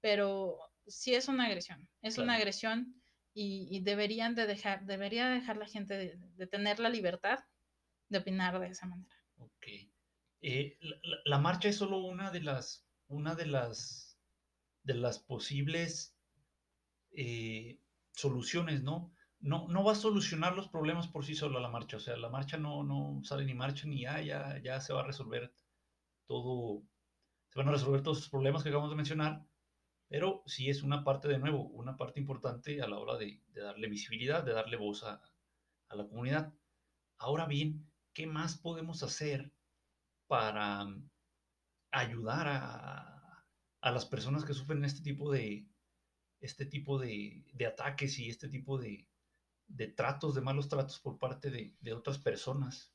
Pero 0.00 0.58
sí 0.86 1.14
es 1.14 1.28
una 1.28 1.46
agresión, 1.46 1.88
es 2.02 2.18
una 2.18 2.34
agresión 2.34 2.94
y, 3.32 3.80
deberían 3.80 4.34
de 4.34 4.46
dejar, 4.46 4.84
debería 4.86 5.28
dejar 5.28 5.56
la 5.56 5.66
gente 5.66 6.18
de 6.36 6.46
tener 6.48 6.80
la 6.80 6.88
libertad 6.88 7.38
de 8.08 8.18
opinar 8.18 8.58
de 8.58 8.68
esa 8.68 8.86
manera. 8.86 9.14
Ok. 9.38 9.66
Eh, 10.40 10.78
la, 11.24 11.38
marcha 11.38 11.68
es 11.68 11.76
solo 11.76 11.98
una 11.98 12.30
de 12.30 12.40
las, 12.40 12.86
una 13.08 13.34
de 13.34 13.46
las, 13.46 14.18
de 14.82 14.94
las 14.94 15.18
posibles 15.18 16.16
eh, 17.12 17.80
soluciones, 18.12 18.82
¿no? 18.82 19.12
¿no? 19.40 19.66
No 19.68 19.84
va 19.84 19.92
a 19.92 19.96
solucionar 19.96 20.54
los 20.54 20.68
problemas 20.68 21.08
por 21.08 21.24
sí 21.24 21.34
sola 21.34 21.60
la 21.60 21.68
marcha, 21.68 21.96
o 21.96 22.00
sea, 22.00 22.16
la 22.16 22.28
marcha 22.28 22.56
no, 22.56 22.84
no 22.84 23.20
sale 23.24 23.44
ni 23.44 23.54
marcha 23.54 23.86
ni 23.86 24.02
ya, 24.02 24.20
ya, 24.20 24.58
ya 24.62 24.80
se 24.80 24.92
va 24.92 25.00
a 25.00 25.06
resolver 25.06 25.52
todo, 26.26 26.82
se 27.50 27.58
van 27.58 27.68
a 27.68 27.72
resolver 27.72 28.02
todos 28.02 28.18
los 28.18 28.28
problemas 28.30 28.62
que 28.62 28.68
acabamos 28.68 28.90
de 28.90 28.96
mencionar, 28.96 29.44
pero 30.08 30.42
sí 30.46 30.70
es 30.70 30.82
una 30.82 31.04
parte 31.04 31.28
de 31.28 31.38
nuevo, 31.38 31.64
una 31.68 31.96
parte 31.96 32.20
importante 32.20 32.80
a 32.82 32.88
la 32.88 32.98
hora 32.98 33.16
de, 33.16 33.42
darle 33.54 33.88
visibilidad, 33.88 34.42
de 34.44 34.52
darle 34.52 34.76
voz 34.76 35.04
a, 35.04 35.20
a 35.88 35.96
la 35.96 36.06
comunidad. 36.06 36.52
Ahora 37.18 37.46
bien, 37.46 37.87
¿qué 38.18 38.26
más 38.26 38.58
podemos 38.58 39.04
hacer 39.04 39.54
para 40.26 40.84
mm, 40.84 41.08
ayudar 41.92 42.48
a, 42.48 43.92
las 43.92 44.06
personas 44.06 44.44
que 44.44 44.54
sufren 44.54 44.84
este 44.84 45.02
tipo 45.02 45.30
de, 45.30 45.68
este 46.40 46.66
tipo 46.66 46.98
de, 46.98 47.44
ataques 47.64 48.18
y 48.18 48.28
este 48.28 48.48
tipo 48.48 48.76
de, 48.76 49.08
tratos, 49.94 50.34
de 50.34 50.40
malos 50.40 50.68
tratos 50.68 50.98
por 50.98 51.16
parte 51.16 51.48
de, 51.48 51.92
otras 51.92 52.18
personas? 52.18 52.92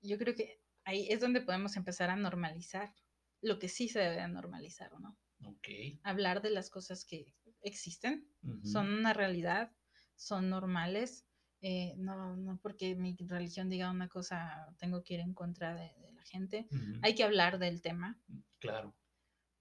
Yo 0.00 0.16
creo 0.16 0.34
que 0.34 0.62
ahí 0.84 1.08
es 1.10 1.20
donde 1.20 1.42
podemos 1.42 1.76
empezar 1.76 2.08
a 2.08 2.16
normalizar 2.16 2.94
lo 3.42 3.58
que 3.58 3.68
sí 3.68 3.90
se 3.90 3.98
debe 3.98 4.26
normalizar, 4.28 4.98
¿no? 4.98 5.18
Ok. 5.44 5.68
Hablar 6.04 6.40
de 6.40 6.50
las 6.50 6.70
cosas 6.70 7.04
que 7.04 7.34
existen, 7.60 8.26
son 8.64 8.90
una 8.94 9.12
realidad, 9.12 9.76
son 10.16 10.48
normales, 10.48 11.27
eh, 11.60 11.94
no, 11.96 12.36
no 12.36 12.58
porque 12.62 12.94
mi 12.94 13.16
religión 13.18 13.68
diga 13.68 13.90
una 13.90 14.08
cosa, 14.08 14.74
tengo 14.78 15.02
que 15.02 15.14
ir 15.14 15.20
en 15.20 15.34
contra 15.34 15.74
de, 15.74 15.92
la 16.12 16.22
gente. 16.24 16.68
Hay 17.02 17.14
que 17.14 17.24
hablar 17.24 17.58
del 17.58 17.80
tema. 17.82 18.18
Claro. 18.58 18.94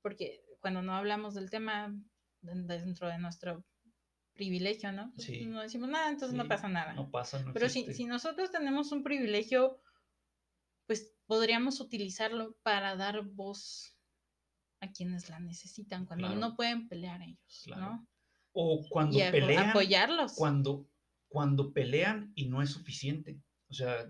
Porque 0.01 0.43
cuando 0.59 0.81
no 0.81 0.93
hablamos 0.93 1.33
del 1.33 1.49
tema 1.49 1.95
dentro 2.41 3.07
de 3.07 3.17
nuestro 3.17 3.65
privilegio, 4.33 4.91
¿no? 4.91 5.11
Pues, 5.15 5.29
no 5.47 5.61
decimos 5.61 5.89
nada, 5.89 6.09
entonces 6.09 6.37
no 6.37 6.47
pasa 6.47 6.67
nada. 6.69 6.93
No 6.93 7.09
pasa, 7.09 7.41
no 7.41 7.53
Pero 7.53 7.69
si, 7.69 7.93
si, 7.93 8.05
nosotros 8.05 8.51
tenemos 8.51 8.91
un 8.91 9.03
privilegio, 9.03 9.81
pues 10.85 11.15
podríamos 11.25 11.79
utilizarlo 11.81 12.55
para 12.63 12.95
dar 12.95 13.23
voz 13.23 13.97
a 14.79 14.91
quienes 14.91 15.29
la 15.29 15.39
necesitan, 15.39 16.05
cuando 16.05 16.35
no 16.35 16.55
pueden 16.55 16.87
pelear 16.87 17.21
ellos, 17.21 17.65
¿no? 17.67 18.07
O 18.53 18.85
cuando 18.89 19.17
pelean. 19.17 19.69
Apoyarlos. 19.69 20.35
Cuando, 20.35 20.87
cuando 21.27 21.73
pelean 21.73 22.31
y 22.35 22.47
no 22.47 22.61
es 22.61 22.71
suficiente. 22.71 23.39
O 23.69 23.73
sea, 23.73 24.07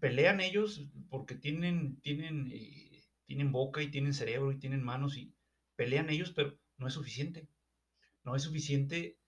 pelean 0.00 0.40
ellos 0.40 0.88
porque 1.08 1.34
tienen, 1.34 2.00
tienen, 2.00 2.50
eh, 2.52 3.04
tienen 3.24 3.52
boca 3.52 3.82
y 3.82 3.90
tienen 3.90 4.14
cerebro 4.14 4.52
y 4.52 4.58
tienen 4.58 4.82
manos 4.82 5.16
y 5.16 5.34
pelean 5.76 6.10
ellos, 6.10 6.32
pero 6.34 6.58
no 6.76 6.86
es 6.86 6.94
suficiente. 6.94 7.48
No 8.24 8.36
es 8.36 8.42
suficiente 8.42 9.18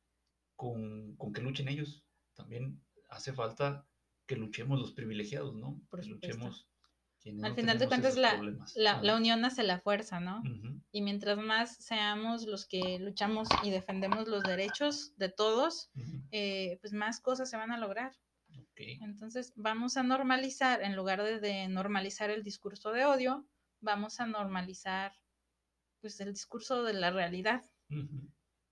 con, 0.56 1.16
que 1.32 1.40
luchen 1.40 1.68
ellos. 1.68 2.04
También 2.34 2.80
hace 3.08 3.32
falta 3.32 3.86
que 4.26 4.36
luchemos 4.36 4.80
los 4.80 4.92
privilegiados, 4.92 5.54
¿no? 5.54 5.80
Por 5.90 6.04
luchemos. 6.06 6.68
Al 7.42 7.54
final 7.54 7.78
de 7.78 7.88
cuentas, 7.88 8.16
la, 8.16 8.38
la, 8.76 9.16
unión 9.16 9.44
hace 9.46 9.62
la 9.62 9.80
fuerza, 9.80 10.20
¿no? 10.20 10.42
Y 10.92 11.00
mientras 11.00 11.38
más 11.38 11.74
seamos 11.76 12.46
los 12.46 12.66
que 12.66 12.98
luchamos 12.98 13.48
y 13.62 13.70
defendemos 13.70 14.28
los 14.28 14.42
derechos 14.42 15.16
de 15.16 15.30
todos, 15.30 15.90
eh, 16.32 16.78
pues 16.82 16.92
más 16.92 17.20
cosas 17.20 17.48
se 17.48 17.56
van 17.56 17.72
a 17.72 17.78
lograr. 17.78 18.12
Entonces, 18.76 19.54
vamos 19.56 19.96
a 19.96 20.02
normalizar, 20.02 20.82
en 20.82 20.96
lugar 20.96 21.22
de, 21.22 21.68
normalizar 21.68 22.30
el 22.30 22.42
discurso 22.42 22.92
de 22.92 23.06
odio, 23.06 23.46
vamos 23.80 24.20
a 24.20 24.26
normalizar 24.26 25.12
pues 26.00 26.20
el 26.20 26.32
discurso 26.32 26.82
de 26.82 26.92
la 26.92 27.10
realidad 27.10 27.64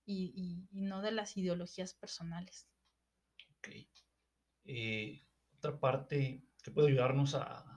y, 0.05 0.67
no 0.71 1.01
de 1.01 1.11
las 1.11 1.37
ideologías 1.37 1.95
personales. 1.95 2.67
Ok. 3.57 3.69
Eh, 4.65 5.25
otra 5.57 5.79
parte 5.79 6.43
que 6.61 6.71
puede 6.71 6.89
ayudarnos 6.89 7.33
a, 7.33 7.72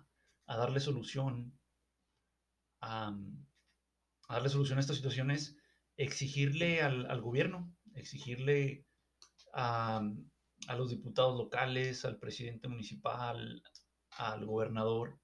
a 0.46 0.56
darle 0.56 0.80
solución 0.80 1.56
a, 2.80 3.16
darle 4.28 4.48
solución 4.48 4.78
a 4.78 4.80
estas 4.80 4.96
situaciones, 4.96 5.56
exigirle 5.96 6.82
al, 6.82 7.20
gobierno, 7.20 7.74
exigirle 7.94 8.86
a, 9.52 10.02
los 10.76 10.90
diputados 10.90 11.36
locales, 11.36 12.04
al 12.04 12.18
presidente 12.18 12.68
municipal, 12.68 13.62
al 14.10 14.46
gobernador, 14.46 15.18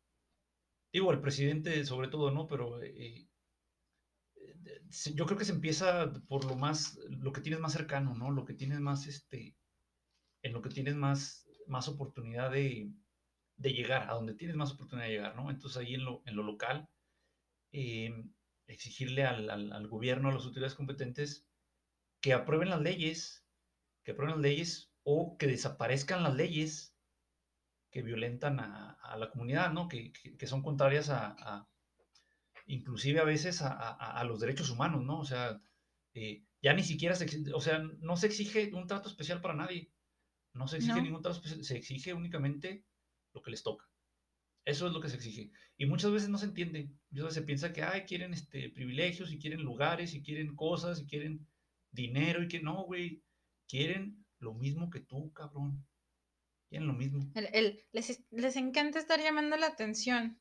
digo 0.92 1.10
al 1.10 1.20
presidente 1.20 1.84
sobre 1.84 2.08
todo, 2.08 2.30
¿no? 2.30 2.46
Pero 2.46 2.82
eh, 2.82 3.26
yo 5.14 5.26
creo 5.26 5.38
que 5.38 5.44
se 5.44 5.52
empieza 5.52 6.12
por 6.28 6.44
lo 6.44 6.54
más, 6.54 6.98
lo 7.08 7.32
que 7.32 7.40
tienes 7.40 7.60
más 7.60 7.72
cercano, 7.72 8.14
¿no? 8.14 8.30
Lo 8.30 8.44
que 8.44 8.54
tienes 8.54 8.80
más, 8.80 9.06
este, 9.06 9.56
en 10.42 10.52
lo 10.52 10.60
que 10.60 10.68
tienes 10.68 10.94
más, 10.94 11.48
más 11.66 11.88
oportunidad 11.88 12.50
de, 12.50 12.92
de 13.62 13.72
llegar, 13.72 14.10
a 14.10 14.14
donde 14.14 14.34
tienes 14.34 14.56
más 14.56 14.72
oportunidad 14.72 15.06
de 15.06 15.12
llegar, 15.12 15.36
¿no? 15.36 15.50
Entonces 15.50 15.78
ahí 15.78 15.94
en 15.94 16.04
lo, 16.04 16.22
en 16.26 16.36
lo 16.36 16.42
local, 16.42 16.88
em, 17.70 18.32
exigirle 18.66 19.24
al, 19.24 19.86
gobierno, 19.88 20.28
a 20.28 20.32
las 20.32 20.44
autoridades 20.44 20.74
competentes, 20.74 21.46
que 22.20 22.32
aprueben 22.32 22.70
las 22.70 22.80
leyes, 22.80 23.46
que 24.04 24.12
aprueben 24.12 24.36
las 24.36 24.42
leyes 24.42 24.92
o 25.04 25.36
que 25.38 25.46
desaparezcan 25.46 26.22
las 26.22 26.34
leyes 26.34 26.96
que 27.90 28.02
violentan 28.02 28.58
a, 28.60 29.16
la 29.18 29.30
comunidad, 29.30 29.72
¿no? 29.72 29.88
Que, 29.88 30.12
son 30.46 30.62
contrarias 30.62 31.10
a, 31.10 31.68
inclusive 32.66 33.20
a 33.20 33.24
veces 33.24 33.60
a, 33.62 34.24
los 34.24 34.40
derechos 34.40 34.70
humanos, 34.70 35.04
¿no? 35.04 35.20
O 35.20 35.24
sea, 35.24 35.60
eh, 36.14 36.44
ya 36.62 36.72
ni 36.74 36.82
siquiera 36.82 37.14
se, 37.14 37.26
o 37.52 37.60
sea, 37.60 37.78
no 38.00 38.16
se 38.16 38.26
exige 38.26 38.72
un 38.74 38.86
trato 38.86 39.08
especial 39.08 39.40
para 39.40 39.54
nadie, 39.54 39.92
no 40.54 40.66
se 40.66 40.78
exige 40.78 41.02
ningún 41.02 41.22
trato 41.22 41.38
especial, 41.38 41.64
se 41.64 41.76
exige 41.76 42.14
únicamente 42.14 42.84
lo 43.32 43.42
que 43.42 43.50
les 43.50 43.62
toca. 43.62 43.88
Eso 44.64 44.86
es 44.86 44.92
lo 44.92 45.00
que 45.00 45.08
se 45.08 45.16
exige. 45.16 45.50
Y 45.76 45.86
muchas 45.86 46.12
veces 46.12 46.28
no 46.28 46.38
se 46.38 46.46
entiende. 46.46 46.90
Muchas 47.10 47.24
veces 47.24 47.34
se 47.34 47.42
piensa 47.42 47.72
que, 47.72 47.82
ay, 47.82 48.02
quieren 48.02 48.32
este, 48.32 48.70
privilegios 48.70 49.32
y 49.32 49.38
quieren 49.38 49.62
lugares 49.62 50.14
y 50.14 50.22
quieren 50.22 50.54
cosas 50.54 51.00
y 51.00 51.06
quieren 51.06 51.46
dinero 51.90 52.42
y 52.42 52.48
que 52.48 52.60
no, 52.60 52.84
güey. 52.84 53.22
Quieren 53.68 54.24
lo 54.38 54.54
mismo 54.54 54.90
que 54.90 55.00
tú, 55.00 55.32
cabrón. 55.32 55.84
Quieren 56.68 56.86
lo 56.86 56.94
mismo. 56.94 57.30
El, 57.34 57.84
les, 57.92 58.24
les, 58.30 58.56
encanta 58.56 58.98
estar 58.98 59.20
llamando 59.20 59.56
la 59.56 59.66
atención. 59.66 60.40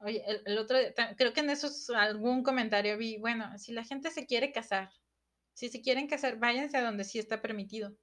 Oye, 0.00 0.22
el, 0.44 0.58
otro, 0.58 0.76
creo 1.16 1.32
que 1.32 1.40
en 1.40 1.50
eso 1.50 1.68
algún 1.96 2.42
comentario 2.42 2.96
vi, 2.98 3.18
bueno, 3.18 3.56
si 3.58 3.72
la 3.72 3.84
gente 3.84 4.10
se 4.10 4.26
quiere 4.26 4.52
casar, 4.52 4.90
si 5.54 5.68
se 5.68 5.80
quieren 5.80 6.06
casar, 6.06 6.38
váyanse 6.38 6.76
a 6.76 6.84
donde 6.84 7.04
sí 7.04 7.18
está 7.18 7.42
permitido. 7.42 7.96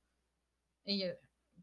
Y 0.84 1.00
yo, 1.00 1.08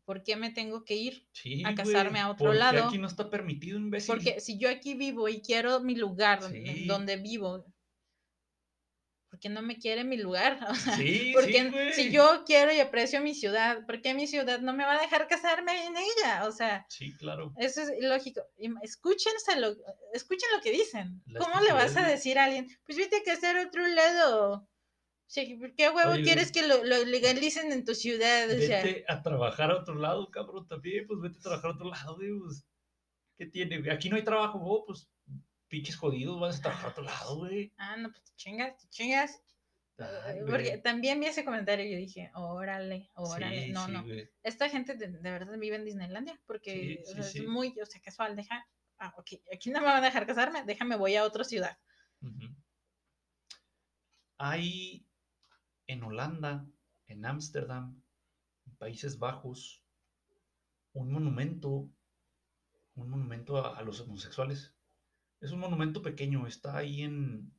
¿por 0.05 0.23
qué 0.23 0.37
me 0.37 0.51
tengo 0.51 0.85
que 0.85 0.97
ir 0.97 1.27
a 1.65 1.75
casarme 1.75 2.21
a 2.21 2.31
otro 2.31 2.53
lado? 2.53 2.87
aquí 2.87 2.99
no 2.99 3.07
está 3.07 3.31
permitido, 3.31 3.79
imbécil. 3.79 4.15
Porque 4.15 4.41
si 4.41 4.59
yo 4.59 4.69
aquí 4.69 4.95
vivo 4.95 5.29
y 5.29 5.41
quiero 5.41 5.81
mi 5.81 5.95
lugar 5.95 6.41
donde 6.87 7.17
vivo, 7.17 7.65
¿por 9.33 9.41
qué 9.41 9.49
no 9.49 9.63
me 9.63 9.79
quiere 9.79 10.05
mi 10.05 10.19
lugar? 10.19 10.59
sí, 10.97 11.33
porque 11.35 11.93
si 11.95 12.11
yo 12.11 12.45
quiero 12.45 12.73
y 12.73 12.81
aprecio 12.81 13.23
mi 13.23 13.35
ciudad, 13.35 13.85
¿por 13.87 14.03
qué 14.03 14.13
mi 14.13 14.27
ciudad 14.27 14.61
no 14.61 14.75
me 14.75 14.85
va 14.85 14.97
a 14.97 15.01
dejar 15.01 15.27
casarme 15.29 15.87
en 15.87 15.95
ella? 15.97 16.47
O 16.47 16.53
sea, 16.53 16.85
sí, 16.89 17.17
claro. 17.17 17.55
Eso 17.57 17.83
es 17.83 17.93
lógico. 18.01 18.43
Escúchense 18.83 19.59
lo, 19.59 19.75
escuchen 20.13 20.49
lo 20.55 20.63
que 20.63 20.73
dicen. 20.73 21.23
¿Cómo 21.39 21.61
le 21.63 21.73
vas 21.73 21.97
a 21.97 22.07
decir 22.07 22.39
a 22.39 22.45
alguien? 22.45 22.69
Pues 22.85 22.99
vete 22.99 23.17
a 23.17 23.23
casar 23.23 23.57
a 23.57 23.67
otro 23.67 23.87
lado. 23.87 24.69
¿Qué 25.35 25.89
huevo 25.89 26.13
quieres 26.23 26.53
que 26.53 26.67
lo, 26.67 26.85
legalicen 27.05 27.73
en 27.73 27.85
tu 27.85 27.95
ciudad? 27.95 28.49
vete 28.49 29.05
a 29.09 29.23
trabajar 29.23 29.71
a 29.71 29.79
otro 29.79 29.95
lado, 29.95 30.31
cabrón, 30.31 30.69
también, 30.69 31.07
pues 31.07 31.21
vete 31.21 31.39
a 31.39 31.43
trabajar 31.43 31.71
a 31.71 31.75
otro 31.75 31.91
lado, 31.91 32.17
pues, 32.17 32.67
¿qué 33.39 33.47
tiene? 33.47 33.91
Aquí 33.91 34.11
no 34.11 34.17
hay 34.17 34.25
trabajo, 34.25 34.61
oh, 34.63 34.85
pues, 34.85 35.09
pinches 35.69 35.97
jodidos, 35.97 36.39
vas 36.39 36.59
a 36.59 36.63
trabajar 36.63 36.87
a 36.87 36.91
otro 36.91 37.05
lado, 37.05 37.37
güey. 37.39 37.73
Ah, 37.79 37.97
no, 37.97 38.11
pues 38.11 38.23
te 38.25 38.33
chingas, 38.37 38.77
te 38.77 38.89
chingas. 38.91 39.43
Porque 40.47 40.79
también 40.79 41.21
vi 41.21 41.27
ese 41.27 41.45
comentario 41.45 41.87
y 41.87 41.93
yo 41.93 41.97
dije, 41.97 42.31
órale, 42.35 43.11
órale, 43.15 43.69
no, 43.69 43.89
no. 43.89 44.05
Esta 44.43 44.69
gente 44.69 44.97
de, 44.97 45.09
verdad 45.09 45.57
vive 45.59 45.77
en 45.77 45.85
Disneylandia 45.85 46.39
porque 46.47 47.03
es 47.17 47.43
muy, 47.47 47.75
o 47.81 47.87
sea, 47.87 48.01
casual, 48.03 48.37
deja, 48.37 48.67
ah, 48.99 49.15
ok, 49.17 49.29
aquí 49.55 49.71
no 49.71 49.81
me 49.81 49.87
van 49.87 50.03
a 50.03 50.07
dejar 50.07 50.27
casarme, 50.27 50.65
déjame, 50.65 50.97
voy 50.97 51.17
a 51.17 51.25
otra 51.25 51.45
ciudad. 51.45 51.79
Hay 54.39 55.07
en 55.93 56.03
Holanda, 56.03 56.67
en 57.07 57.25
Ámsterdam, 57.25 58.03
en 58.67 58.77
Países 58.77 59.19
Bajos, 59.19 59.85
un 60.93 61.13
monumento, 61.13 61.91
un 62.95 63.09
monumento 63.09 63.65
a, 63.75 63.81
los 63.83 64.01
homosexuales. 64.01 64.75
Es 65.41 65.53
un 65.53 65.61
monumento 65.61 66.03
pequeño, 66.03 66.47
está 66.47 66.77
ahí 66.77 67.03
en, 67.03 67.53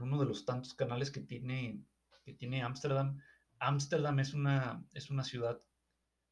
uno 0.00 0.18
de 0.18 0.26
los 0.26 0.44
tantos 0.44 0.74
canales 0.74 1.10
que 1.10 1.20
tiene 1.20 1.84
que 2.24 2.32
tiene 2.32 2.62
Ámsterdam. 2.62 3.20
Ámsterdam 3.58 4.18
es 4.18 4.32
una, 4.32 4.82
es 4.92 5.10
una 5.10 5.24
ciudad 5.24 5.60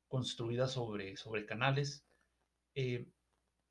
construida 0.09 0.66
sobre, 0.66 1.16
sobre 1.16 1.45
canales. 1.45 2.07
Eh, 2.74 3.09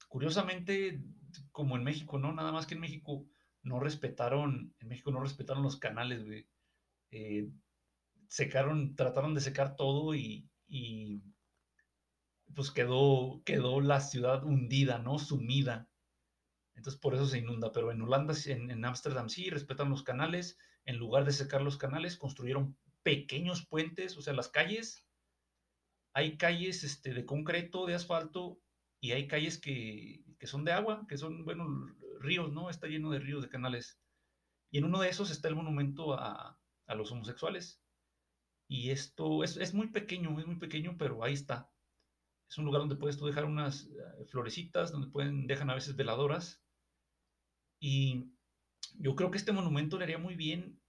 curiosamente, 0.07 1.03
como 1.51 1.76
en 1.76 1.84
México, 1.84 2.20
¿no? 2.20 2.32
Nada 2.32 2.51
más 2.51 2.68
que 2.68 2.76
en 2.76 2.82
México 2.82 3.26
no 3.64 3.80
respetaron, 3.80 4.74
en 4.80 4.88
México 4.88 5.12
no 5.12 5.20
respetaron 5.20 5.64
los 5.64 5.78
canales, 5.78 6.24
güey. 6.26 6.47
Eh, 7.12 7.49
secaron, 8.28 8.95
trataron 8.95 9.36
de 9.36 9.41
secar 9.41 9.76
todo 9.76 10.16
y, 10.16 10.49
pues 12.55 12.72
quedó, 12.72 13.41
quedó 13.45 13.82
la 13.82 13.99
ciudad 14.01 14.43
hundida, 14.43 14.99
¿no? 14.99 15.20
Sumida. 15.20 15.88
Entonces 16.76 16.99
por 16.99 17.14
eso 17.14 17.28
se 17.28 17.39
inunda. 17.39 17.72
Pero 17.72 17.91
en 17.91 18.01
Holanda, 18.01 18.34
en 18.45 18.86
Ámsterdam 18.86 19.30
sí, 19.30 19.49
respetan 19.49 19.89
los 19.89 20.03
canales. 20.03 20.57
En 20.86 20.97
lugar 20.97 21.26
de 21.26 21.32
secar 21.32 21.62
los 21.62 21.78
canales, 21.78 22.18
construyeron 22.18 22.78
pequeños 23.03 23.66
puentes, 23.68 24.18
o 24.18 24.22
sea, 24.22 24.34
las 24.34 24.49
calles. 24.49 25.05
Hay 26.14 26.38
calles 26.38 26.84
este, 26.84 27.14
de 27.14 27.26
concreto, 27.26 27.86
de 27.86 27.95
asfalto, 27.95 28.59
y 28.99 29.12
hay 29.12 29.28
calles 29.28 29.59
que, 29.59 30.24
que 30.39 30.47
son 30.47 30.64
de 30.66 30.72
agua, 30.72 31.05
que 31.07 31.18
son, 31.18 31.45
bueno, 31.45 31.66
ríos, 32.20 32.51
¿no? 32.51 32.70
Está 32.70 32.88
lleno 32.88 33.12
de 33.12 33.20
ríos, 33.20 33.41
de 33.41 33.49
canales. 33.49 33.99
Y 34.72 34.78
en 34.78 34.86
uno 34.86 34.99
de 34.99 35.09
esos 35.09 35.32
está 35.32 35.47
el 35.47 35.55
monumento 35.55 36.14
a, 36.14 36.61
a 36.88 36.95
los 36.95 37.11
homosexuales. 37.11 37.82
Y 38.67 38.91
esto 38.91 39.43
es, 39.43 39.57
es, 39.57 39.73
muy 39.73 39.88
pequeño, 39.88 40.39
es 40.39 40.47
muy 40.47 40.55
pequeño, 40.55 40.95
pero 40.97 41.23
ahí 41.23 41.34
está. 41.34 41.69
Es 42.49 42.57
un 42.57 42.65
lugar 42.65 42.82
donde 42.82 42.95
puedes 42.95 43.17
tú 43.17 43.25
dejar 43.25 43.45
unas 43.45 43.86
eh, 43.86 44.25
florecitas, 44.27 44.91
donde 44.91 45.07
pueden, 45.07 45.47
dejan 45.47 45.69
a 45.69 45.75
veces 45.75 45.95
veladoras. 45.95 46.63
Y 47.79 48.32
yo 48.95 49.15
creo 49.15 49.32
que 49.32 49.38
este 49.38 49.51
monumento 49.51 49.97
le 49.97 50.05
haría 50.05 50.17
muy 50.17 50.36
bien 50.36 50.79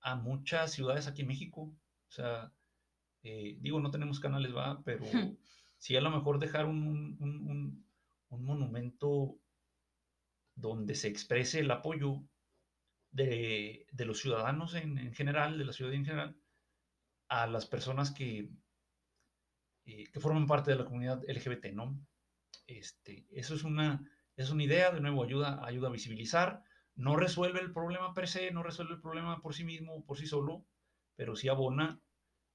a 0.00 0.16
muchas 0.16 0.72
ciudades 0.72 1.06
aquí 1.06 1.22
en 1.22 1.28
México. 1.28 1.62
O 2.08 2.10
sea, 2.10 2.52
eh, 3.22 3.56
digo, 3.60 3.80
no 3.80 3.90
tenemos 3.90 4.20
canales, 4.20 4.54
va, 4.54 4.82
pero 4.84 5.06
sí 5.78 5.96
a 5.96 6.00
lo 6.00 6.10
mejor 6.10 6.38
dejar 6.38 6.66
un, 6.66 7.16
un, 7.20 7.86
un 8.28 8.44
monumento 8.44 9.38
donde 10.54 10.94
se 10.94 11.08
exprese 11.08 11.60
el 11.60 11.70
apoyo 11.70 12.22
de, 13.12 13.86
los 13.98 14.18
ciudadanos 14.18 14.74
en, 14.74 15.14
general, 15.14 15.58
de 15.58 15.64
la 15.64 15.72
ciudad 15.72 15.92
en 15.92 16.04
general, 16.04 16.36
a 17.28 17.46
las 17.46 17.66
personas 17.66 18.10
que, 18.10 18.50
eh, 19.84 20.10
que 20.10 20.20
forman 20.20 20.46
parte 20.46 20.70
de 20.70 20.78
la 20.78 20.84
comunidad 20.84 21.22
LGBT, 21.26 21.66
¿no? 21.72 21.98
Este, 22.66 23.26
eso 23.30 23.54
es 23.54 23.64
una, 23.64 24.10
es 24.36 24.50
una 24.50 24.64
idea, 24.64 24.90
de 24.90 25.00
nuevo, 25.00 25.22
ayuda, 25.22 25.64
ayuda 25.64 25.88
a 25.88 25.92
visibilizar, 25.92 26.62
no 26.94 27.16
resuelve 27.16 27.60
el 27.60 27.72
problema 27.72 28.14
per 28.14 28.28
se, 28.28 28.50
no 28.50 28.62
resuelve 28.62 28.94
el 28.94 29.00
problema 29.00 29.40
por 29.40 29.54
sí 29.54 29.64
mismo, 29.64 30.04
por 30.04 30.18
sí 30.18 30.26
solo, 30.26 30.66
pero 31.16 31.36
sí 31.36 31.48
abona 31.48 32.00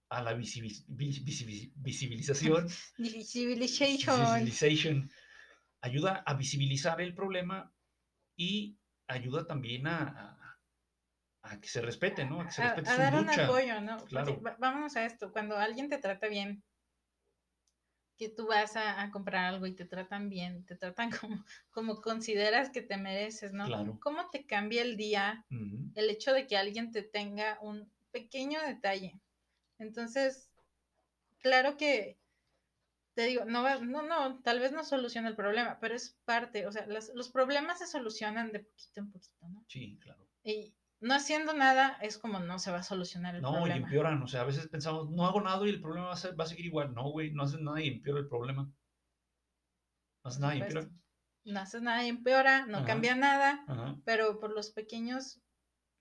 a 0.09 0.21
la 0.21 0.33
visibilización. 0.33 2.67
Visibilization. 4.45 5.09
Ayuda 5.81 6.23
a 6.25 6.33
visibilizar 6.33 7.01
el 7.01 7.13
problema 7.13 7.71
y 8.35 8.79
ayuda 9.07 9.45
también 9.45 9.87
a, 9.87 10.36
a 11.49 11.59
que 11.59 11.67
se 11.67 11.81
respete, 11.81 12.25
¿no? 12.25 12.41
A 12.41 12.45
que 12.45 12.51
se 12.51 12.63
respete 12.63 12.89
a, 12.89 12.97
dar 12.97 13.15
un 13.15 13.29
apoyo, 13.29 13.81
¿no? 13.81 13.97
Claro. 14.05 14.39
vámonos 14.59 14.95
a 14.95 15.05
esto, 15.05 15.31
cuando 15.31 15.57
alguien 15.57 15.89
te 15.89 15.97
trata 15.97 16.27
bien, 16.27 16.63
que 18.17 18.29
tú 18.29 18.47
vas 18.47 18.75
a, 18.75 19.09
comprar 19.11 19.45
algo 19.45 19.67
y 19.67 19.75
te 19.75 19.85
tratan 19.85 20.29
bien, 20.29 20.65
te 20.65 20.75
tratan 20.75 21.09
como, 21.21 21.45
como 21.71 22.01
consideras 22.01 22.71
que 22.71 22.81
te 22.81 22.97
mereces, 22.97 23.53
¿no? 23.53 23.65
Claro. 23.65 23.99
¿Cómo 24.01 24.29
te 24.29 24.45
cambia 24.45 24.81
el 24.81 24.97
día 24.97 25.45
el 25.49 26.09
hecho 26.09 26.33
de 26.33 26.47
que 26.47 26.57
alguien 26.57 26.91
te 26.91 27.03
tenga 27.03 27.59
un 27.61 27.91
pequeño 28.11 28.61
detalle? 28.61 29.19
Entonces, 29.77 30.49
claro 31.39 31.77
que 31.77 32.17
te 33.13 33.25
digo, 33.25 33.45
no, 33.45 33.63
no, 33.79 34.03
no, 34.03 34.41
tal 34.41 34.59
vez 34.59 34.71
no 34.71 34.83
soluciona 34.83 35.27
el 35.27 35.35
problema, 35.35 35.79
pero 35.79 35.95
es 35.95 36.19
parte, 36.23 36.67
o 36.67 36.71
sea, 36.71 36.85
los 36.87 37.29
problemas 37.29 37.79
se 37.79 37.87
solucionan 37.87 38.51
de 38.51 38.59
poquito 38.59 38.99
en 38.99 39.11
poquito, 39.11 39.49
¿no? 39.49 39.65
Sí, 39.67 39.97
claro. 39.99 40.27
Y, 40.43 40.76
no 40.99 41.13
haciendo 41.13 41.53
nada 41.53 41.97
es 42.01 42.17
como 42.17 42.39
no 42.39 42.59
se 42.59 42.71
va 42.71 42.79
a 42.79 42.83
solucionar 42.83 43.35
el 43.35 43.41
problema. 43.41 43.67
No, 43.67 43.73
y 43.73 43.77
empeoran, 43.77 44.21
o 44.21 44.27
sea, 44.27 44.41
a 44.41 44.45
veces 44.45 44.67
pensamos, 44.67 45.09
no 45.09 45.25
hago 45.25 45.41
nada 45.41 45.65
y 45.65 45.69
el 45.69 45.81
problema 45.81 46.07
va 46.07 46.13
a, 46.13 46.17
ser, 46.17 46.39
va 46.39 46.45
a 46.45 46.47
seguir 46.47 46.65
igual. 46.65 46.93
No, 46.93 47.09
güey, 47.11 47.31
no 47.31 47.43
haces 47.43 47.59
nada 47.59 47.81
y 47.81 47.87
empeora 47.87 48.19
el 48.19 48.27
problema. 48.27 48.63
No 50.23 50.29
haces 50.29 50.39
nada 50.39 50.55
y 50.55 50.61
empeora. 50.61 50.89
No 51.45 51.59
haces 51.59 51.81
nada 51.81 52.05
y 52.05 52.09
empeora, 52.09 52.65
no 52.65 52.83
cambia 52.83 53.15
nada, 53.15 53.65
pero 54.03 54.37
por 54.39 54.53
los 54.53 54.71
pequeños 54.71 55.39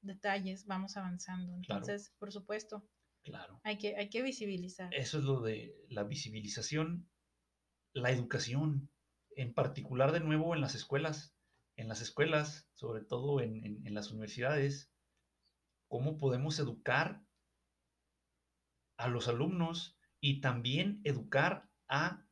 detalles 0.00 0.66
vamos 0.66 0.96
avanzando. 0.96 1.54
Entonces, 1.54 2.12
por 2.18 2.32
supuesto, 2.32 2.84
claro. 3.22 3.60
hay, 3.62 3.78
que, 3.78 3.96
hay 3.96 4.08
que 4.08 4.22
visibilizar. 4.22 4.92
Eso 4.92 5.18
es 5.18 5.24
lo 5.24 5.42
de 5.42 5.72
la 5.88 6.02
visibilización, 6.02 7.08
la 7.92 8.10
educación, 8.10 8.90
en 9.36 9.54
particular 9.54 10.10
de 10.10 10.20
nuevo 10.20 10.52
en 10.54 10.62
las 10.62 10.74
escuelas 10.74 11.35
en 11.76 11.88
las 11.88 12.00
escuelas, 12.00 12.68
sobre 12.74 13.04
todo 13.04 13.40
en, 13.40 13.82
las 13.94 14.10
universidades, 14.10 14.90
cómo 15.88 16.18
podemos 16.18 16.58
educar 16.58 17.22
a 18.98 19.08
los 19.08 19.28
alumnos 19.28 19.98
y 20.20 20.40
también 20.40 21.00
educar 21.04 21.68
a 21.88 22.26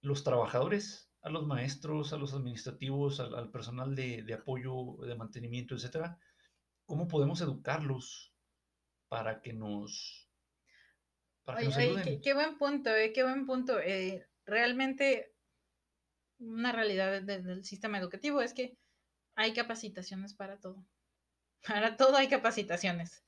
los 0.00 0.22
trabajadores, 0.22 1.10
a 1.22 1.30
los 1.30 1.46
maestros, 1.46 2.12
a 2.12 2.16
los 2.16 2.32
administrativos, 2.32 3.18
al, 3.18 3.50
personal 3.50 3.96
de, 3.96 4.32
apoyo, 4.32 4.96
de 5.04 5.16
mantenimiento, 5.16 5.74
etcétera. 5.74 6.18
¿Cómo 6.86 7.08
podemos 7.08 7.40
educarlos 7.40 8.32
para 9.08 9.42
que 9.42 9.52
nos, 9.52 10.30
para 11.44 11.58
que 11.58 11.66
nos 11.66 11.76
ayuden? 11.76 12.20
qué, 12.20 12.34
buen 12.34 12.56
punto, 12.56 12.90
eh, 12.90 13.12
qué 13.12 13.24
buen 13.24 13.46
punto. 13.46 13.80
Eh, 13.80 14.24
realmente 14.44 15.35
una 16.38 16.72
realidad 16.72 17.22
del 17.22 17.64
sistema 17.64 17.98
educativo 17.98 18.40
es 18.40 18.54
que 18.54 18.76
hay 19.34 19.52
capacitaciones 19.52 20.34
para 20.34 20.58
todo. 20.58 20.84
Para 21.66 21.96
todo 21.96 22.16
hay 22.16 22.28
capacitaciones. 22.28 23.24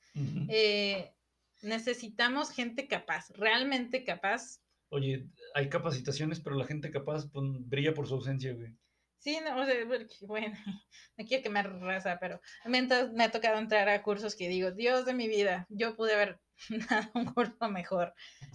Eh, 0.47 1.13
necesitamos 1.61 2.51
gente 2.51 2.87
capaz, 2.87 3.29
realmente 3.31 4.03
capaz. 4.03 4.61
Oye, 4.89 5.27
hay 5.53 5.69
capacitaciones, 5.69 6.39
pero 6.39 6.55
la 6.55 6.65
gente 6.65 6.89
capaz 6.89 7.29
pues, 7.31 7.45
brilla 7.67 7.93
por 7.93 8.07
su 8.07 8.15
ausencia, 8.15 8.53
güey. 8.53 8.73
Sí, 9.19 9.37
no, 9.43 9.61
o 9.61 9.65
sea, 9.65 9.75
bueno, 10.21 10.57
no 11.17 11.25
quiero 11.25 11.43
que 11.43 11.49
me 11.49 11.61
raza, 11.61 12.17
pero 12.19 12.39
mientras 12.65 13.11
me 13.11 13.25
ha 13.25 13.31
tocado 13.31 13.59
entrar 13.59 13.89
a 13.89 14.01
cursos 14.01 14.35
que 14.35 14.47
digo, 14.47 14.71
Dios 14.71 15.05
de 15.05 15.13
mi 15.13 15.27
vida, 15.27 15.67
yo 15.69 15.95
pude 15.97 16.13
haber 16.13 16.39
un 17.13 17.25
curso 17.25 17.69
mejor. 17.69 18.13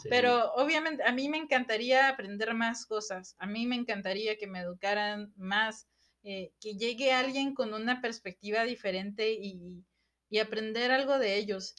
Pero 0.08 0.52
obviamente 0.54 1.02
a 1.04 1.12
mí 1.12 1.28
me 1.28 1.38
encantaría 1.38 2.08
aprender 2.08 2.54
más 2.54 2.86
cosas, 2.86 3.34
a 3.38 3.46
mí 3.46 3.66
me 3.66 3.76
encantaría 3.76 4.36
que 4.36 4.46
me 4.46 4.60
educaran 4.60 5.32
más, 5.36 5.88
eh, 6.22 6.52
que 6.60 6.74
llegue 6.74 7.12
alguien 7.12 7.54
con 7.54 7.74
una 7.74 8.00
perspectiva 8.00 8.64
diferente 8.64 9.32
y, 9.32 9.84
y 10.28 10.38
aprender 10.38 10.90
algo 10.90 11.18
de 11.18 11.36
ellos. 11.36 11.74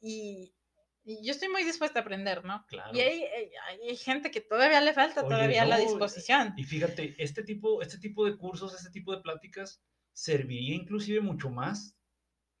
Y, 0.00 0.54
yo 1.22 1.32
estoy 1.32 1.48
muy 1.48 1.64
dispuesta 1.64 2.00
a 2.00 2.02
aprender, 2.02 2.44
¿no? 2.44 2.66
Claro. 2.68 2.94
Y 2.94 3.00
hay, 3.00 3.24
hay, 3.88 3.96
gente 3.96 4.30
que 4.30 4.42
todavía 4.42 4.82
le 4.82 4.92
falta 4.92 5.22
todavía 5.22 5.64
la 5.64 5.78
disposición. 5.78 6.52
Y 6.54 6.64
fíjate, 6.64 7.14
este 7.16 7.42
tipo, 7.44 7.80
este 7.80 7.96
tipo 7.96 8.26
de 8.26 8.36
cursos, 8.36 8.74
este 8.74 8.90
tipo 8.90 9.16
de 9.16 9.22
pláticas 9.22 9.82
serviría 10.12 10.74
inclusive 10.74 11.22
mucho 11.22 11.48
más 11.48 11.97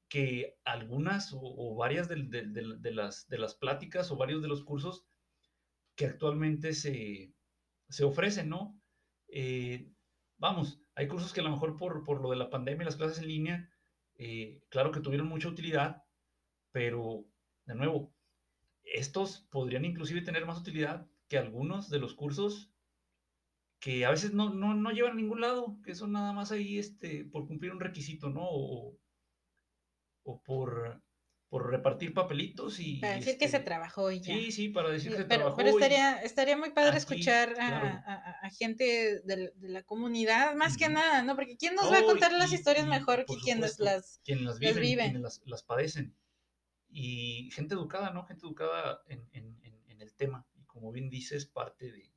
que 0.08 0.58
algunas 0.64 1.30
o, 1.34 1.74
varias 1.76 2.08
de, 2.08 2.16
las, 2.92 3.28
de 3.28 3.38
las 3.38 3.54
pláticas 3.54 4.10
o 4.10 4.16
varios 4.16 4.42
de 4.42 4.48
los 4.48 4.64
cursos 4.64 5.06
que 5.96 6.06
actualmente 6.06 6.72
se, 6.72 7.34
se 7.88 8.04
ofrecen, 8.04 8.48
¿no? 8.48 8.80
Eh, 9.28 9.92
vamos, 10.38 10.80
hay 10.94 11.08
cursos 11.08 11.32
que 11.32 11.40
a 11.40 11.44
lo 11.44 11.50
mejor 11.50 11.76
por, 11.76 12.04
por 12.04 12.22
lo 12.22 12.30
de 12.30 12.36
la 12.36 12.50
pandemia 12.50 12.82
y 12.82 12.86
las 12.86 12.96
clases 12.96 13.18
en 13.18 13.28
línea, 13.28 13.70
eh, 14.14 14.62
claro 14.68 14.90
que 14.90 15.00
tuvieron 15.00 15.28
mucha 15.28 15.48
utilidad, 15.48 16.04
pero 16.72 17.26
de 17.66 17.74
nuevo, 17.74 18.14
estos 18.82 19.46
podrían 19.50 19.84
inclusive 19.84 20.22
tener 20.22 20.46
más 20.46 20.58
utilidad 20.58 21.06
que 21.28 21.38
algunos 21.38 21.90
de 21.90 21.98
los 21.98 22.14
cursos 22.14 22.72
que 23.80 24.04
a 24.04 24.10
veces 24.10 24.32
no, 24.32 24.52
no, 24.52 24.74
no 24.74 24.90
llevan 24.90 25.12
a 25.12 25.16
ningún 25.16 25.40
lado, 25.40 25.78
que 25.84 25.94
son 25.94 26.12
nada 26.12 26.32
más 26.32 26.50
ahí 26.50 26.78
este, 26.78 27.24
por 27.26 27.46
cumplir 27.46 27.72
un 27.72 27.80
requisito, 27.80 28.30
¿no? 28.30 28.48
O 30.28 30.42
por, 30.42 31.02
por 31.48 31.70
repartir 31.70 32.12
papelitos 32.12 32.78
y... 32.80 32.96
Para 32.96 33.14
decir 33.14 33.38
que 33.38 33.48
se 33.48 33.56
este, 33.56 33.66
trabajó 33.66 34.10
y 34.10 34.20
ya. 34.20 34.34
Sí, 34.34 34.52
sí, 34.52 34.68
para 34.68 34.90
decir 34.90 35.10
que 35.10 35.18
se 35.18 35.24
pero, 35.24 35.40
trabajó. 35.40 35.56
Pero 35.56 35.70
estaría, 35.70 36.20
estaría 36.20 36.56
muy 36.56 36.70
padre 36.70 36.98
escuchar 36.98 37.54
a, 37.58 38.50
gente 38.50 39.22
de, 39.24 39.52
la 39.60 39.82
comunidad, 39.84 40.54
más 40.54 40.76
que 40.76 40.90
nada, 40.90 41.22
¿no? 41.22 41.34
Porque 41.34 41.56
¿quién 41.56 41.74
nos 41.74 41.90
va 41.90 41.98
a 41.98 42.04
contar 42.04 42.32
las 42.32 42.52
historias 42.52 42.86
mejor 42.86 43.24
que 43.24 43.36
quienes 43.42 43.78
las, 43.78 44.20
quienes 44.24 44.44
las 44.44 44.58
viven? 44.58 44.98
Quienes 44.98 45.22
las, 45.22 45.42
las 45.46 45.62
padecen 45.62 46.14
y 46.90 47.50
gente 47.52 47.74
educada, 47.74 48.10
¿no? 48.10 48.24
Gente 48.24 48.46
educada 48.46 49.02
en, 49.08 49.26
el 50.00 50.14
tema. 50.14 50.46
Y 50.54 50.64
como 50.64 50.92
bien 50.92 51.08
dices, 51.10 51.46
parte 51.46 51.90
de, 51.90 52.12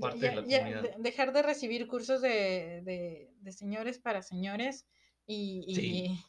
parte 0.00 0.18
de 0.18 0.34
la 0.36 0.42
comunidad. 0.42 0.96
dejar 0.98 1.32
de 1.32 1.42
recibir 1.42 1.86
cursos 1.86 2.20
de, 2.20 3.30
señores 3.50 3.98
para 3.98 4.22
señores 4.22 4.86
y, 5.26 5.64
y, 5.66 6.24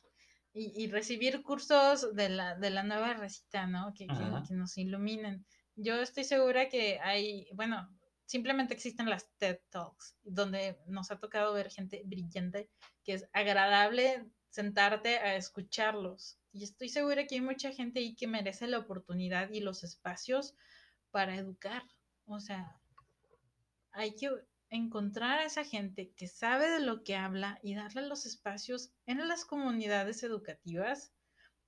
recibir 0.92 1.42
cursos 1.44 2.16
de 2.16 2.30
la, 2.30 2.56
de 2.56 2.70
la 2.70 2.84
nueva 2.84 3.14
recita, 3.14 3.68
¿no? 3.68 3.94
Que, 3.94 4.08
que, 4.08 4.54
nos 4.56 4.78
iluminen. 4.78 5.46
Yo 5.76 6.02
estoy 6.02 6.24
segura 6.24 6.70
que 6.70 7.00
hay, 7.00 7.48
bueno, 7.54 7.90
simplemente 8.26 8.74
existen 8.74 9.10
las 9.10 9.30
TED 9.38 9.60
Talks, 9.70 10.18
donde 10.24 10.78
nos 10.88 11.12
ha 11.12 11.20
tocado 11.20 11.54
ver 11.54 11.72
gente 11.72 12.02
brillante, 12.06 12.70
que 13.04 13.14
es 13.14 13.30
agradable 13.34 14.26
sentarte 14.50 15.20
a 15.20 15.36
escucharlos 15.36 16.40
y 16.52 16.64
estoy 16.64 16.90
segura 16.90 17.28
que 17.28 17.36
hay 17.36 17.42
mucha 17.42 17.72
gente 17.72 18.00
ahí 18.00 18.16
que 18.16 18.28
merece 18.28 18.68
la 18.68 18.80
oportunidad 18.80 19.52
y 19.52 19.60
los 19.60 19.84
espacios 19.84 20.56
para 21.12 21.36
educar. 21.36 21.84
O 22.26 22.40
sea, 22.40 22.76
hay 23.92 24.16
que 24.16 24.32
encontrar 24.70 25.40
a 25.40 25.46
esa 25.46 25.64
gente 25.64 26.14
que 26.16 26.28
sabe 26.28 26.70
de 26.70 26.80
lo 26.80 27.04
que 27.04 27.16
habla 27.16 27.60
y 27.64 27.76
darle 27.76 28.08
los 28.08 28.26
espacios 28.26 28.92
en 29.06 29.28
las 29.28 29.46
comunidades 29.46 30.24
educativas 30.24 31.14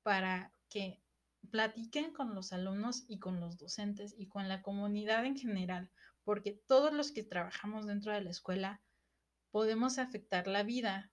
para 0.03 0.53
que 0.69 1.01
platiquen 1.49 2.13
con 2.13 2.35
los 2.35 2.53
alumnos 2.53 3.03
y 3.07 3.19
con 3.19 3.39
los 3.39 3.57
docentes 3.57 4.13
y 4.17 4.27
con 4.27 4.47
la 4.47 4.61
comunidad 4.61 5.25
en 5.25 5.37
general, 5.37 5.91
porque 6.23 6.61
todos 6.67 6.93
los 6.93 7.11
que 7.11 7.23
trabajamos 7.23 7.87
dentro 7.87 8.13
de 8.13 8.21
la 8.21 8.29
escuela 8.29 8.81
podemos 9.49 9.97
afectar 9.97 10.47
la 10.47 10.63
vida 10.63 11.11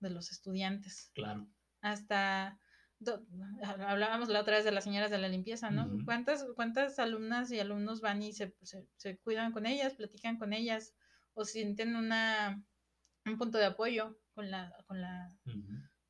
de 0.00 0.10
los 0.10 0.30
estudiantes. 0.30 1.10
Claro. 1.14 1.48
Hasta 1.80 2.60
hablábamos 3.62 4.28
la 4.28 4.40
otra 4.40 4.56
vez 4.56 4.64
de 4.64 4.72
las 4.72 4.84
señoras 4.84 5.10
de 5.10 5.18
la 5.18 5.28
limpieza, 5.28 5.70
¿no? 5.70 5.90
¿Cuántas, 6.04 6.44
¿Cuántas 6.54 6.98
alumnas 6.98 7.50
y 7.50 7.58
alumnos 7.58 8.00
van 8.00 8.22
y 8.22 8.32
se, 8.32 8.54
se, 8.96 9.18
cuidan 9.18 9.52
con 9.52 9.66
ellas, 9.66 9.94
platican 9.94 10.38
con 10.38 10.52
ellas 10.52 10.94
o 11.34 11.44
sienten 11.44 11.96
una, 11.96 12.62
un 13.24 13.38
punto 13.38 13.58
de 13.58 13.66
apoyo 13.66 14.18
con 14.34 14.50
la, 14.50 14.74
con 14.86 15.00
la, 15.00 15.34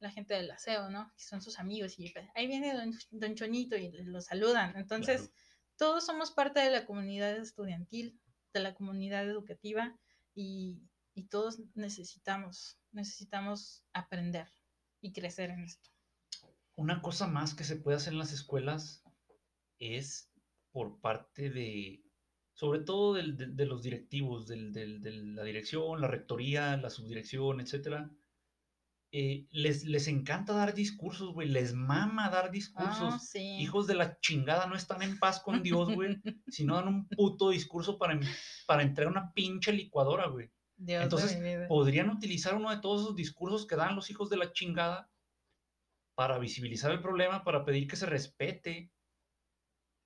la 0.01 0.11
gente 0.11 0.35
del 0.35 0.51
aseo, 0.51 0.91
¿no? 0.91 1.13
Que 1.17 1.23
son 1.23 1.43
sus 1.43 1.59
amigos 1.59 1.99
y 1.99 2.11
pues, 2.11 2.29
ahí 2.35 2.47
viene 2.47 2.75
don, 2.75 2.93
don 3.11 3.35
Chonito 3.35 3.77
y 3.77 3.93
los 4.05 4.27
saludan. 4.27 4.77
Entonces, 4.77 5.31
todos 5.77 6.05
somos 6.05 6.33
parte 6.33 6.61
de 6.61 6.71
la 6.71 6.87
comunidad 6.87 7.37
estudiantil, 7.37 8.21
de 8.53 8.61
la 8.61 8.75
comunidad 8.75 9.25
educativa 9.29 9.97
y, 10.35 10.83
y 11.15 11.29
todos 11.29 11.61
necesitamos, 11.75 12.79
necesitamos 12.91 13.85
aprender 13.93 14.49
y 15.01 15.13
crecer 15.13 15.51
en 15.51 15.61
esto 15.61 15.91
una 16.81 17.03
cosa 17.03 17.27
más 17.27 17.55
que 17.55 17.65
se 17.65 17.77
puede 17.77 17.99
hacer 17.99 18.15
en 18.15 18.19
las 18.19 18.33
escuelas 18.33 19.05
es 19.79 20.33
por 20.73 20.99
parte 21.01 21.51
de, 21.51 22.03
sobre 22.55 22.81
todo 22.81 23.13
de, 23.13 23.67
los 23.67 23.83
directivos, 23.83 24.47
de 24.47 24.57
la 24.57 25.45
dirección, 25.45 26.01
la 26.01 26.09
rectoría, 26.09 26.79
la 26.79 26.89
subdirección, 26.89 27.61
etcétera. 27.61 28.11
Eh, 29.13 29.47
les, 29.51 29.85
les 29.85 30.09
encanta 30.09 30.55
dar 30.55 30.73
discursos, 30.73 31.35
güey, 31.35 31.49
les 31.49 31.75
mama 31.75 32.31
dar 32.31 32.51
discursos. 32.51 33.35
Ah, 33.35 33.39
Hijos 33.39 33.87
de 33.87 33.97
la 33.97 34.19
chingada 34.21 34.67
no 34.67 34.75
están 34.75 35.03
en 35.03 35.19
paz 35.19 35.41
con 35.41 35.63
Dios, 35.63 35.95
güey, 35.95 36.17
si 36.49 36.65
no 36.65 36.77
dan 36.77 36.89
un 36.89 37.09
puto 37.09 37.51
discurso 37.51 37.99
para, 37.99 38.19
para 38.67 38.83
entregar 38.83 39.13
una 39.13 39.33
pinche 39.35 39.73
licuadora, 39.73 40.29
güey. 40.29 40.51
Entonces, 40.87 41.39
podrían 41.69 42.09
utilizar 42.09 42.55
uno 42.55 42.71
de 42.71 42.81
todos 42.81 43.03
esos 43.03 43.17
discursos 43.17 43.67
que 43.67 43.77
dan 43.77 43.97
los 43.97 44.09
hijos 44.09 44.31
de 44.31 44.39
la 44.39 44.51
chingada 44.53 45.10
para 46.21 46.39
visibilizar 46.39 46.93
el 46.93 47.01
problema, 47.01 47.43
para 47.43 47.65
pedir 47.65 47.89
que 47.89 47.97
se 47.97 48.05
respete 48.05 48.93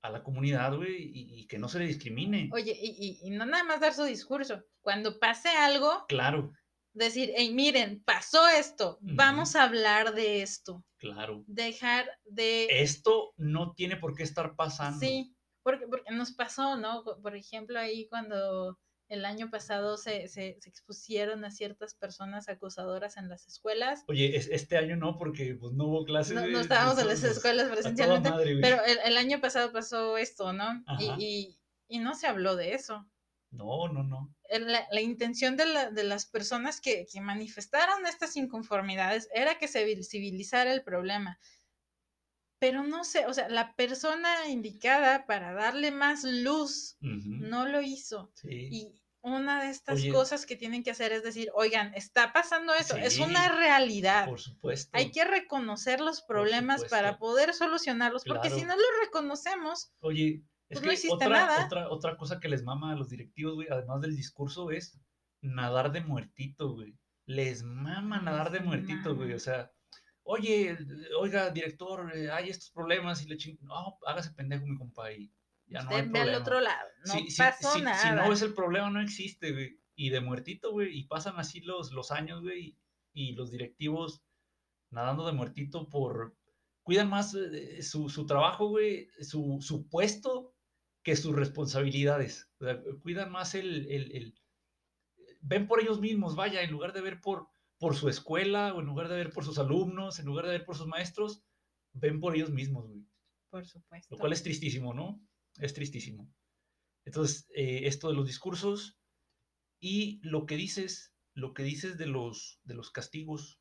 a 0.01 0.11
la 0.11 0.23
comunidad, 0.23 0.77
güey, 0.77 1.11
y, 1.13 1.45
que 1.49 1.59
no 1.59 1.69
se 1.69 1.81
le 1.81 1.89
discrimine. 1.89 2.51
Oye, 2.53 2.73
y, 2.81 3.31
no 3.31 3.45
nada 3.45 3.65
más 3.65 3.81
dar 3.81 3.93
su 3.93 4.05
discurso. 4.05 4.63
Cuando 4.81 5.19
pase 5.19 5.49
algo, 5.49 6.05
claro. 6.07 6.53
Decir, 6.93 7.33
hey, 7.35 7.53
miren, 7.53 8.01
pasó 8.05 8.47
esto, 8.47 8.97
vamos 9.01 9.57
a 9.57 9.65
hablar 9.65 10.15
de 10.15 10.43
esto. 10.43 10.85
Claro. 10.99 11.43
Dejar 11.49 12.09
de... 12.27 12.69
Esto 12.71 13.33
no 13.37 13.73
tiene 13.73 13.97
por 13.97 14.15
qué 14.15 14.23
estar 14.23 14.55
pasando. 14.55 15.01
Sí, 15.01 15.35
porque, 15.65 15.89
porque 15.89 16.13
nos 16.13 16.31
pasó, 16.31 16.77
¿no? 16.77 17.03
Por 17.25 17.35
ejemplo, 17.35 17.77
ahí 17.77 18.07
cuando 18.07 18.79
el 19.09 19.25
año 19.25 19.51
pasado 19.51 19.97
se, 19.97 20.29
se, 20.29 20.59
expusieron 20.67 21.45
a 21.45 21.51
ciertas 21.51 21.95
personas 21.95 22.49
acusadoras 22.49 23.17
en 23.17 23.29
las 23.29 23.47
escuelas. 23.47 24.05
Oye, 24.09 24.37
este 24.37 24.77
año 24.77 24.97
no, 24.97 25.19
porque 25.19 25.57
pues, 25.61 25.73
no 25.75 25.87
hubo 25.87 26.05
clases. 26.05 26.35
No, 26.35 26.61
estábamos 26.61 26.99
en 26.99 27.09
las 27.09 27.23
escuelas 27.23 27.71
presencialmente, 27.71 28.31
pero 28.61 28.79
el, 28.85 29.17
año 29.17 29.41
pasado 29.41 29.73
pasó 29.73 30.17
esto, 30.17 30.53
¿no? 30.53 30.85
Y, 30.99 31.59
y, 31.89 31.99
no 31.99 32.15
se 32.15 32.27
habló 32.27 32.57
de 32.57 32.75
eso. 32.75 33.07
No, 33.51 33.89
no, 33.89 34.03
no. 34.03 34.35
La, 34.51 34.87
la 34.91 35.01
intención 35.01 35.57
de, 35.57 35.67
la, 35.67 35.91
de, 35.91 36.05
las 36.05 36.27
personas 36.27 36.81
que, 36.81 37.07
que 37.11 37.21
manifestaron 37.21 38.07
estas 38.07 38.37
inconformidades 38.37 39.29
era 39.33 39.59
que 39.59 39.69
se 39.69 39.85
visibilizara 39.85 40.73
el 40.73 40.83
problema 40.83 41.39
pero 42.65 42.83
no 42.83 43.05
sé, 43.05 43.27
o 43.27 43.35
sea, 43.35 43.47
la 43.51 43.77
persona 43.77 44.49
indicada 44.49 45.27
para 45.27 45.53
darle 45.53 45.91
más 45.91 46.25
luz 46.25 46.97
no 47.03 47.69
lo 47.69 47.83
hizo. 47.83 48.33
Y 48.43 49.03
una 49.21 49.63
de 49.63 49.69
estas 49.69 50.03
cosas 50.07 50.47
que 50.47 50.57
tienen 50.57 50.83
que 50.83 50.91
hacer 50.91 51.13
es 51.13 51.23
decir, 51.23 51.51
oigan, 51.55 51.93
está 51.93 52.33
pasando 52.33 52.73
eso, 52.73 52.97
es 52.97 53.19
una 53.19 53.51
realidad. 53.51 54.31
Por 54.31 54.41
supuesto. 54.41 54.97
Hay 54.97 55.11
que 55.11 55.27
reconocer 55.27 56.01
los 56.01 56.23
problemas 56.23 56.87
para 56.87 57.19
poder 57.19 57.53
solucionarlos, 57.53 58.25
porque 58.25 58.49
si 58.49 58.63
no 58.63 58.75
los 58.75 58.87
reconocemos, 59.05 59.93
Oye, 60.01 60.43
es 60.71 60.81
pues 60.81 61.03
que 61.03 61.11
otra, 61.11 61.67
Otra, 61.67 61.91
otra 61.91 62.17
cosa 62.17 62.41
que 62.41 62.49
les 62.49 62.63
mama 62.63 62.93
a 62.93 62.97
los 62.97 63.11
directivos, 63.11 63.57
güey, 63.57 63.69
además 63.71 64.01
del 64.01 64.17
discurso, 64.17 64.71
es 64.71 64.99
nadar 65.43 65.93
de 65.93 66.01
muertito, 66.01 66.73
güey. 66.73 66.97
Les 67.27 67.63
mama 67.63 68.23
nadar 68.23 68.51
de 68.51 68.61
muertito, 68.61 69.15
güey. 69.15 69.35
O 69.35 69.39
sea, 69.39 69.71
oye, 70.25 70.77
oiga, 71.19 71.51
director, 71.51 72.11
eh, 72.15 72.31
hay 72.31 72.51
estos 72.51 72.71
problemas 72.71 73.25
y 73.25 73.29
le 73.29 73.37
ching... 73.37 73.59
no, 73.63 73.99
hágase 74.07 74.33
pendejo, 74.33 74.67
mi 74.67 74.77
compa, 74.77 75.13
y 75.13 75.31
ya 75.67 75.83
no 75.83 75.91
hay 75.91 76.09
ve 76.09 76.21
al 76.21 76.35
otro 76.35 76.61
lado, 76.61 76.89
no 77.07 77.15
pasó 77.37 77.79
nada. 77.79 77.99
Si 77.99 78.11
no 78.11 78.33
es 78.33 78.43
el 78.43 78.55
problema, 78.55 78.91
no 78.91 79.01
existe, 79.01 79.53
güey. 79.53 79.79
Y 79.95 80.11
de 80.11 80.21
muertito, 80.21 80.73
güey, 80.73 80.99
y 80.99 81.05
pasan 81.05 81.39
así 81.39 81.61
los, 81.61 81.93
los 81.93 82.11
años, 82.11 82.43
güey, 82.43 82.77
y 83.13 83.35
los 83.35 83.51
directivos 83.51 84.23
nadando 84.91 85.27
de 85.27 85.33
muertito 85.33 85.89
por... 85.89 86.37
Cuidan 86.83 87.09
más 87.09 87.35
eh, 87.35 87.83
su, 87.83 88.11
su, 88.11 88.27
trabajo, 88.27 88.69
güey, 88.69 89.09
su, 89.21 89.59
su, 89.63 89.89
puesto 89.89 90.55
que 91.03 91.17
sus 91.17 91.35
responsabilidades. 91.35 92.51
O 92.61 92.65
sea, 92.65 92.79
cuidan 93.03 93.33
más 93.33 93.55
el, 93.55 93.91
el, 93.91 94.13
el 94.13 94.35
ven 95.41 95.67
por 95.67 95.81
ellos 95.81 96.01
mismos, 96.01 96.37
vaya, 96.37 96.63
en 96.63 96.71
lugar 96.71 96.93
de 96.93 97.01
ver 97.01 97.21
por, 97.21 97.49
por 97.79 97.97
su 97.97 98.09
escuela 98.09 98.75
o 98.75 98.81
en 98.81 98.87
lugar 98.87 99.09
de 99.09 99.17
ver 99.17 99.31
por 99.31 99.45
sus 99.45 99.59
alumnos, 99.59 100.19
en 100.19 100.27
lugar 100.27 100.45
de 100.47 100.53
ver 100.53 100.65
por 100.65 100.77
sus 100.77 100.87
maestros, 100.87 101.45
ven 101.93 102.21
por 102.21 102.35
ellos 102.35 102.51
mismos, 102.51 102.87
güey. 102.87 103.05
Por 103.51 103.67
supuesto. 103.67 104.15
Lo 104.15 104.19
cual 104.19 104.33
es 104.33 104.43
tristísimo, 104.43 104.95
¿no? 104.95 105.21
Es 105.59 105.75
tristísimo. 105.75 106.33
Entonces, 107.05 107.47
eh, 107.55 107.83
esto 107.87 108.09
de 108.09 108.15
los 108.15 108.27
discursos 108.27 108.99
y 109.81 110.21
lo 110.23 110.47
que 110.47 110.57
dices, 110.57 111.15
lo 111.35 111.53
que 111.53 111.63
dices 111.63 111.99
de 111.99 112.07
los, 112.07 112.61
de 112.65 112.75
los 112.75 112.91
castigos, 112.91 113.61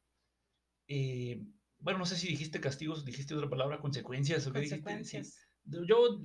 eh, 0.88 1.46
bueno, 1.80 2.00
no 2.00 2.06
sé 2.06 2.16
si 2.16 2.28
dijiste 2.28 2.62
castigos, 2.62 3.04
dijiste 3.06 3.36
otra 3.36 3.50
palabra, 3.50 3.80
consecuencias. 3.82 4.48
¿o 4.48 4.54
qué 4.54 4.60
Consecuencias. 4.60 5.38
dijiste? 5.66 5.88
Yo 5.88 6.22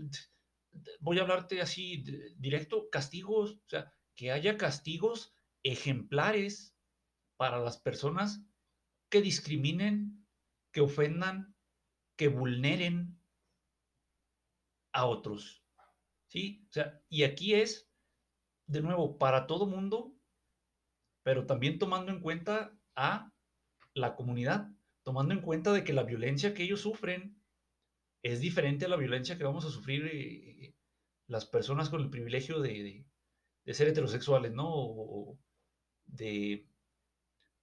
voy 1.01 1.18
a 1.18 1.22
hablarte 1.22 1.61
así 1.61 2.03
de- 2.03 2.34
directo, 2.36 2.89
castigos, 2.91 3.55
o 3.66 3.68
sea, 3.68 3.93
que 4.14 4.30
haya 4.30 4.57
castigos 4.57 5.32
ejemplares 5.64 6.76
para 7.39 7.61
las 7.61 7.78
personas 7.80 8.47
que 9.11 9.22
discriminen, 9.22 10.28
que 10.72 10.82
ofendan, 10.82 11.57
que 12.16 12.28
vulneren 12.28 13.20
a 14.93 15.07
otros. 15.07 15.64
¿Sí? 16.28 16.66
O 16.70 16.72
sea, 16.72 17.03
y 17.09 17.24
aquí 17.24 17.55
es, 17.55 17.93
de 18.66 18.82
nuevo, 18.82 19.18
para 19.18 19.47
todo 19.47 19.66
mundo, 19.66 20.18
pero 21.22 21.47
también 21.47 21.78
tomando 21.78 22.12
en 22.12 22.20
cuenta 22.20 22.78
a 22.97 23.34
la 23.95 24.16
comunidad, 24.16 24.68
tomando 25.05 25.34
en 25.34 25.43
cuenta 25.43 25.72
de 25.72 25.84
que 25.84 25.95
la 25.95 26.05
violencia 26.05 26.55
que 26.55 26.64
ellos 26.64 26.82
sufren 26.82 27.43
es 28.22 28.41
diferente 28.41 28.86
a 28.86 28.89
la 28.89 28.97
violencia 28.97 29.39
que 29.39 29.45
vamos 29.45 29.64
a 29.66 29.70
sufrir 29.70 30.07
eh, 30.12 30.76
las 31.28 31.47
personas 31.47 31.91
con 31.91 32.03
el 32.03 32.11
privilegio 32.11 32.61
de, 32.61 33.07
de- 33.64 33.74
ser 33.74 33.89
heterosexuales, 33.89 34.53
¿no? 34.55 34.66
O 34.68 35.41
de, 36.07 36.68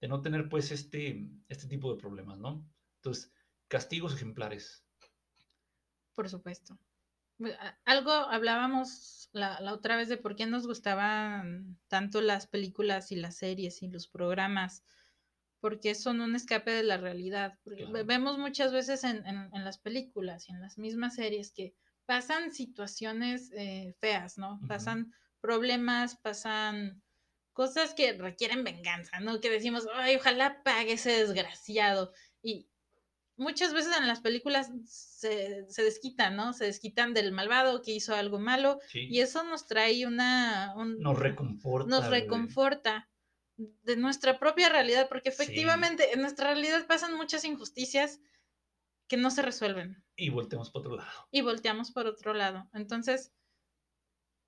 de 0.00 0.08
no 0.08 0.20
tener 0.22 0.48
pues 0.48 0.70
este, 0.72 1.28
este 1.48 1.66
tipo 1.68 1.92
de 1.92 1.98
problemas, 2.00 2.38
¿no? 2.38 2.68
Entonces, 2.96 3.32
castigos 3.68 4.14
ejemplares. 4.14 4.86
Por 6.14 6.28
supuesto. 6.28 6.78
A- 7.60 7.78
Algo 7.84 8.10
hablábamos 8.10 9.28
la, 9.32 9.60
la 9.60 9.74
otra 9.74 9.96
vez 9.96 10.08
de 10.08 10.16
por 10.16 10.36
qué 10.36 10.46
nos 10.46 10.66
gustaban 10.66 11.78
tanto 11.88 12.20
las 12.20 12.46
películas 12.46 13.12
y 13.12 13.16
las 13.16 13.36
series 13.36 13.82
y 13.82 13.88
los 13.88 14.08
programas, 14.08 14.84
porque 15.60 15.94
son 15.94 16.20
un 16.20 16.34
escape 16.34 16.70
de 16.70 16.82
la 16.82 16.96
realidad. 16.96 17.58
Claro. 17.64 18.04
Vemos 18.06 18.38
muchas 18.38 18.72
veces 18.72 19.04
en, 19.04 19.26
en- 19.26 19.50
en 19.54 19.64
las 19.64 19.78
películas 19.78 20.48
y 20.48 20.52
en 20.52 20.60
las 20.62 20.78
mismas 20.78 21.16
series 21.16 21.52
que 21.52 21.74
pasan 22.06 22.52
situaciones 22.52 23.50
eh, 23.52 23.94
feas, 24.00 24.38
¿no? 24.38 24.60
Pasan 24.68 25.12
problemas, 25.40 26.16
pasan 26.16 27.02
cosas 27.56 27.94
que 27.94 28.12
requieren 28.12 28.62
venganza, 28.62 29.18
¿no? 29.20 29.40
Que 29.40 29.48
decimos, 29.50 29.88
ay, 29.94 30.16
ojalá 30.16 30.62
pague 30.62 30.92
ese 30.92 31.10
desgraciado. 31.10 32.12
Y, 32.42 32.68
muchas 33.38 33.72
veces 33.74 33.96
en 33.98 34.06
las 34.06 34.20
películas 34.20 34.70
se, 34.86 35.66
se 35.68 35.82
desquitan, 35.82 36.36
¿no? 36.36 36.52
Se 36.52 36.64
desquitan 36.66 37.12
del 37.14 37.32
malvado 37.32 37.82
que 37.82 37.92
hizo 37.92 38.14
algo 38.14 38.38
malo 38.38 38.78
Sí. 38.88 39.08
y 39.10 39.20
eso 39.20 39.42
nos 39.44 39.66
trae 39.66 40.06
una... 40.06 40.72
un- 40.76 40.98
nos 41.00 41.18
reconforta. 41.18 41.88
nos 41.88 42.08
güey. 42.08 42.20
reconforta 42.22 43.10
de 43.56 43.96
nuestra 43.96 44.38
propia 44.38 44.68
realidad, 44.68 45.08
porque 45.08 45.30
Sí. 45.30 45.42
efectivamente 45.42 46.12
en 46.12 46.20
nuestra 46.20 46.46
realidad 46.52 46.86
pasan 46.86 47.14
muchas 47.16 47.44
injusticias 47.44 48.20
que 49.08 49.16
no 49.16 49.30
se 49.30 49.40
resuelven 49.42 50.02
Y 50.16 50.30
volteamos 50.30 50.70
para 50.70 50.80
otro 50.80 50.96
lado. 50.96 51.28
y 51.30 51.40
volteamos 51.42 51.90
por 51.92 52.06
otro 52.06 52.32
lado. 52.34 52.68
Entonces, 52.74 53.32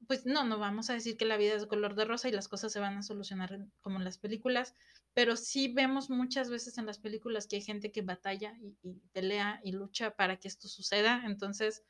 pues 0.06 0.26
no, 0.26 0.44
no 0.44 0.58
vamos 0.58 0.90
a 0.90 0.94
decir 0.94 1.16
que 1.16 1.24
la 1.24 1.36
vida 1.36 1.54
es 1.54 1.66
color 1.66 1.94
de 1.94 2.04
rosa 2.04 2.28
y 2.28 2.32
las 2.32 2.48
cosas 2.48 2.72
se 2.72 2.80
van 2.80 2.96
a 2.96 3.02
solucionar 3.02 3.66
como 3.80 3.98
en 3.98 4.04
las 4.04 4.18
películas, 4.18 4.74
pero 5.14 5.36
sí 5.36 5.72
vemos 5.72 6.10
muchas 6.10 6.50
veces 6.50 6.78
en 6.78 6.86
las 6.86 6.98
películas 6.98 7.46
que 7.46 7.56
hay 7.56 7.62
gente 7.62 7.92
que 7.92 8.02
batalla 8.02 8.56
y, 8.60 8.76
y 8.82 9.00
pelea 9.12 9.60
y 9.64 9.72
lucha 9.72 10.16
para 10.16 10.38
que 10.38 10.48
esto 10.48 10.68
suceda. 10.68 11.22
Entonces, 11.26 11.84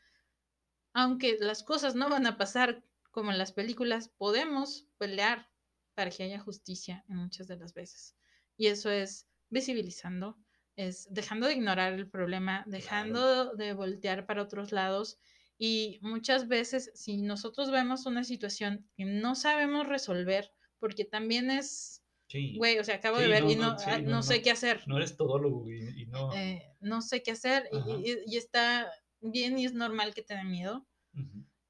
aunque 0.93 1.37
las 1.41 1.63
cosas 1.63 1.95
no 1.95 2.09
van 2.09 2.27
a 2.27 2.37
pasar 2.37 2.85
como 3.11 3.31
en 3.31 3.39
las 3.39 3.53
películas, 3.53 4.09
podemos 4.09 4.89
pelear 4.99 5.51
para 5.95 6.11
que 6.11 6.23
haya 6.23 6.39
justicia 6.39 7.05
en 7.09 7.17
muchas 7.17 7.49
de 7.49 7.57
las 7.57 7.75
veces. 7.75 8.17
Y 8.57 8.69
eso 8.69 8.91
es 8.91 9.29
visibilizando, 9.51 10.39
es 10.77 11.13
dejando 11.13 11.47
de 11.47 11.55
ignorar 11.55 11.93
el 11.93 12.09
problema, 12.09 12.65
dejando 12.69 13.55
de 13.55 13.73
voltear 13.73 14.27
para 14.27 14.43
otros 14.43 14.73
lados. 14.73 15.19
Y 15.59 15.99
muchas 16.03 16.47
veces, 16.47 16.93
si 16.95 17.17
nosotros 17.21 17.71
vemos 17.71 18.07
una 18.07 18.23
situación 18.25 18.89
que 18.95 19.05
no 19.05 19.35
sabemos 19.35 19.89
resolver, 19.89 20.53
porque 20.79 21.05
también 21.05 21.51
es, 21.51 22.05
Sí. 22.29 22.55
güey, 22.57 22.79
o 22.79 22.85
sea, 22.85 22.97
acabo 22.97 23.19
de 23.19 23.27
ver 23.29 23.43
no, 23.43 23.51
y 23.51 23.57
no, 23.57 23.73
no, 23.73 23.79
sí, 23.79 23.85
ah, 23.89 23.99
no, 23.99 24.11
no 24.11 24.23
sé 24.23 24.43
qué 24.43 24.51
hacer 24.51 24.87
No 24.87 24.99
eres 24.99 25.17
todólogo 25.17 25.69
y, 25.71 26.03
y 26.03 26.07
no. 26.07 26.33
eh, 26.35 26.63
no 26.81 27.01
sé 27.03 27.23
qué 27.23 27.33
hacer 27.33 27.69
y- 27.73 27.77
Ajá. 27.77 27.91
y, 28.05 28.17
y 28.27 28.37
está 28.37 28.93
bien 29.21 29.59
y 29.59 29.65
es 29.65 29.73
normal 29.73 30.15
que 30.15 30.23
te 30.23 30.35
dé 30.37 30.45
miedo, 30.45 30.87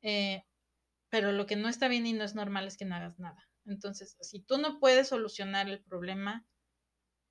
eh, 0.03 0.45
pero 1.11 1.33
lo 1.33 1.47
que 1.47 1.57
no 1.57 1.69
está 1.69 1.89
bien 1.89 2.07
y 2.07 2.13
no 2.13 2.25
es 2.25 2.35
normal 2.35 2.67
es 2.67 2.77
que 2.77 2.85
no 2.85 2.95
hagas 2.97 3.19
nada. 3.19 3.49
Entonces, 3.65 4.17
si 4.21 4.41
tú 4.41 4.59
no 4.59 4.79
puedes 4.81 5.09
solucionar 5.09 5.69
el 5.69 5.83
problema, 5.83 6.47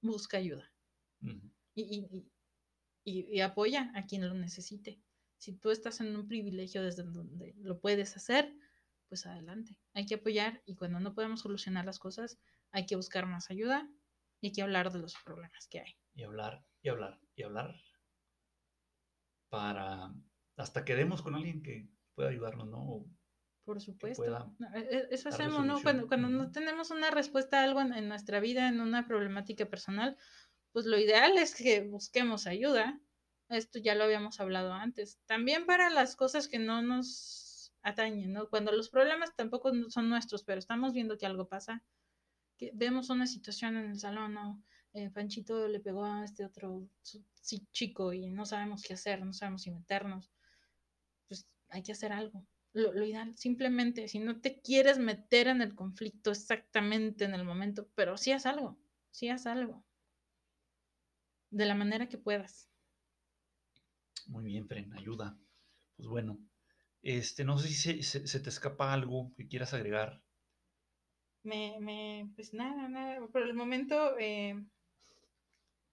busca 0.02 0.38
ayuda 0.38 0.72
y- 1.76 2.26
y 3.04 3.40
apoya 3.42 3.92
a 3.96 4.06
quien 4.06 4.28
lo 4.28 4.34
necesite. 4.34 5.02
Si 5.38 5.54
tú 5.54 5.70
estás 5.72 6.02
en 6.02 6.16
un 6.16 6.28
privilegio 6.28 6.84
desde 6.84 7.04
donde 7.04 7.54
lo 7.60 7.80
puedes 7.80 8.16
hacer, 8.16 8.56
pues 9.08 9.26
adelante. 9.26 9.78
Hay 9.94 10.06
que 10.06 10.16
apoyar 10.16 10.62
y 10.66 10.76
cuando 10.76 11.00
no 11.00 11.14
podemos 11.14 11.42
solucionar 11.42 11.86
las 11.86 12.00
cosas, 12.00 12.40
hay 12.72 12.86
que 12.86 12.96
buscar 12.96 13.26
más 13.26 13.50
ayuda 13.50 13.90
y 14.42 14.48
hay 14.48 14.54
que 14.54 14.62
hablar 14.62 14.92
de 14.92 15.00
los 15.00 15.16
problemas 15.24 15.68
que 15.68 15.80
hay. 15.80 15.98
Y 16.16 16.24
hablar, 16.24 16.66
y 16.82 16.90
hablar, 16.90 17.20
y 17.36 17.44
hablar. 17.44 17.76
Para. 19.50 20.14
Hasta 20.58 20.84
que 20.84 20.96
demos 20.96 21.22
con 21.22 21.36
alguien 21.36 21.62
que 21.62 21.88
pueda 22.16 22.30
ayudarnos, 22.30 22.68
¿no? 22.68 23.06
Por 23.64 23.80
supuesto. 23.82 24.24
e- 24.74 24.80
e- 24.80 25.08
Eso 25.12 25.30
hacemos, 25.30 25.66
¿no? 25.66 25.82
Cuando, 25.84 26.08
cuando 26.08 26.30
no 26.30 26.52
tenemos 26.52 26.90
una 26.90 27.12
respuesta 27.12 27.60
a 27.60 27.64
algo 27.64 27.82
en, 27.82 27.94
en 27.94 28.08
nuestra 28.08 28.40
vida, 28.40 28.68
en 28.68 28.80
una 28.82 29.06
problemática 29.08 29.70
personal, 29.70 30.18
pues 30.72 30.86
lo 30.86 30.98
ideal 30.98 31.38
es 31.38 31.54
que 31.56 31.82
busquemos 31.82 32.48
ayuda. 32.48 33.00
Esto 33.50 33.80
ya 33.80 33.96
lo 33.96 34.04
habíamos 34.04 34.40
hablado 34.40 34.74
antes. 34.74 35.20
También 35.26 35.66
para 35.66 35.90
las 35.90 36.16
cosas 36.16 36.48
que 36.48 36.60
no 36.60 36.82
nos 36.82 37.74
atañen, 37.82 38.34
¿no? 38.34 38.50
Cuando 38.50 38.72
los 38.72 38.90
problemas 38.90 39.36
tampoco 39.36 39.72
son 39.90 40.10
nuestros, 40.10 40.44
pero 40.44 40.60
estamos 40.60 40.94
viendo 40.94 41.18
que 41.18 41.26
algo 41.26 41.48
pasa, 41.48 41.84
que 42.58 42.72
vemos 42.74 43.10
una 43.10 43.28
situación 43.28 43.78
en 43.78 43.92
el 43.92 44.00
salón, 44.00 44.34
¿no? 44.34 44.62
Eh, 44.94 45.10
Panchito 45.10 45.68
le 45.68 45.80
pegó 45.80 46.04
a 46.06 46.26
este 46.26 46.44
otro 46.44 46.90
chico 47.72 48.14
y 48.14 48.30
no 48.30 48.46
sabemos 48.46 48.84
qué 48.84 48.96
hacer, 48.96 49.24
no 49.24 49.32
sabemos 49.32 49.62
si 49.62 49.72
meternos. 49.72 50.32
Pues 51.28 51.48
hay 51.70 51.84
que 51.84 51.94
hacer 51.94 52.12
algo. 52.12 52.46
Lo, 52.74 52.92
lo 52.94 53.06
ideal, 53.06 53.38
simplemente, 53.38 54.08
si 54.08 54.20
no 54.20 54.42
te 54.42 54.60
quieres 54.60 55.00
meter 55.00 55.48
en 55.48 55.62
el 55.62 55.74
conflicto 55.74 56.32
exactamente 56.32 57.26
en 57.26 57.34
el 57.34 57.46
momento, 57.46 57.88
pero 57.96 58.18
sí 58.18 58.32
haz 58.32 58.46
algo, 58.46 58.78
sí 59.12 59.30
haz 59.30 59.46
algo. 59.46 59.84
De 61.50 61.66
la 61.66 61.76
manera 61.76 62.10
que 62.10 62.18
puedas. 62.18 62.70
Muy 64.28 64.46
bien, 64.46 64.68
Fren, 64.68 64.94
ayuda. 64.94 65.40
Pues 65.96 66.08
bueno, 66.08 66.40
este, 67.02 67.46
no 67.46 67.58
sé 67.58 67.68
si 67.70 67.74
se, 67.76 68.04
se- 68.04 68.28
se 68.28 68.40
te 68.42 68.50
escapa 68.50 68.94
algo 68.94 69.34
que 69.36 69.48
quieras 69.48 69.74
agregar. 69.74 70.24
Me, 71.44 71.80
me, 71.80 72.32
pues 72.36 72.54
nada, 72.54 72.88
nada. 72.90 73.28
Por 73.30 73.42
el 73.42 73.54
momento 73.56 74.18
eh, 74.20 74.56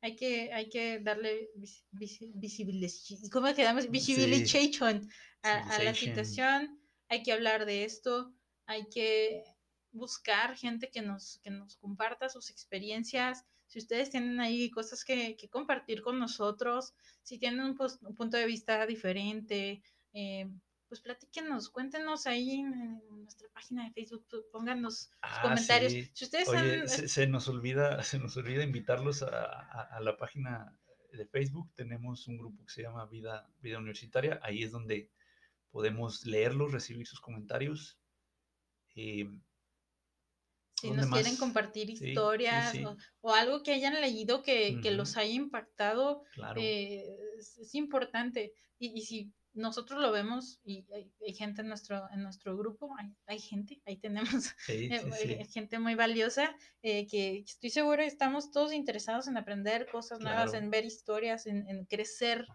hay 0.01 0.17
que, 0.17 0.53
hay 0.53 0.69
que 0.69 1.01
darle 1.01 1.51
vis- 1.57 1.85
visi- 1.93 2.33
visibiliz- 2.35 3.31
¿cómo 3.33 3.53
quedamos? 3.55 3.85
Sí. 3.85 3.91
Visibilization 3.91 5.09
a, 5.43 5.59
a 5.77 5.79
la 5.81 5.95
situación. 5.95 6.79
Hay 7.09 7.23
que 7.23 7.33
hablar 7.33 7.65
de 7.67 7.85
esto. 7.85 8.35
Hay 8.67 8.89
que 8.89 9.45
buscar 9.93 10.57
gente 10.57 10.91
que 10.91 11.03
nos, 11.03 11.41
que 11.43 11.51
nos 11.51 11.77
comparta 11.77 12.29
sus 12.29 12.51
experiencias. 12.51 13.45
Si 13.75 13.81
ustedes 13.81 14.09
tienen 14.09 14.39
ahí 14.39 14.71
cosas 14.71 15.05
que, 15.05 15.37
que 15.37 15.49
compartir 15.49 16.01
con 16.01 16.17
nosotros, 16.21 16.95
si 17.25 17.41
tienen 17.41 17.61
un, 17.61 17.75
punto 17.75 18.37
de 18.37 18.47
vista 18.47 18.87
diferente, 18.87 19.83
eh, 20.13 20.49
pues 20.87 21.01
platíquenos, 21.01 21.71
cuéntenos 21.71 22.29
ahí 22.29 22.53
en, 22.61 23.03
nuestra 23.25 23.49
página 23.49 23.85
de 23.85 23.91
Facebook, 23.91 24.25
pónganos 24.53 25.11
Ah, 25.23 25.41
comentarios. 25.43 25.91
sí. 25.91 26.09
Si 26.13 26.25
ustedes 26.25 26.49
Oye, 26.51 26.83
han- 26.83 26.89
se, 26.89 27.09
se 27.09 27.27
nos 27.27 27.49
olvida, 27.49 27.99
se 28.05 28.21
nos 28.21 28.37
olvida 28.37 28.63
invitarlos 28.63 29.25
a, 29.25 29.45
a- 29.45 29.89
a 29.97 30.01
la 30.01 30.17
página 30.17 30.79
de 31.11 31.27
Facebook. 31.27 31.69
Tenemos 31.75 32.29
un 32.29 32.39
grupo 32.39 32.65
que 32.65 32.73
se 32.73 32.83
llama 32.83 33.07
Vida, 33.07 33.51
Vida 33.59 33.79
Universitaria. 33.79 34.39
Ahí 34.45 34.63
es 34.63 34.71
donde 34.71 35.11
podemos 35.73 36.25
leerlos, 36.27 36.71
recibir 36.71 37.09
sus 37.09 37.21
comentarios. 37.21 37.99
Eh, 38.95 39.29
si 40.89 40.95
¿dónde 40.95 41.03
nos 41.07 41.13
quieren 41.13 41.37
compartir 41.37 41.89
Sí, 41.89 41.97
sí, 41.97 42.09
historias 42.09 42.73
sí. 42.73 42.85
O, 42.85 42.97
o 43.23 43.35
algo 43.35 43.63
que 43.63 43.73
hayan 43.73 44.01
leído 44.01 44.43
que, 44.43 44.81
los 44.93 45.17
haya 45.17 45.33
impactado, 45.33 46.23
claro. 46.35 46.61
eh, 46.61 47.05
es, 47.39 47.59
es 47.59 47.75
importante. 47.75 48.53
Y, 48.79 48.99
y 48.99 49.03
si 49.03 49.33
nosotros 49.55 50.01
lo 50.01 50.11
vemos 50.11 50.61
y 50.65 50.85
hay, 50.93 51.33
gente 51.33 51.63
en 51.63 51.69
nuestro, 51.69 52.09
en 52.13 52.23
nuestro 52.23 52.57
grupo, 52.57 52.95
hay, 52.99 53.15
hay 53.27 53.39
gente, 53.39 53.81
ahí 53.87 53.97
tenemos 53.97 54.51
eh, 54.69 55.47
gente 55.53 55.79
muy 55.79 55.95
valiosa 55.95 56.55
eh, 56.83 57.07
que 57.07 57.39
estoy 57.39 57.71
segura 57.71 58.05
estamos 58.05 58.51
todos 58.51 58.73
interesados 58.73 59.29
en 59.29 59.37
aprender 59.37 59.87
cosas 59.91 60.21
nuevas, 60.21 60.55
en 60.55 60.71
ver 60.71 60.85
historias, 60.85 61.47
en, 61.47 61.85
crecer 61.87 62.47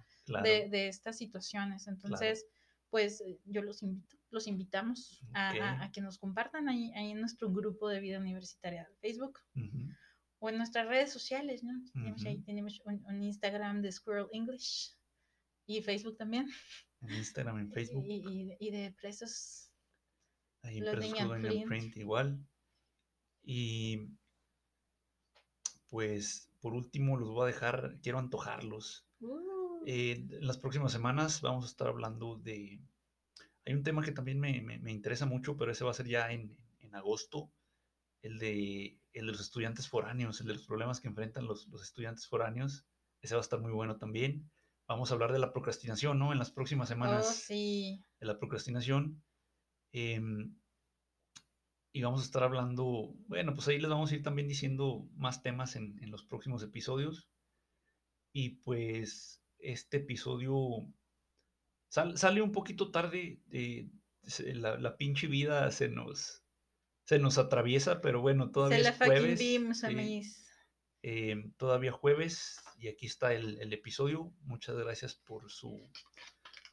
de, 0.44 0.88
estas 0.88 1.18
situaciones. 1.18 1.88
Entonces, 1.88 2.46
pues 2.90 3.24
yo 3.46 3.62
los 3.62 3.82
invito, 3.82 4.18
los 4.32 4.48
invitamos 4.48 5.22
a, 5.34 5.90
que 5.92 6.02
nos 6.02 6.18
compartan 6.18 6.70
ahí, 6.70 6.92
ahí, 6.96 7.12
en 7.12 7.20
nuestro 7.20 7.52
grupo 7.52 7.90
de 7.90 8.00
vida 8.00 8.20
universitaria 8.20 8.84
de 8.84 8.96
Facebook. 8.98 9.40
O 10.42 10.50
en 10.50 10.58
nuestras 10.58 10.88
redes 10.88 11.12
sociales, 11.12 11.64
¿no? 11.64 11.74
Tenemos 11.94 12.26
ahí 12.26 12.42
tenemos 12.44 12.82
un 12.86 13.22
Instagram 13.22 13.82
de 13.82 13.92
Squirrel 13.92 14.28
English 14.32 14.96
y 15.66 15.82
Facebook 15.82 16.16
también 16.16 16.48
en 17.02 17.14
Instagram, 17.16 17.60
en 17.60 17.72
Facebook. 17.72 18.06
Y, 18.08 18.72
de 18.72 18.96
presos. 19.00 19.72
Ahí 20.64 20.80
los 20.80 20.96
Presos 20.96 21.66
Print. 21.68 21.98
igual. 21.98 22.46
Y 23.44 24.10
pues 25.90 26.52
por 26.60 26.74
último 26.74 27.18
los 27.18 27.30
voy 27.30 27.44
a 27.44 27.54
dejar, 27.54 27.98
quiero 28.02 28.20
antojarlos. 28.20 29.08
Uh. 29.22 29.84
Eh, 29.86 30.28
en 30.30 30.46
las 30.46 30.58
próximas 30.58 30.92
semanas 30.92 31.42
vamos 31.42 31.66
a 31.66 31.68
estar 31.68 31.88
hablando 31.88 32.36
de... 32.36 32.82
Hay 33.70 33.76
un 33.76 33.84
tema 33.84 34.04
que 34.04 34.12
también 34.12 34.40
me, 34.40 34.92
interesa 34.92 35.26
mucho, 35.26 35.56
pero 35.56 35.72
ese 35.72 35.86
va 35.86 35.92
a 35.92 35.94
ser 35.94 36.08
ya 36.08 36.32
en, 36.32 36.58
agosto, 36.92 37.52
el 38.24 38.40
de, 38.40 39.00
el 39.14 39.28
de, 39.28 39.32
los 39.32 39.40
estudiantes 39.40 39.88
foráneos, 39.88 40.42
el 40.42 40.48
de 40.48 40.54
los 40.54 40.66
problemas 40.66 41.00
que 41.00 41.08
enfrentan 41.08 41.46
los, 41.46 41.68
los 41.68 41.84
estudiantes 41.84 42.28
foráneos. 42.28 42.86
Ese 43.22 43.36
va 43.36 43.42
a 43.42 43.44
estar 43.44 43.62
muy 43.62 43.72
bueno 43.72 43.98
también 43.98 44.50
vamos 44.90 45.12
a 45.12 45.14
hablar 45.14 45.32
de 45.32 45.40
la 45.40 45.54
procrastinación, 45.54 46.18
¿no? 46.18 46.34
En 46.34 46.40
las 46.40 46.52
próximas 46.52 46.90
semanas. 46.90 47.28
Oh, 47.30 47.32
sí. 47.32 48.04
De 48.20 48.26
la 48.26 48.40
procrastinación. 48.40 49.24
Em, 49.94 50.58
y 51.94 52.02
vamos 52.02 52.22
a 52.22 52.26
estar 52.26 52.44
hablando, 52.44 53.14
bueno, 53.28 53.54
pues 53.54 53.68
ahí 53.68 53.80
les 53.80 53.90
vamos 53.90 54.12
a 54.12 54.16
ir 54.16 54.24
también 54.24 54.48
diciendo 54.48 55.08
más 55.16 55.42
temas 55.44 55.76
en, 55.76 55.96
los 56.10 56.24
próximos 56.24 56.64
episodios. 56.64 57.30
Y 58.34 58.62
pues 58.62 59.44
este 59.60 59.98
episodio 59.98 60.58
sale 61.90 62.42
un 62.42 62.52
poquito 62.52 62.92
tarde, 62.92 63.42
de, 63.48 63.90
la, 64.54 64.96
pinche 64.98 65.28
vida 65.28 65.72
se 65.72 65.90
nos, 65.90 66.44
se 67.06 67.20
nos 67.20 67.38
atraviesa, 67.38 68.02
pero 68.02 68.22
bueno, 68.22 68.52
todavía 68.52 68.84
se 68.84 68.90
es 68.90 68.98
jueves. 68.98 70.46
Em, 71.02 71.54
todavía 71.54 71.94
jueves 71.94 72.60
y 72.78 72.90
aquí 72.90 73.06
está 73.06 73.34
el, 73.34 73.74
episodio. 73.74 74.34
Muchas 74.42 74.76
gracias 74.76 75.16
por 75.16 75.50
su, 75.50 75.80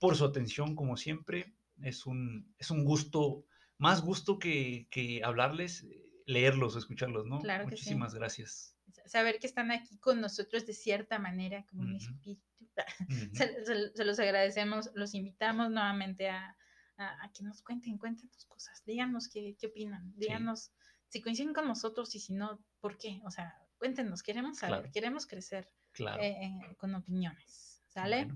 por 0.01 0.17
su 0.17 0.25
atención, 0.25 0.75
como 0.75 0.97
siempre. 0.97 1.55
Es 1.83 2.07
un, 2.07 2.55
es 2.59 2.71
un 2.71 2.85
gusto, 2.85 3.45
más 3.79 4.03
gusto 4.03 4.39
que, 4.39 4.87
hablarles, 5.25 5.87
leerlos, 6.27 6.77
escucharlos, 6.77 7.27
¿no? 7.27 7.41
Claro 7.41 7.65
Muchísimas 7.65 8.15
gracias. 8.15 8.76
Saber 9.07 9.39
que 9.39 9.47
están 9.47 9.71
aquí 9.71 9.99
con 9.99 10.21
nosotros 10.21 10.67
de 10.67 10.73
cierta 10.73 11.19
manera, 11.19 11.65
como 11.67 11.83
un 11.83 11.97
espíritu. 11.97 12.43
se, 13.33 14.05
los 14.05 14.19
agradecemos, 14.19 14.91
los 14.95 15.15
invitamos 15.15 15.71
nuevamente 15.71 16.29
a, 16.29 16.57
que 17.35 17.43
nos 17.43 17.63
cuenten, 17.63 17.99
cuenten 17.99 18.31
tus 18.31 18.47
cosas, 18.47 18.83
díganos 18.87 19.29
qué, 19.29 19.55
qué 19.59 19.67
opinan, 19.67 20.15
díganos 20.17 20.73
si 21.09 21.21
coinciden 21.21 21.53
con 21.53 21.67
nosotros 21.69 22.15
y 22.15 22.21
si 22.21 22.33
no, 22.33 22.59
¿por 22.81 22.97
qué? 22.97 23.21
O 23.25 23.31
sea, 23.31 23.55
cuéntenos, 23.79 24.23
queremos 24.23 24.59
saber, 24.59 24.91
queremos 24.91 25.27
crecer 25.27 25.69
eh, 25.99 26.37
eh, 26.43 26.77
con 26.79 26.95
opiniones. 26.95 27.83
¿Sale? 27.89 28.29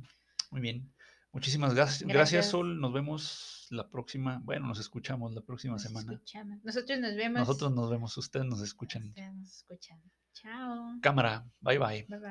muy 0.51 0.61
bien. 0.61 0.93
Muchísimas 1.33 1.75
gracias. 1.75 2.09
gracias. 2.09 2.51
Sol. 2.51 2.81
Nos 2.81 2.93
vemos 2.93 3.67
la 3.71 3.89
próxima. 3.89 4.41
Bueno, 4.43 4.67
nos 4.67 4.81
escuchamos 4.81 5.33
la 5.33 5.43
próxima 5.43 5.79
semana. 5.79 6.21
Nosotros 6.65 6.99
nos 6.99 7.15
vemos. 7.15 7.41
Nosotros 7.41 7.73
nos 7.73 7.91
vemos. 7.91 8.17
Ustedes 8.17 8.47
nos 8.47 8.61
escuchan. 8.63 9.05
Ustedes 9.05 9.35
nos 9.35 9.57
escuchan. 9.57 10.03
Chao. 10.33 10.99
Cámara. 11.03 11.45
Bye 11.61 11.79
bye. 11.79 12.07
Bye 12.09 12.19
bye. 12.19 12.31